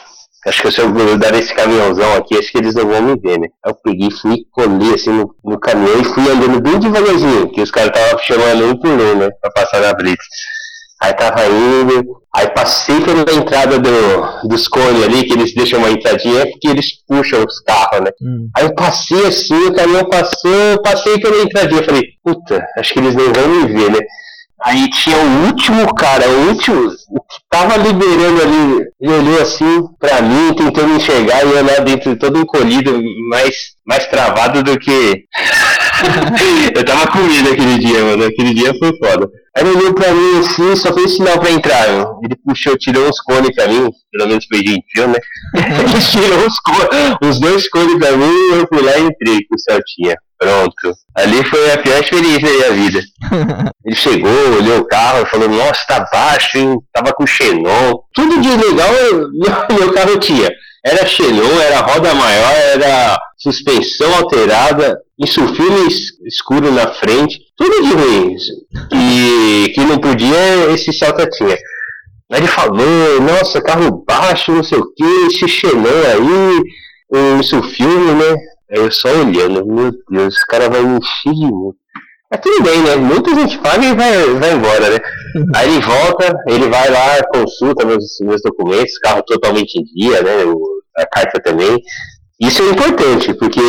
acho 0.48 0.62
que 0.62 0.72
se 0.72 0.82
eu 0.82 0.92
grudar 0.92 1.32
nesse 1.32 1.54
caminhãozão 1.54 2.16
aqui, 2.16 2.38
acho 2.38 2.52
que 2.52 2.58
eles 2.58 2.76
não 2.76 2.88
vão 2.88 3.02
me 3.02 3.16
ver, 3.20 3.40
né? 3.40 3.48
Aí 3.66 3.72
eu 3.72 3.76
peguei, 3.76 4.10
fui, 4.12 4.46
colei 4.52 4.94
assim 4.94 5.12
no, 5.12 5.36
no 5.44 5.60
caminhão 5.60 6.00
e 6.00 6.06
fui 6.06 6.30
andando 6.30 6.62
bem 6.62 6.80
devagarzinho, 6.80 7.52
que 7.52 7.62
os 7.62 7.72
caras 7.72 7.92
estavam 7.96 8.20
chamando 8.20 8.66
um 8.68 8.78
por 8.78 8.90
um, 8.90 9.16
né? 9.16 9.30
Pra 9.42 9.52
passar 9.52 9.82
na 9.82 9.94
blitz. 9.94 10.24
Aí 11.04 11.14
tava 11.16 11.46
indo, 11.46 12.22
aí 12.34 12.48
passei 12.52 13.02
pela 13.02 13.22
entrada 13.34 13.78
do, 13.78 14.48
dos 14.48 14.70
cones 14.70 15.04
ali, 15.04 15.26
que 15.26 15.34
eles 15.34 15.54
deixam 15.54 15.80
uma 15.80 15.90
entradinha, 15.90 16.50
porque 16.50 16.70
eles 16.70 16.94
puxam 17.06 17.44
os 17.44 17.60
carros, 17.60 18.00
né? 18.06 18.12
Hum. 18.22 18.48
Aí 18.56 18.64
eu 18.64 18.74
passei 18.74 19.28
assim, 19.28 19.66
o 19.66 19.74
caminhão 19.74 20.06
passou, 20.06 20.82
passei 20.82 21.20
pela 21.20 21.44
entradinha, 21.44 21.84
falei, 21.84 22.04
puta, 22.24 22.66
acho 22.78 22.94
que 22.94 23.00
eles 23.00 23.16
não 23.16 23.34
vão 23.34 23.48
me 23.50 23.68
ver, 23.68 23.92
né? 23.92 24.00
Aí 24.64 24.90
tinha 24.92 25.18
o 25.18 25.46
último 25.48 25.94
cara, 25.94 26.26
o 26.30 26.48
último, 26.48 26.88
o 27.10 27.20
que 27.20 27.38
tava 27.50 27.76
liberando 27.76 28.42
ali, 28.42 28.88
ele 29.02 29.14
olhou 29.14 29.42
assim 29.42 29.84
pra 30.00 30.22
mim, 30.22 30.54
tentando 30.54 30.96
enxergar, 30.96 31.44
e 31.44 31.52
eu 31.52 31.66
lá 31.66 31.84
dentro 31.84 32.16
todo 32.16 32.40
encolhido, 32.40 32.98
mais, 33.30 33.56
mais 33.86 34.08
travado 34.08 34.64
do 34.64 34.80
que. 34.80 35.26
eu 36.76 36.86
tava 36.86 37.08
com 37.12 37.20
medo 37.20 37.52
aquele 37.52 37.78
dia, 37.80 38.04
mano. 38.04 38.26
Aquele 38.26 38.54
dia 38.54 38.74
foi 38.78 38.98
foda. 38.98 39.30
Aí 39.56 39.64
ele 39.64 39.78
olhou 39.78 39.94
pra 39.94 40.12
mim 40.12 40.40
assim, 40.40 40.76
só 40.76 40.94
fez 40.94 41.16
sinal 41.16 41.40
pra 41.40 41.52
entrar. 41.52 41.88
Mano. 41.88 42.20
Ele 42.24 42.36
puxou, 42.44 42.78
tirou 42.78 43.08
uns 43.08 43.20
cones 43.22 43.54
pra 43.56 43.68
mim, 43.68 43.90
pelo 44.12 44.28
menos 44.28 44.46
foi 44.46 44.60
gentil, 44.60 45.08
né? 45.08 45.20
ele 45.56 46.02
tirou 46.02 46.48
os, 46.48 46.60
cones, 46.60 47.18
os 47.22 47.40
dois 47.40 47.70
cones 47.70 47.98
pra 47.98 48.18
mim 48.18 48.34
e 48.52 48.56
eu 48.56 48.68
fui 48.68 48.82
lá 48.82 48.98
e 48.98 49.04
entrei 49.04 49.46
com 49.48 49.56
o 49.56 49.60
Celtinha. 49.60 50.16
Pronto. 50.40 50.98
Ali 51.16 51.44
foi 51.46 51.72
a 51.72 51.78
pior 51.78 52.02
experiência 52.02 52.42
da 52.42 52.54
minha 52.54 52.72
vida. 52.72 53.02
Ele 53.86 53.96
chegou, 53.96 54.58
olhou 54.58 54.80
o 54.80 54.88
carro, 54.88 55.26
falou, 55.28 55.48
nossa, 55.48 55.86
tá 55.88 56.06
baixo, 56.12 56.58
hein? 56.58 56.78
Tava 56.92 57.14
com 57.14 57.26
xenon. 57.26 58.00
Tudo 58.14 58.42
de 58.42 58.50
legal 58.50 58.90
meu 59.70 59.94
carro 59.94 60.20
tinha. 60.20 60.52
Era 60.86 61.06
xenon, 61.08 61.62
era 61.62 61.80
roda 61.80 62.14
maior, 62.14 62.54
era 62.74 63.18
suspensão 63.38 64.16
alterada, 64.16 65.00
insufilme 65.18 65.88
escuro 66.26 66.72
na 66.72 66.94
frente, 66.94 67.40
tudo 67.56 67.82
de 67.84 67.94
ruim. 67.94 68.36
E 68.94 69.72
que 69.74 69.82
não 69.82 69.98
podia, 69.98 70.72
esse 70.74 70.92
Celta 70.92 71.26
tinha. 71.30 71.58
Aí 72.32 72.40
ele 72.40 72.48
falou, 72.48 73.22
nossa, 73.22 73.62
carro 73.62 74.04
baixo, 74.06 74.52
não 74.52 74.64
sei 74.64 74.80
o 74.80 74.94
que, 74.94 75.06
esse 75.28 75.48
xenon 75.48 75.84
aí, 75.84 77.40
insufilme, 77.40 78.12
né? 78.14 78.36
Aí 78.72 78.80
eu 78.80 78.92
só 78.92 79.10
olhando, 79.10 79.66
meu 79.66 79.92
Deus, 80.10 80.34
esse 80.36 80.46
cara 80.48 80.70
vai 80.70 80.82
me 80.82 80.98
encher 80.98 81.34
de 81.34 81.46
muito. 81.46 81.78
Mas 82.34 82.42
tudo 82.42 82.64
bem, 82.64 82.82
né? 82.82 82.96
Muita 82.96 83.36
gente 83.36 83.60
paga 83.60 83.86
e 83.86 83.94
vai, 83.94 84.26
vai 84.40 84.54
embora, 84.54 84.90
né? 84.90 85.00
Aí 85.56 85.70
ele 85.70 85.86
volta, 85.86 86.36
ele 86.48 86.68
vai 86.68 86.90
lá, 86.90 87.24
consulta 87.32 87.86
meus, 87.86 88.04
meus 88.22 88.42
documentos, 88.42 88.98
carro 88.98 89.22
totalmente 89.22 89.76
em 89.76 89.84
dia, 89.84 90.20
né? 90.24 90.44
O, 90.46 90.60
a 90.98 91.06
carta 91.06 91.40
também. 91.40 91.78
Isso 92.42 92.64
é 92.64 92.70
importante, 92.70 93.36
porque 93.36 93.62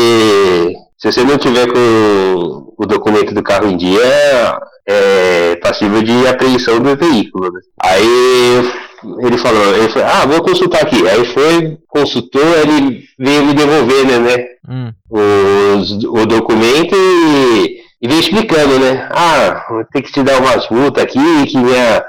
se 0.97 1.13
você 1.13 1.23
não 1.25 1.37
tiver 1.37 1.67
com 1.71 2.73
o 2.79 2.87
documento 2.87 3.35
do 3.35 3.43
carro 3.43 3.69
em 3.69 3.77
dia, 3.77 4.59
é 4.89 5.57
passível 5.57 6.03
de 6.03 6.27
apreensão 6.27 6.81
do 6.81 6.97
veículo. 6.97 7.53
Né? 7.53 7.61
Aí 7.83 8.73
ele 9.21 9.37
falou, 9.37 9.77
ele 9.77 9.91
falou, 9.91 10.09
ah, 10.09 10.25
vou 10.25 10.43
consultar 10.43 10.81
aqui. 10.81 11.07
Aí 11.07 11.23
foi, 11.27 11.77
consultou, 11.87 12.43
ele 12.63 13.05
veio 13.19 13.45
me 13.45 13.53
devolver, 13.53 14.07
né, 14.07 14.19
né 14.19 14.47
hum. 14.67 14.91
os, 15.11 16.03
o 16.05 16.25
documento 16.25 16.97
e, 16.97 17.84
e, 18.05 18.09
veio 18.09 18.21
explicando, 18.21 18.79
né? 18.79 19.09
Ah, 19.11 19.67
vou 19.69 19.85
ter 19.87 20.03
que 20.03 20.13
te 20.13 20.23
dar 20.23 20.41
umas 20.41 20.69
multas 20.69 21.05
aqui, 21.05 21.47
que 21.47 21.59
minha. 21.59 22.05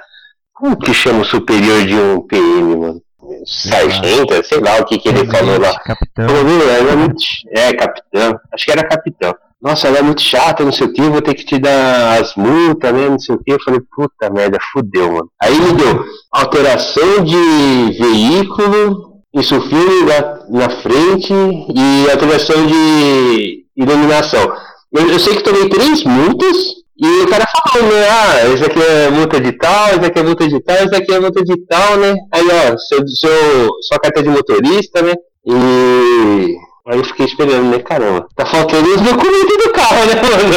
Como 0.54 0.78
que 0.78 0.94
chama 0.94 1.22
o 1.22 1.26
superior 1.26 1.86
de 1.86 1.96
um 1.96 2.22
PM, 2.22 2.76
mano? 2.78 3.02
sargento, 3.46 4.34
sei 4.44 4.60
lá 4.60 4.78
o 4.80 4.86
que, 4.86 4.98
que 4.98 5.10
ele 5.10 5.26
falou 5.26 5.60
lá. 5.60 5.78
Capitão. 5.80 6.26
é, 7.50 7.74
capitão. 7.74 8.40
Acho 8.54 8.66
que 8.66 8.72
era 8.72 8.88
capitão. 8.88 9.36
Nossa, 9.62 9.88
ela 9.88 9.98
é 9.98 10.02
muito 10.02 10.22
chata, 10.22 10.64
não 10.64 10.72
sei 10.72 10.86
o 10.86 10.94
que, 10.94 11.02
vou 11.02 11.22
ter 11.22 11.34
que 11.34 11.46
te 11.46 11.58
dar 11.58 12.22
as 12.22 12.36
multas, 12.36 12.94
né? 12.94 13.10
Não 13.10 13.20
sei 13.20 13.36
o 13.36 13.40
que. 13.40 13.52
Eu 13.52 13.60
falei, 13.64 13.80
puta 13.96 14.30
merda, 14.30 14.60
fudeu, 14.72 15.12
mano. 15.12 15.30
Aí 15.42 15.60
me 15.60 15.74
deu 15.74 16.06
alteração 16.32 17.24
de 17.24 17.98
veículo, 17.98 19.22
isso 19.34 19.60
filme 19.62 20.06
na, 20.06 20.60
na 20.60 20.70
frente 20.82 21.34
e 21.34 22.12
alteração 22.12 22.68
de 22.68 23.66
iluminação. 23.76 24.54
Eu, 24.94 25.10
eu 25.10 25.20
sei 25.20 25.36
que 25.36 25.44
tomei 25.44 25.70
três 25.70 26.04
multas 26.04 26.86
e 26.98 27.24
o 27.24 27.28
cara 27.28 27.46
falou, 27.46 27.90
né? 27.90 28.08
Ah, 28.10 28.48
esse 28.54 28.64
aqui 28.64 28.82
é 28.82 29.10
multa 29.10 29.40
de 29.42 29.52
tal, 29.52 29.90
esse 29.90 30.06
aqui 30.06 30.20
é 30.20 30.24
multa 30.24 30.48
de 30.48 30.60
tal, 30.62 30.76
esse 30.78 30.96
aqui 30.96 31.14
é 31.14 31.20
multa 31.20 31.44
de 31.44 31.58
tal, 31.66 31.98
né? 31.98 32.16
Aí, 32.32 32.48
ó, 32.48 32.78
seu, 32.78 33.06
seu, 33.08 33.70
sua 33.82 34.00
carta 34.00 34.24
de 34.24 34.30
motorista, 34.30 35.02
né? 35.02 35.14
E. 35.46 36.56
Aí 36.88 37.00
eu 37.00 37.04
fiquei 37.04 37.26
esperando, 37.26 37.72
né? 37.72 37.80
Caramba, 37.80 38.28
tá 38.36 38.46
faltando 38.46 38.88
os 38.88 39.02
documentos 39.02 39.58
do 39.58 39.72
carro, 39.74 40.06
né, 40.06 40.16
mano? 40.16 40.54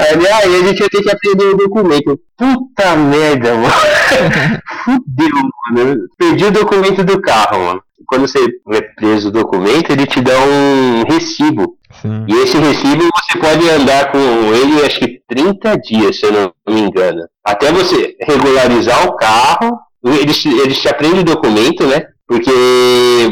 Aí, 0.00 0.26
aí 0.26 0.54
a 0.56 0.66
gente 0.66 0.80
ia 0.80 0.88
ter 0.88 1.02
que 1.02 1.10
aprender 1.10 1.44
o 1.44 1.56
documento. 1.58 2.18
Puta 2.36 2.96
merda, 2.96 3.54
mano. 3.54 3.68
Fudeu, 4.84 5.28
mano. 5.74 6.08
Perdi 6.16 6.44
o 6.46 6.50
documento 6.50 7.04
do 7.04 7.20
carro, 7.20 7.66
mano. 7.66 7.82
Quando 8.08 8.26
você 8.26 8.38
é 8.72 8.80
preso 8.80 9.28
o 9.28 9.32
documento, 9.32 9.92
ele 9.92 10.06
te 10.06 10.20
dá 10.20 10.32
um 10.40 11.04
recibo 11.04 11.78
Sim. 12.02 12.26
E 12.28 12.34
esse 12.42 12.56
recibo 12.58 13.02
você 13.02 13.38
pode 13.38 13.68
andar 13.70 14.12
com 14.12 14.18
ele, 14.54 14.84
acho 14.84 15.00
que 15.00 15.20
30 15.26 15.78
dias, 15.78 16.18
se 16.18 16.26
eu 16.26 16.32
não 16.32 16.52
me 16.68 16.82
engano. 16.82 17.26
Até 17.44 17.72
você 17.72 18.16
regularizar 18.20 19.06
o 19.08 19.16
carro, 19.16 19.78
eles, 20.04 20.44
eles 20.44 20.80
te 20.80 20.88
aprendem 20.88 21.20
o 21.20 21.24
documento, 21.24 21.86
né? 21.86 22.06
Porque 22.26 22.50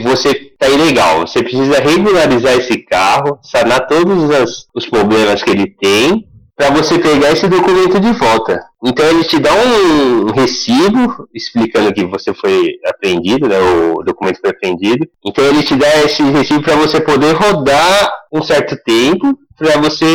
você 0.03 0.35
tá 0.59 0.69
ilegal. 0.69 1.27
Você 1.27 1.43
precisa 1.43 1.81
regularizar 1.81 2.55
esse 2.55 2.79
carro, 2.79 3.39
sanar 3.43 3.87
todos 3.87 4.25
os, 4.25 4.67
os 4.75 4.87
problemas 4.87 5.43
que 5.43 5.51
ele 5.51 5.67
tem, 5.67 6.26
para 6.57 6.71
você 6.71 6.99
pegar 6.99 7.33
esse 7.33 7.47
documento 7.47 8.01
de 8.01 8.13
volta. 8.13 8.59
Então 8.83 9.05
ele 9.05 9.25
te 9.25 9.39
dá 9.39 9.51
um 9.53 10.33
recibo 10.33 11.29
explicando 11.35 11.93
que 11.93 12.05
você 12.07 12.33
foi 12.33 12.73
apreendido, 12.87 13.47
né, 13.47 13.59
o 13.61 14.03
documento 14.03 14.41
foi 14.41 14.51
apreendido. 14.51 15.07
Então 15.25 15.45
ele 15.45 15.63
te 15.63 15.77
dá 15.77 15.87
esse 16.05 16.23
recibo 16.23 16.63
para 16.63 16.77
você 16.77 17.01
poder 17.01 17.35
rodar 17.35 18.11
um 18.33 18.43
certo 18.43 18.77
tempo 18.85 19.39
para 19.59 19.77
você 19.79 20.07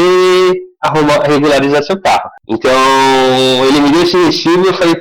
arrumar, 0.82 1.22
regularizar 1.28 1.84
seu 1.84 2.02
carro. 2.02 2.30
Então 2.48 2.72
ele 3.68 3.82
me 3.82 3.92
deu 3.92 4.02
esse 4.02 4.18
recibo 4.18 4.66
e 4.66 4.68
eu 4.68 4.74
falei, 4.74 4.96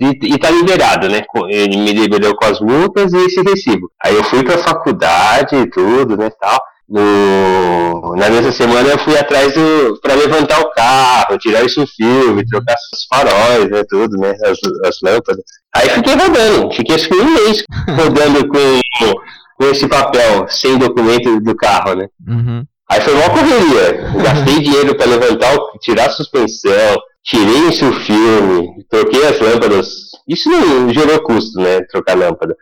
e, 0.00 0.34
e 0.34 0.38
tá 0.38 0.50
liberado, 0.50 1.08
né? 1.08 1.22
Ele 1.48 1.76
me 1.76 1.92
liberou 1.92 2.36
com 2.36 2.46
as 2.46 2.60
multas 2.60 3.12
e 3.12 3.16
esse 3.24 3.42
recibo. 3.42 3.90
Aí 4.04 4.14
eu 4.14 4.22
fui 4.24 4.44
para 4.44 4.58
faculdade 4.58 5.56
e 5.56 5.68
tudo, 5.70 6.16
né, 6.16 6.30
tal. 6.40 6.60
No, 6.86 8.14
na 8.14 8.28
mesma 8.28 8.52
semana 8.52 8.90
eu 8.90 8.98
fui 8.98 9.16
atrás 9.16 9.54
do 9.54 9.98
para 10.02 10.14
levantar 10.14 10.60
o 10.60 10.70
carro, 10.72 11.38
tirar 11.38 11.64
isso 11.64 11.86
filme, 11.96 12.46
trocar 12.46 12.74
os 12.92 13.06
faróis, 13.08 13.70
né, 13.70 13.82
tudo, 13.88 14.18
né, 14.18 14.34
as, 14.44 14.58
as 14.86 14.96
lâmpadas. 15.02 15.44
Aí 15.74 15.88
fiquei 15.88 16.14
rodando, 16.14 16.74
fiquei 16.74 16.94
acho 16.94 17.08
que 17.08 17.14
um 17.14 17.34
mês 17.34 17.64
rodando 17.88 18.48
com, 18.48 19.14
com 19.56 19.70
esse 19.70 19.88
papel, 19.88 20.46
sem 20.48 20.76
documento 20.76 21.40
do 21.40 21.56
carro, 21.56 21.94
né. 21.94 22.06
Uhum. 22.28 22.64
Aí 22.90 23.00
foi 23.00 23.14
uma 23.14 23.30
correria, 23.30 24.10
gastei 24.22 24.60
dinheiro 24.60 24.94
para 24.94 25.06
levantar, 25.06 25.56
tirar 25.80 26.06
a 26.06 26.10
suspensão, 26.10 26.96
tirei 27.24 27.68
esse 27.68 27.90
filme, 28.00 28.84
troquei 28.90 29.26
as 29.26 29.40
lâmpadas. 29.40 29.88
Isso 30.28 30.50
não 30.50 30.92
gerou 30.92 31.22
custo, 31.22 31.58
né, 31.58 31.80
trocar 31.90 32.14
lâmpada. 32.14 32.54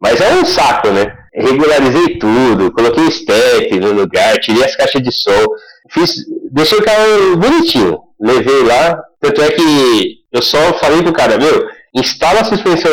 Mas 0.00 0.20
é 0.20 0.34
um 0.34 0.44
saco, 0.44 0.88
né? 0.88 1.14
Regularizei 1.36 2.18
tudo, 2.18 2.72
coloquei 2.72 3.10
step 3.10 3.78
no 3.78 3.92
lugar, 3.92 4.38
tirei 4.38 4.64
as 4.64 4.74
caixas 4.74 5.02
de 5.02 5.12
som, 5.12 5.46
fiz, 5.90 6.14
deixei 6.50 6.78
o 6.78 6.82
carro 6.82 7.36
bonitinho, 7.36 7.98
levei 8.18 8.62
lá, 8.62 8.98
tanto 9.20 9.42
é 9.42 9.50
que 9.50 10.14
eu 10.32 10.40
só 10.40 10.58
falei 10.78 11.02
pro 11.02 11.12
cara, 11.12 11.36
meu, 11.36 11.66
instala 11.94 12.40
a 12.40 12.44
suspensão 12.44 12.90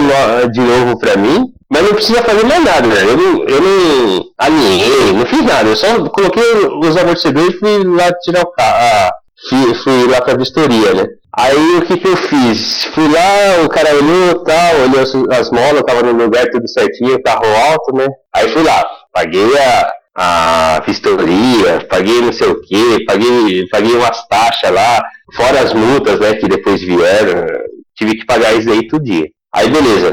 de 0.52 0.60
novo 0.60 1.00
pra 1.00 1.16
mim, 1.16 1.54
mas 1.70 1.84
não 1.84 1.94
precisa 1.94 2.22
fazer 2.22 2.46
mais 2.46 2.64
nada, 2.64 2.86
né? 2.88 3.04
Eu 3.04 3.18
não, 3.18 3.44
eu 3.46 3.62
não 3.62 4.26
alinhei, 4.38 5.14
não 5.14 5.26
fiz 5.26 5.41
nada, 5.44 5.70
eu 5.70 5.76
só 5.76 6.10
coloquei 6.10 6.44
os 6.84 6.98
amortecedores 6.98 7.56
e 7.56 7.60
fui 7.60 7.84
lá 7.86 8.12
tirar 8.24 8.41
o 8.41 8.52
carro, 8.52 9.12
fui, 9.50 9.74
fui 9.76 10.08
lá 10.08 10.22
pra 10.22 10.36
vistoria, 10.36 10.94
né? 10.94 11.06
Aí 11.36 11.78
o 11.78 11.82
que 11.82 11.98
que 11.98 12.08
eu 12.08 12.16
fiz? 12.16 12.86
Fui 12.94 13.08
lá, 13.08 13.66
o 13.66 13.70
cara 13.70 13.96
olhou 13.96 14.44
tal, 14.44 14.82
olhou 14.82 15.02
as, 15.02 15.40
as 15.40 15.50
molas, 15.50 15.82
tava 15.82 16.04
no 16.04 16.12
lugar 16.12 16.46
tudo 16.52 16.70
certinho, 16.70 17.22
carro 17.24 17.48
alto, 17.72 17.96
né? 17.96 18.08
Aí 18.36 18.48
fui 18.50 18.62
lá, 18.62 18.86
paguei 19.12 19.58
a, 19.58 19.94
a 20.16 20.84
vistoria, 20.86 21.88
paguei 21.90 22.22
não 22.22 22.32
sei 22.32 22.50
o 22.50 22.62
que, 22.62 23.04
paguei, 23.06 23.68
paguei 23.70 23.96
umas 23.96 24.28
taxas 24.28 24.70
lá, 24.70 25.04
fora 25.36 25.62
as 25.62 25.74
multas, 25.74 26.20
né, 26.20 26.36
que 26.36 26.48
depois 26.48 26.80
vieram, 26.82 27.48
tive 27.96 28.16
que 28.16 28.26
pagar 28.28 28.54
isso 28.54 28.70
aí 28.70 28.88
todo 28.88 29.04
dia. 29.04 29.26
Aí 29.56 29.70
beleza, 29.72 30.12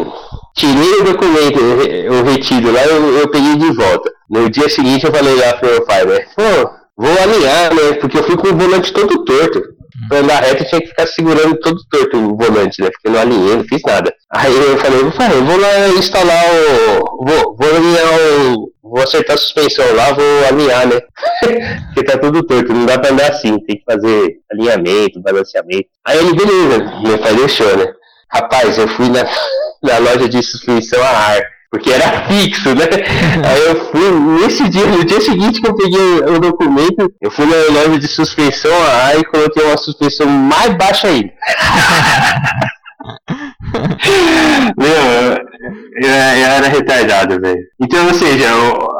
tirei 0.57 1.01
o 1.01 1.05
documento, 1.05 1.61
o 1.61 2.31
retido 2.31 2.73
lá, 2.73 2.83
eu, 2.87 3.18
eu 3.18 3.29
peguei 3.29 3.57
de 3.57 3.71
volta. 3.75 4.11
No 4.31 4.49
dia 4.49 4.71
seguinte 4.71 5.05
eu 5.05 5.12
falei 5.12 5.35
lá 5.35 5.53
pro 5.53 5.71
meu 5.71 5.85
pai, 5.85 6.03
né, 6.07 6.21
pô, 6.35 6.71
vou 6.97 7.23
alinhar, 7.23 7.75
né, 7.75 7.93
porque 8.01 8.16
eu 8.16 8.25
fui 8.25 8.39
com 8.39 8.49
o 8.49 8.57
volante 8.57 8.91
todo 8.91 9.23
torto 9.23 9.80
pra 10.09 10.18
andar 10.18 10.43
reto 10.43 10.62
eu 10.62 10.68
tinha 10.68 10.80
que 10.80 10.88
ficar 10.88 11.07
segurando 11.07 11.59
todo 11.61 11.84
torto 11.91 12.16
o 12.16 12.36
volante, 12.36 12.82
né? 12.82 12.91
Porque 12.91 13.09
não 13.09 13.20
alinhei, 13.20 13.57
não 13.57 13.64
fiz 13.64 13.82
nada. 13.86 14.12
Aí 14.30 14.55
eu 14.55 14.78
falei, 14.78 15.01
eu 15.01 15.45
vou 15.45 15.57
lá 15.57 15.88
instalar 15.88 16.45
o. 16.53 17.24
Vou, 17.24 17.57
vou 17.57 17.76
alinhar 17.76 18.07
o. 18.14 18.70
Vou 18.82 19.03
acertar 19.03 19.34
a 19.34 19.38
suspensão 19.38 19.84
lá, 19.95 20.12
vou 20.12 20.47
alinhar, 20.49 20.86
né? 20.86 21.01
Porque 21.95 22.05
tá 22.05 22.18
tudo 22.18 22.43
torto, 22.43 22.72
não 22.72 22.86
dá 22.86 22.99
pra 22.99 23.12
andar 23.12 23.30
assim, 23.30 23.59
tem 23.61 23.76
que 23.76 23.84
fazer 23.84 24.38
alinhamento, 24.53 25.20
balanceamento. 25.20 25.88
Aí 26.05 26.18
ele, 26.18 26.34
beleza, 26.34 27.01
meu 27.03 27.18
pai 27.18 27.34
deixou, 27.36 27.76
né? 27.76 27.86
Rapaz, 28.32 28.78
eu 28.78 28.88
fui 28.88 29.09
na, 29.09 29.24
na 29.82 29.99
loja 29.99 30.28
de 30.28 30.43
suspensão 30.43 31.01
a 31.03 31.09
ar 31.09 31.60
porque 31.71 31.91
era 31.91 32.27
fixo, 32.27 32.75
né? 32.75 32.85
Aí 33.49 33.66
eu 33.68 33.85
fui, 33.91 34.11
nesse 34.41 34.68
dia, 34.68 34.85
no 34.87 35.05
dia 35.05 35.21
seguinte 35.21 35.61
que 35.61 35.68
eu 35.68 35.77
peguei 35.77 36.18
o 36.37 36.41
documento, 36.41 37.12
eu 37.21 37.31
fui 37.31 37.47
na 37.47 37.57
loja 37.73 37.99
de 37.99 38.09
suspensão 38.09 38.73
a 38.73 39.16
e 39.16 39.25
coloquei 39.25 39.62
uma 39.64 39.77
suspensão 39.77 40.27
mais 40.27 40.77
baixa 40.77 41.07
ainda. 41.07 41.31
Meu, 44.77 45.41
eu, 46.03 46.11
era 46.11 46.68
retardado, 46.68 47.41
velho. 47.41 47.61
Então, 47.81 48.07
ou 48.07 48.14
seja, 48.14 48.49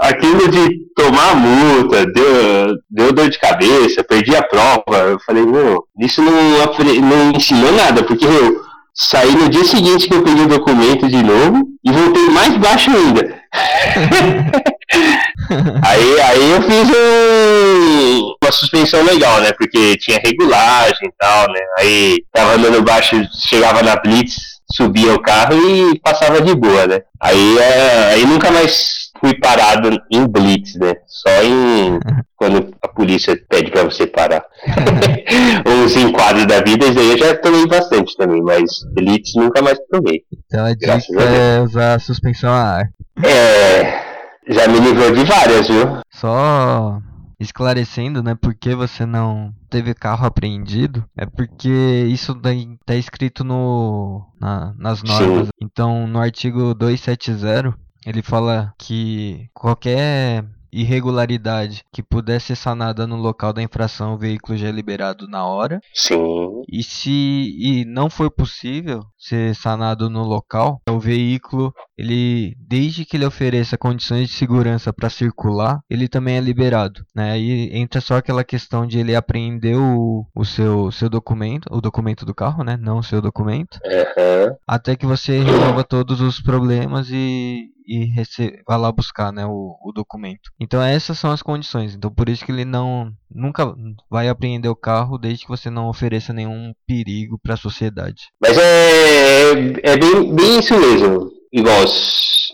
aquilo 0.01 0.49
de 0.49 0.79
tomar 0.95 1.35
multa, 1.35 2.07
deu, 2.07 2.77
deu 2.89 3.13
dor 3.13 3.29
de 3.29 3.39
cabeça, 3.39 4.05
perdi 4.05 4.35
a 4.37 4.43
prova. 4.43 4.99
Eu 4.99 5.19
falei, 5.21 5.45
meu, 5.45 5.85
isso 5.99 6.23
não, 6.23 6.33
não 6.33 7.33
ensinou 7.33 7.73
nada, 7.73 8.03
porque 8.03 8.25
eu 8.25 8.70
Saí 8.95 9.35
no 9.35 9.49
dia 9.49 9.65
seguinte 9.65 10.09
que 10.09 10.15
eu 10.15 10.23
peguei 10.23 10.45
o 10.45 10.49
documento 10.49 11.09
de 11.09 11.23
novo 11.23 11.63
e 11.85 11.93
voltei 11.93 12.29
mais 12.31 12.57
baixo 12.57 12.91
ainda. 12.91 13.41
aí, 15.83 16.21
aí 16.21 16.51
eu 16.51 16.63
fiz 16.63 16.89
um, 16.89 18.35
uma 18.43 18.53
suspensão 18.53 19.03
legal, 19.05 19.41
né? 19.41 19.53
Porque 19.53 19.97
tinha 19.97 20.21
regulagem 20.25 21.09
e 21.09 21.13
tal, 21.19 21.49
né? 21.49 21.61
Aí 21.79 22.19
tava 22.33 22.55
andando 22.55 22.83
baixo, 22.83 23.17
chegava 23.49 23.83
na 23.83 23.97
Blitz, 23.97 24.35
subia 24.73 25.15
o 25.15 25.23
carro 25.23 25.55
e 25.55 25.99
passava 26.01 26.41
de 26.41 26.55
boa, 26.55 26.87
né? 26.87 27.01
Aí, 27.21 27.59
é, 27.59 28.15
aí 28.15 28.27
nunca 28.27 28.51
mais 28.51 29.00
fui 29.21 29.39
parado 29.39 29.91
em 30.11 30.27
blitz, 30.27 30.75
né? 30.77 30.95
Só 31.07 31.31
em 31.43 32.01
quando 32.37 32.75
a 32.83 32.89
polícia 32.89 33.39
pede 33.49 33.71
para 33.71 33.85
você 33.85 34.07
parar. 34.07 34.45
Os 35.85 35.95
enquadros 35.95 36.47
da 36.47 36.61
vida, 36.61 36.87
isso 36.87 36.99
aí 36.99 37.11
eu 37.11 37.19
já 37.19 37.37
tomei 37.37 37.67
bastante 37.67 38.17
também, 38.17 38.43
mas 38.43 38.71
blitz 38.95 39.35
nunca 39.37 39.63
mais 39.63 39.79
tomei. 39.91 40.23
Então 40.47 40.65
a 40.65 40.73
dica 40.73 40.99
é 41.23 41.61
usar 41.61 42.01
suspensão 42.01 42.51
a 42.51 42.79
ar. 42.79 42.89
É, 43.23 44.53
já 44.53 44.67
me 44.67 44.81
livrou 44.81 45.13
de 45.13 45.25
várias, 45.25 45.69
viu? 45.69 45.99
Só 46.11 47.01
esclarecendo, 47.39 48.23
né, 48.23 48.35
por 48.35 48.55
que 48.55 48.75
você 48.75 49.07
não 49.07 49.51
teve 49.71 49.95
carro 49.95 50.27
apreendido, 50.27 51.03
é 51.17 51.25
porque 51.25 52.05
isso 52.09 52.35
daí 52.35 52.77
tá 52.85 52.95
escrito 52.95 53.43
no 53.43 54.27
na, 54.39 54.75
nas 54.79 55.03
normas. 55.03 55.47
Sim. 55.47 55.53
Então, 55.63 56.07
no 56.07 56.19
artigo 56.19 56.75
270, 56.75 57.75
ele 58.07 58.23
fala 58.23 58.73
que 58.79 59.49
qualquer 59.55 60.45
irregularidade 60.73 61.85
que 61.93 62.03
pudesse 62.03 62.49
ser 62.49 62.57
sanada 62.57 63.07
no 63.07 63.17
local 63.17 63.53
da 63.53 63.63
infração, 63.63 64.15
o 64.15 64.19
veículo 64.19 64.57
já 64.57 64.69
é 64.69 64.73
liberado 64.73 65.29
na 65.29 65.45
hora. 65.45 65.81
Sim. 65.93 66.63
E 66.69 66.83
se 66.83 67.11
e 67.11 67.85
não 67.85 68.09
for 68.09 68.31
possível 68.31 69.03
ser 69.19 69.55
sanado 69.55 70.09
no 70.09 70.23
local, 70.23 70.81
o 70.89 70.99
veículo, 70.99 71.73
ele 71.99 72.55
desde 72.59 73.05
que 73.05 73.17
ele 73.17 73.27
ofereça 73.27 73.77
condições 73.77 74.29
de 74.29 74.35
segurança 74.35 74.93
para 74.93 75.11
circular, 75.11 75.81
ele 75.89 76.09
também 76.09 76.37
é 76.37 76.41
liberado, 76.41 77.05
né? 77.15 77.33
Aí 77.33 77.71
entra 77.73 78.01
só 78.01 78.17
aquela 78.17 78.45
questão 78.45 78.87
de 78.87 78.99
ele 78.99 79.15
apreender 79.15 79.77
o, 79.77 80.27
o 80.35 80.45
seu 80.45 80.91
seu 80.93 81.09
documento, 81.09 81.67
o 81.71 81.81
documento 81.81 82.25
do 82.25 82.35
carro, 82.35 82.63
né? 82.63 82.77
Não 82.77 82.99
o 82.99 83.03
seu 83.03 83.21
documento. 83.21 83.79
Uhum. 83.85 84.57
Até 84.67 84.97
que 84.97 85.07
você 85.07 85.41
resolva 85.41 85.85
todos 85.85 86.21
os 86.21 86.41
problemas 86.41 87.09
e 87.11 87.69
e 87.91 88.09
vá 88.67 88.77
lá 88.77 88.93
buscar 88.93 89.33
né, 89.33 89.45
o, 89.45 89.77
o 89.83 89.93
documento. 89.93 90.51
Então 90.61 90.81
essas 90.81 91.19
são 91.19 91.33
as 91.33 91.43
condições. 91.43 91.95
Então 91.95 92.11
por 92.11 92.29
isso 92.29 92.45
que 92.45 92.53
ele 92.53 92.65
não 92.65 93.11
nunca 93.29 93.75
vai 94.09 94.29
apreender 94.29 94.71
o 94.71 94.77
carro 94.77 95.19
desde 95.19 95.45
que 95.45 95.51
você 95.51 95.69
não 95.69 95.89
ofereça 95.89 96.33
nenhum 96.33 96.73
perigo 96.87 97.39
para 97.43 97.55
a 97.55 97.59
sociedade. 97.59 98.29
Mas 98.41 98.57
é, 98.57 99.51
é 99.83 99.97
bem, 99.97 100.35
bem 100.35 100.61
isso 100.61 100.79
mesmo. 100.79 101.31
Igual 101.53 101.85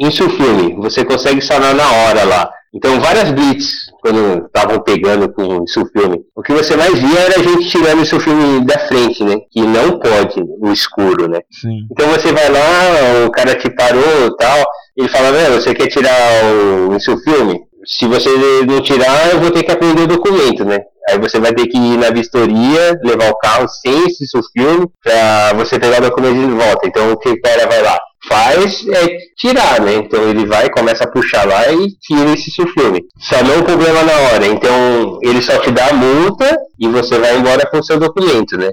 em 0.00 0.10
seu 0.10 0.30
filme, 0.30 0.74
você 0.74 1.04
consegue 1.04 1.40
sanar 1.42 1.74
na 1.74 1.90
hora 1.90 2.24
lá. 2.24 2.50
Então, 2.74 3.00
várias 3.00 3.30
blitz, 3.30 3.86
quando 4.02 4.44
estavam 4.44 4.82
pegando 4.82 5.32
com 5.32 5.62
o 5.62 5.66
filme, 5.66 6.20
o 6.34 6.42
que 6.42 6.52
você 6.52 6.76
mais 6.76 6.98
via 6.98 7.20
era 7.20 7.40
a 7.40 7.42
gente 7.42 7.70
tirando 7.70 8.02
o 8.02 8.20
filme 8.20 8.66
da 8.66 8.78
frente, 8.80 9.24
né? 9.24 9.36
Que 9.50 9.62
não 9.62 9.98
pode, 9.98 10.42
o 10.60 10.70
escuro, 10.70 11.26
né? 11.26 11.40
Sim. 11.50 11.86
Então 11.90 12.06
você 12.08 12.32
vai 12.32 12.50
lá, 12.50 13.26
o 13.26 13.30
cara 13.30 13.54
te 13.54 13.70
parou 13.74 14.26
e 14.26 14.36
tal, 14.36 14.66
ele 14.96 15.08
fala, 15.08 15.30
velho, 15.30 15.60
você 15.60 15.74
quer 15.74 15.88
tirar 15.88 16.16
o, 16.90 16.98
seu 16.98 17.18
filme? 17.18 17.60
Se 17.84 18.06
você 18.06 18.30
não 18.66 18.80
tirar, 18.80 19.30
eu 19.32 19.40
vou 19.40 19.50
ter 19.50 19.62
que 19.62 19.70
aprender 19.70 20.02
o 20.02 20.06
documento, 20.06 20.64
né? 20.64 20.78
Aí 21.08 21.18
você 21.18 21.38
vai 21.38 21.52
ter 21.52 21.66
que 21.66 21.76
ir 21.76 21.98
na 21.98 22.10
vistoria, 22.10 22.98
levar 23.04 23.30
o 23.30 23.38
carro 23.38 23.68
sem 23.68 24.06
esse 24.06 24.26
seu 24.26 24.40
filme, 24.56 24.86
pra 25.04 25.52
você 25.52 25.78
pegar 25.78 25.98
o 25.98 26.08
documento 26.08 26.34
de 26.34 26.52
volta. 26.52 26.86
Então 26.86 27.12
o 27.12 27.16
que 27.18 27.28
o 27.28 27.40
cara 27.40 27.66
vai 27.68 27.82
lá? 27.82 27.96
Faz 28.26 28.84
é 28.88 29.18
tirar, 29.36 29.80
né? 29.82 29.96
Então 29.96 30.20
ele 30.28 30.46
vai, 30.46 30.68
começa 30.70 31.04
a 31.04 31.10
puxar 31.10 31.46
lá 31.46 31.70
e 31.70 31.88
tira 32.00 32.32
esse 32.32 32.50
seu 32.50 32.66
filme. 32.68 33.02
Sanou 33.20 33.60
o 33.60 33.64
problema 33.64 34.02
na 34.02 34.12
hora. 34.12 34.46
Então 34.46 35.20
ele 35.22 35.40
só 35.42 35.58
te 35.58 35.70
dá 35.70 35.90
a 35.90 35.92
multa 35.92 36.56
e 36.80 36.88
você 36.88 37.18
vai 37.18 37.36
embora 37.36 37.66
com 37.70 37.78
o 37.78 37.84
seu 37.84 38.00
documento, 38.00 38.56
né? 38.56 38.72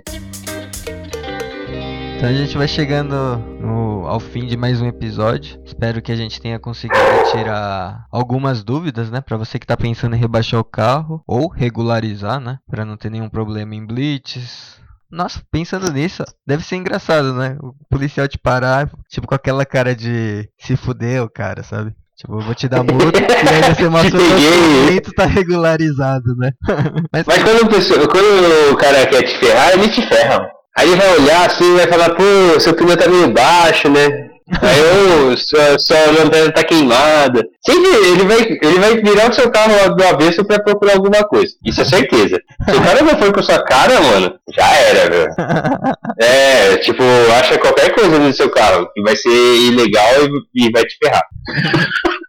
Então 2.16 2.30
a 2.30 2.34
gente 2.34 2.58
vai 2.58 2.70
chegando 2.70 3.38
no, 3.60 4.08
ao 4.08 4.20
fim 4.20 4.48
de 4.48 4.56
mais 4.56 4.82
um 4.82 4.88
episódio. 4.88 5.62
Espero 5.84 6.02
que 6.02 6.14
a 6.14 6.16
gente 6.16 6.40
tenha 6.40 6.58
conseguido 6.58 6.98
tirar 7.34 8.06
algumas 8.10 8.64
dúvidas, 8.64 9.12
né? 9.12 9.20
Para 9.20 9.36
você 9.36 9.60
que 9.60 9.68
tá 9.68 9.76
pensando 9.76 10.16
em 10.16 10.20
rebaixar 10.20 10.58
o 10.58 10.64
carro 10.64 11.22
ou 11.28 11.50
regularizar, 11.50 12.40
né? 12.40 12.60
Para 12.72 12.86
não 12.86 12.96
ter 12.96 13.12
nenhum 13.12 13.28
problema 13.28 13.76
em 13.76 13.86
blitz. 13.86 14.80
Nossa, 15.12 15.42
pensando 15.52 15.92
nisso, 15.92 16.24
deve 16.48 16.64
ser 16.64 16.78
engraçado, 16.78 17.34
né? 17.34 17.58
O 17.60 17.76
policial 17.90 18.30
te 18.30 18.38
parar, 18.38 18.90
tipo, 19.10 19.28
com 19.28 19.36
aquela 19.36 19.66
cara 19.66 19.94
de 19.94 20.48
se 20.58 20.78
fudeu, 20.78 21.30
cara, 21.30 21.64
sabe? 21.64 21.94
Tipo, 22.16 22.36
eu 22.40 22.42
vou 22.46 22.56
te 22.56 22.70
dar 22.70 22.82
multa 22.82 23.20
e 23.20 23.54
ainda 23.54 23.76
você 23.76 23.90
mostrou 23.90 24.22
que 24.22 24.48
o 24.48 24.80
documento 24.80 25.12
tá 25.12 25.26
regularizado, 25.26 26.34
né? 26.38 26.52
Mas, 27.12 27.26
Mas 27.28 27.44
quando, 27.44 27.70
pessoa, 27.70 28.08
quando 28.08 28.72
o 28.72 28.78
cara 28.78 29.06
quer 29.06 29.24
te 29.24 29.38
ferrar, 29.38 29.74
ele 29.74 29.90
te 29.90 30.02
ferra. 30.02 30.50
Aí 30.78 30.88
ele 30.88 30.96
vai 30.96 31.20
olhar 31.20 31.46
assim 31.46 31.74
e 31.74 31.76
vai 31.76 31.88
falar, 31.88 32.16
pô, 32.16 32.60
seu 32.62 32.74
pneu 32.74 32.96
tá 32.96 33.10
meio 33.10 33.34
baixo, 33.34 33.90
né? 33.90 34.23
Aí 34.62 34.80
eu, 34.80 35.38
sua, 35.38 35.80
sua 35.80 36.12
lanterna 36.12 36.52
tá 36.52 36.64
queimada. 36.64 37.44
Sempre 37.66 37.90
ele 37.90 38.24
vai, 38.26 38.42
ele 38.42 38.80
vai 38.80 39.02
virar 39.02 39.30
o 39.30 39.34
seu 39.34 39.50
carro 39.50 39.96
do 39.96 40.04
avesso 40.04 40.44
pra 40.46 40.60
procurar 40.60 40.94
alguma 40.94 41.24
coisa. 41.24 41.54
Isso 41.66 41.82
é 41.82 41.86
certeza. 41.86 42.40
Se 42.70 42.76
o 42.76 42.84
cara 42.84 43.02
não 43.02 43.18
for 43.18 43.34
com 43.34 43.40
a 43.40 43.44
sua 43.44 43.64
cara, 43.64 44.02
mano, 44.02 44.36
já 44.54 44.76
era, 44.76 45.10
velho. 45.10 45.34
É, 46.20 46.78
tipo, 46.78 47.04
acha 47.40 47.58
qualquer 47.58 47.94
coisa 47.94 48.20
no 48.20 48.32
seu 48.34 48.50
carro 48.50 48.88
que 48.94 49.02
vai 49.02 49.16
ser 49.16 49.30
ilegal 49.30 50.14
e, 50.56 50.66
e 50.68 50.72
vai 50.72 50.84
te 50.84 50.98
ferrar. 51.02 51.24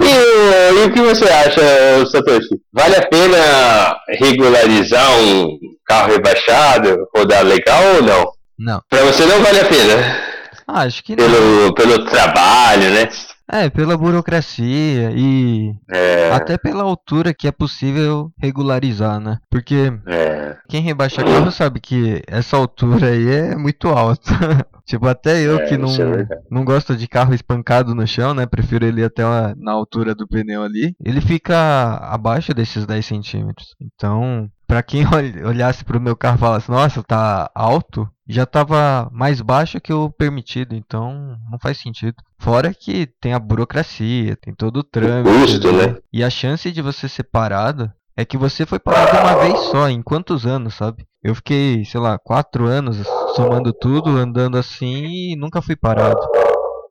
E, 0.00 0.82
e, 0.82 0.84
o 0.84 0.92
que 0.92 1.00
você 1.00 1.24
acha, 1.24 2.06
Satoshi? 2.10 2.60
Vale 2.72 2.96
a 2.96 3.08
pena 3.08 3.96
regularizar 4.20 5.18
um 5.18 5.58
carro 5.86 6.12
rebaixado, 6.12 7.08
rodar 7.16 7.42
legal 7.42 7.82
ou 7.96 8.02
não? 8.02 8.26
Não. 8.58 8.82
Pra 8.88 9.02
você 9.04 9.24
não 9.24 9.42
vale 9.42 9.60
a 9.60 9.64
pena? 9.64 10.35
Ah, 10.66 10.82
acho 10.82 11.02
que 11.04 11.14
pelo, 11.14 11.66
não. 11.66 11.74
Pelo 11.74 12.04
trabalho, 12.06 12.90
né? 12.90 13.08
É, 13.48 13.70
pela 13.70 13.96
burocracia 13.96 15.12
e 15.14 15.72
é. 15.88 16.32
até 16.32 16.58
pela 16.58 16.82
altura 16.82 17.32
que 17.32 17.46
é 17.46 17.52
possível 17.52 18.32
regularizar, 18.40 19.20
né? 19.20 19.38
Porque 19.48 19.92
é. 20.04 20.56
quem 20.68 20.82
rebaixa 20.82 21.22
carro 21.22 21.52
sabe 21.52 21.78
que 21.78 22.22
essa 22.26 22.56
altura 22.56 23.06
aí 23.06 23.28
é 23.28 23.56
muito 23.56 23.88
alta. 23.88 24.32
tipo, 24.84 25.06
até 25.06 25.40
eu 25.40 25.58
é, 25.58 25.66
que 25.66 25.78
não, 25.78 25.94
é 25.94 26.26
não 26.50 26.64
gosto 26.64 26.96
de 26.96 27.06
carro 27.06 27.34
espancado 27.34 27.94
no 27.94 28.04
chão, 28.04 28.34
né? 28.34 28.46
Prefiro 28.46 28.84
ele 28.84 29.04
até 29.04 29.22
na 29.56 29.70
altura 29.70 30.12
do 30.12 30.26
pneu 30.26 30.64
ali. 30.64 30.96
Ele 31.04 31.20
fica 31.20 31.98
abaixo 32.02 32.52
desses 32.52 32.84
10 32.84 33.06
centímetros. 33.06 33.76
Então, 33.80 34.50
para 34.66 34.82
quem 34.82 35.04
olhasse 35.46 35.84
pro 35.84 36.00
meu 36.00 36.16
carro 36.16 36.36
e 36.36 36.40
falasse, 36.40 36.68
nossa, 36.68 37.00
tá 37.00 37.48
alto, 37.54 38.08
já 38.28 38.42
estava 38.42 39.08
mais 39.12 39.40
baixo 39.40 39.80
que 39.80 39.92
o 39.92 40.10
permitido, 40.10 40.74
então 40.74 41.36
não 41.50 41.58
faz 41.60 41.78
sentido. 41.78 42.16
Fora 42.38 42.74
que 42.74 43.06
tem 43.20 43.32
a 43.32 43.38
burocracia, 43.38 44.36
tem 44.36 44.54
todo 44.54 44.78
o 44.78 44.84
trâmite. 44.84 45.38
Custo, 45.38 45.72
né? 45.72 45.96
E 46.12 46.24
a 46.24 46.30
chance 46.30 46.70
de 46.70 46.82
você 46.82 47.08
ser 47.08 47.24
parado 47.24 47.90
é 48.16 48.24
que 48.24 48.36
você 48.36 48.64
foi 48.64 48.78
parado 48.78 49.16
uma 49.18 49.36
vez 49.36 49.58
só, 49.70 49.88
em 49.88 50.02
quantos 50.02 50.46
anos, 50.46 50.74
sabe? 50.74 51.06
Eu 51.22 51.34
fiquei, 51.34 51.84
sei 51.84 52.00
lá, 52.00 52.18
quatro 52.18 52.66
anos 52.66 52.96
somando 53.34 53.72
tudo, 53.72 54.10
andando 54.10 54.56
assim 54.56 55.04
e 55.32 55.36
nunca 55.36 55.60
fui 55.60 55.76
parado. 55.76 56.20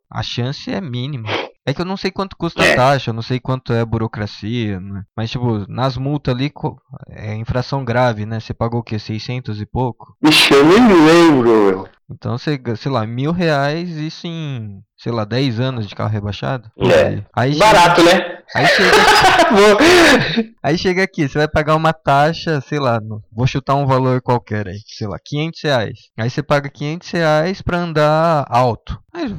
A 0.09 0.21
chance 0.21 0.71
é 0.71 0.79
mínima. 0.79 1.27
É 1.65 1.73
que 1.73 1.81
eu 1.81 1.85
não 1.85 1.97
sei 1.97 2.11
quanto 2.11 2.37
custa 2.37 2.61
a 2.61 2.65
é. 2.65 2.75
taxa, 2.75 3.09
eu 3.09 3.13
não 3.13 3.23
sei 3.23 3.39
quanto 3.39 3.73
é 3.73 3.81
a 3.81 3.85
burocracia, 3.85 4.79
né? 4.79 5.03
Mas, 5.17 5.31
tipo, 5.31 5.65
nas 5.67 5.97
multas 5.97 6.35
ali, 6.35 6.53
é 7.09 7.33
infração 7.33 7.83
grave, 7.83 8.23
né? 8.23 8.39
Você 8.39 8.53
pagou 8.53 8.81
o 8.81 8.83
quê? 8.83 8.99
600 8.99 9.59
e 9.59 9.65
pouco? 9.65 10.15
Ixi, 10.23 10.53
eu 10.53 10.63
nem 10.63 10.87
lembro. 11.05 11.89
Então, 12.07 12.37
você, 12.37 12.61
sei 12.77 12.91
lá, 12.91 13.07
mil 13.07 13.31
reais, 13.31 13.89
isso 13.89 14.27
em, 14.27 14.79
sei 14.95 15.11
lá, 15.11 15.25
10 15.25 15.59
anos 15.59 15.87
de 15.87 15.95
carro 15.95 16.11
rebaixado? 16.11 16.69
É. 16.79 17.23
Aí 17.35 17.57
Barato, 17.57 18.01
chega, 18.01 18.15
né? 18.15 18.37
Aí 18.53 18.67
chega, 18.67 18.91
aí 20.61 20.77
chega 20.77 21.03
aqui, 21.03 21.27
você 21.27 21.39
vai 21.39 21.47
pagar 21.47 21.75
uma 21.75 21.93
taxa, 21.93 22.61
sei 22.61 22.77
lá, 22.77 22.99
vou 23.31 23.47
chutar 23.47 23.73
um 23.73 23.87
valor 23.87 24.21
qualquer 24.21 24.67
aí, 24.67 24.77
sei 24.85 25.07
lá, 25.07 25.17
500 25.17 25.61
reais. 25.63 25.99
Aí 26.15 26.29
você 26.29 26.43
paga 26.43 26.69
500 26.69 27.09
reais 27.09 27.61
pra 27.63 27.79
andar 27.79 28.45
alto. 28.49 29.01
Aí, 29.11 29.35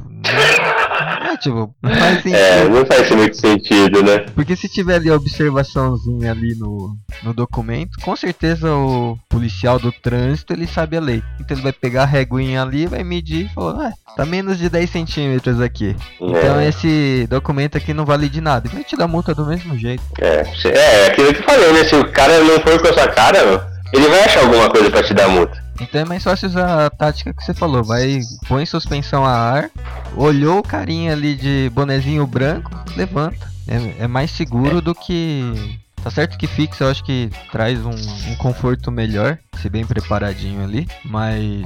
é, 1.07 1.37
tipo, 1.37 1.73
não 1.81 1.95
faz 1.95 2.15
sentido. 2.23 2.35
É, 2.35 2.69
não 2.69 2.85
faz 2.85 3.11
muito 3.11 3.37
sentido, 3.37 4.03
né? 4.03 4.19
Porque 4.35 4.55
se 4.55 4.67
tiver 4.67 4.95
ali 4.95 5.09
a 5.09 5.15
observaçãozinha 5.15 6.31
ali 6.31 6.55
no, 6.55 6.97
no 7.23 7.33
documento, 7.33 7.97
com 8.01 8.15
certeza 8.15 8.73
o 8.73 9.17
policial 9.29 9.79
do 9.79 9.91
trânsito, 9.91 10.53
ele 10.53 10.67
sabe 10.67 10.97
a 10.97 11.01
lei. 11.01 11.23
Então 11.39 11.55
ele 11.55 11.63
vai 11.63 11.73
pegar 11.73 12.03
a 12.03 12.05
reguinha 12.05 12.61
ali, 12.61 12.85
vai 12.85 13.03
medir 13.03 13.45
e 13.45 13.53
falar, 13.53 13.87
ah, 13.87 13.93
tá 14.15 14.25
menos 14.25 14.57
de 14.57 14.69
10 14.69 14.89
centímetros 14.89 15.61
aqui. 15.61 15.95
É. 16.21 16.25
Então 16.25 16.61
esse 16.61 17.27
documento 17.29 17.77
aqui 17.77 17.93
não 17.93 18.05
vale 18.05 18.27
de 18.27 18.41
nada. 18.41 18.67
E 18.67 18.73
vai 18.73 18.83
te 18.83 18.95
dar 18.95 19.07
multa 19.07 19.33
do 19.33 19.45
mesmo 19.45 19.77
jeito. 19.77 20.03
É, 20.19 20.43
é 20.69 21.07
aquilo 21.07 21.33
que 21.33 21.39
eu 21.39 21.43
falei, 21.43 21.73
né? 21.73 21.83
Se 21.85 21.95
o 21.95 22.11
cara 22.11 22.43
não 22.43 22.59
for 22.59 22.81
com 22.81 22.87
a 22.87 22.93
sua 22.93 23.07
cara, 23.07 23.76
ele 23.93 24.07
vai 24.07 24.23
achar 24.23 24.41
alguma 24.41 24.69
coisa 24.69 24.89
pra 24.89 25.03
te 25.03 25.13
dar 25.13 25.27
multa. 25.29 25.63
Então 25.79 26.01
é 26.01 26.05
mais 26.05 26.23
fácil 26.23 26.49
usar 26.49 26.85
a 26.85 26.89
tática 26.89 27.33
que 27.33 27.43
você 27.43 27.53
falou. 27.53 27.83
Vai, 27.83 28.19
põe 28.47 28.65
suspensão 28.65 29.25
a 29.25 29.31
ar, 29.31 29.69
olhou 30.15 30.59
o 30.59 30.63
carinha 30.63 31.13
ali 31.13 31.35
de 31.35 31.69
bonezinho 31.73 32.25
branco, 32.25 32.71
levanta. 32.95 33.47
É, 33.67 34.03
é 34.03 34.07
mais 34.07 34.31
seguro 34.31 34.81
do 34.81 34.95
que. 34.95 35.79
Tá 36.03 36.11
certo 36.11 36.37
que 36.37 36.47
fixa, 36.47 36.85
eu 36.85 36.89
acho 36.89 37.03
que 37.03 37.29
traz 37.51 37.83
um, 37.85 37.91
um 37.91 38.35
conforto 38.37 38.91
melhor, 38.91 39.37
se 39.61 39.69
bem 39.69 39.85
preparadinho 39.85 40.63
ali, 40.63 40.87
mas 41.03 41.65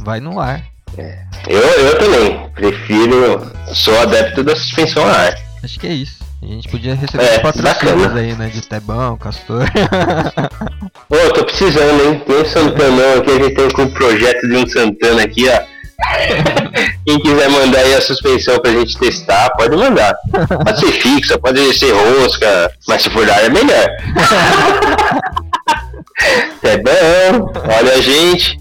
vai 0.00 0.18
no 0.18 0.40
ar. 0.40 0.62
É. 0.98 1.24
Eu, 1.46 1.60
eu 1.60 1.98
também, 1.98 2.50
prefiro, 2.50 3.52
sou 3.74 3.98
adepto 4.00 4.42
da 4.42 4.56
suspensão 4.56 5.04
a 5.06 5.12
ar. 5.12 5.38
Acho 5.62 5.78
que 5.78 5.86
é 5.86 5.92
isso. 5.92 6.25
A 6.42 6.46
gente 6.46 6.68
podia 6.68 6.94
receber 6.94 7.24
é, 7.24 7.38
patrocínios 7.38 8.14
aí, 8.14 8.34
né? 8.34 8.48
De 8.48 8.60
Tebão, 8.60 9.16
Castor. 9.16 9.64
Ô, 11.08 11.32
tô 11.32 11.44
precisando, 11.44 12.04
hein? 12.04 12.22
Tem 12.26 12.36
um 12.36 12.44
Santanão 12.44 13.18
aqui, 13.18 13.30
a 13.30 13.38
gente 13.38 13.54
tem 13.54 13.84
um 13.84 13.90
projeto 13.90 14.46
de 14.46 14.56
um 14.56 14.66
Santana 14.66 15.22
aqui, 15.22 15.48
ó. 15.48 15.76
Quem 17.06 17.20
quiser 17.20 17.48
mandar 17.48 17.78
aí 17.78 17.94
a 17.94 18.00
suspensão 18.00 18.58
pra 18.60 18.70
gente 18.70 18.98
testar, 18.98 19.50
pode 19.56 19.76
mandar. 19.76 20.14
Pode 20.64 20.80
ser 20.80 20.92
fixa, 20.92 21.38
pode 21.38 21.72
ser 21.74 21.92
rosca, 21.92 22.70
mas 22.86 23.02
se 23.02 23.10
for 23.10 23.24
dar 23.24 23.42
é 23.42 23.48
melhor. 23.48 23.88
é 26.62 26.76
bom, 26.82 27.52
olha 27.54 27.94
a 27.94 28.00
gente. 28.00 28.58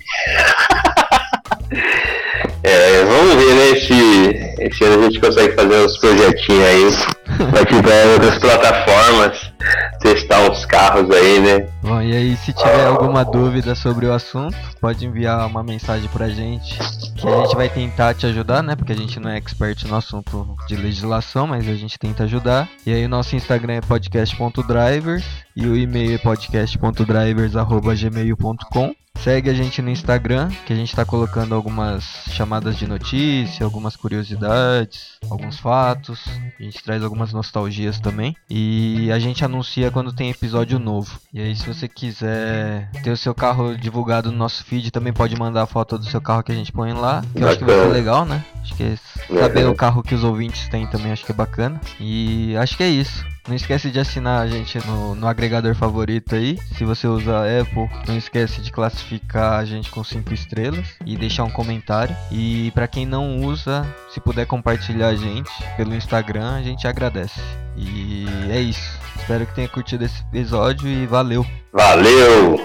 É, 2.64 3.04
vamos 3.04 3.36
ver, 3.36 3.54
né, 3.54 3.80
se 3.80 4.64
esse 4.64 4.84
ano 4.86 5.02
a 5.02 5.06
gente 5.06 5.20
consegue 5.20 5.56
fazer 5.56 5.86
uns 5.86 5.98
projetinhos 5.98 6.64
aí. 6.64 7.15
Vai 7.52 7.66
tiver 7.66 8.14
outras 8.14 8.38
plataformas, 8.38 9.52
testar 10.00 10.50
uns 10.50 10.66
carros 10.66 11.10
aí, 11.12 11.40
né? 11.40 11.68
Bom, 11.82 12.02
e 12.02 12.16
aí 12.16 12.38
se 12.38 12.54
tiver 12.54 12.86
alguma 12.86 13.26
dúvida 13.26 13.76
sobre 13.76 14.06
o 14.06 14.14
assunto, 14.14 14.56
pode 14.80 15.06
enviar 15.06 15.46
uma 15.48 15.64
mensagem 15.64 16.08
pra 16.10 16.30
gente, 16.30 16.78
que 17.16 17.28
a 17.28 17.42
gente 17.42 17.56
vai 17.56 17.70
tentar 17.70 18.14
te 18.14 18.26
ajudar, 18.26 18.64
né? 18.64 18.76
Porque 18.76 18.94
a 18.94 18.98
gente 18.98 19.20
não 19.20 19.30
é 19.30 19.38
expert 19.38 19.84
no 19.86 19.96
assunto 19.96 20.56
de 20.68 20.76
legislação, 20.76 21.48
mas 21.48 21.68
a 21.68 21.76
gente 21.76 21.98
tenta 21.98 22.24
ajudar. 22.24 22.70
E 22.86 22.94
aí 22.94 23.06
o 23.06 23.10
nosso 23.10 23.36
Instagram 23.36 23.74
é 23.74 23.82
podcast.drivers 23.82 25.26
e 25.56 25.68
o 25.68 25.76
e-mail 25.76 26.16
é 26.16 26.18
podcast.drivers.gmail.com. 26.18 28.96
Segue 29.20 29.50
a 29.50 29.54
gente 29.54 29.82
no 29.82 29.90
Instagram, 29.90 30.50
que 30.66 30.74
a 30.74 30.76
gente 30.76 30.90
está 30.90 31.04
colocando 31.04 31.56
algumas 31.56 32.04
chamadas 32.30 32.78
de 32.78 32.86
notícia, 32.86 33.64
algumas 33.64 33.96
curiosidades, 33.96 35.18
alguns 35.30 35.58
fatos. 35.58 36.24
A 36.60 36.64
gente 36.64 36.84
traz 36.84 37.04
algumas 37.04 37.34
nostalgias 37.34 38.00
também. 38.00 38.36
E 38.50 39.12
a 39.12 39.18
gente 39.18 39.44
anuncia 39.44 39.90
quando 39.90 40.14
tem 40.14 40.30
episódio 40.30 40.78
novo. 40.78 41.20
E 41.34 41.42
aí, 41.42 41.56
se 41.56 41.66
você 41.66 41.88
quiser 41.88 42.92
ter 43.04 43.12
o 43.12 43.18
seu 43.18 43.34
carro 43.34 43.76
divulgado 43.76 44.32
no 44.32 44.38
nosso 44.38 44.64
feed, 44.64 44.92
também 44.92 45.12
pode 45.12 45.36
mandar 45.36 45.64
a 45.64 45.68
foto 45.68 45.98
do 45.98 46.06
seu 46.06 46.22
carro 46.22 46.44
que 46.44 46.52
a 46.52 46.56
gente 46.56 46.72
põe 46.72 46.94
lá. 46.94 47.24
Que 47.36 47.44
eu 47.44 47.48
acho 47.48 47.58
que 47.58 47.66
vai 47.66 47.76
ser 47.76 47.88
legal, 47.88 48.26
né? 48.26 48.46
Acho 48.62 48.76
que 48.76 48.84
é 48.84 48.98
saber 49.40 49.68
o 49.68 49.76
carro 49.76 50.04
que 50.04 50.14
os 50.14 50.24
ouvintes 50.24 50.68
têm 50.70 50.86
também 50.88 51.12
acho 51.12 51.26
que 51.26 51.32
é 51.32 51.36
bacana. 51.36 51.80
E 52.00 52.56
acho 52.58 52.78
que 52.78 52.84
é 52.84 52.90
isso. 52.90 53.26
Não 53.48 53.56
esquece 53.56 53.92
de 53.92 54.00
assinar 54.00 54.42
a 54.42 54.48
gente 54.48 54.80
no, 54.88 55.14
no, 55.14 55.28
agregador 55.28 55.76
favorito 55.76 56.34
aí. 56.34 56.58
Se 56.76 56.84
você 56.84 57.08
usa 57.08 57.44
Apple, 57.62 57.88
não 58.08 58.18
esquece 58.18 58.60
de 58.60 58.72
classificar 58.72 59.60
a 59.60 59.66
gente 59.66 59.92
com 59.92 60.04
5 60.04 60.34
estrelas 60.34 60.88
e 61.06 61.16
deixar 61.16 61.44
um 61.44 61.52
comentário. 61.52 62.16
E 62.32 62.72
para 62.72 62.88
quem 62.88 63.06
não 63.06 63.42
usa, 63.42 63.86
se 64.10 64.20
puder 64.20 64.48
compartilhar 64.48 65.10
a 65.10 65.16
gente 65.16 65.52
pelo 65.78 65.94
Instagram, 65.94 66.56
a 66.56 66.64
gente 66.64 66.88
agradece. 66.88 67.40
E 67.78 68.26
é 68.50 68.60
isso. 68.60 69.00
Espero 69.16 69.46
que 69.46 69.54
tenha 69.54 69.70
curtido 69.70 70.04
esse 70.06 70.22
episódio 70.24 70.88
e 70.88 71.06
valeu. 71.06 71.46
Valeu! 71.72 72.60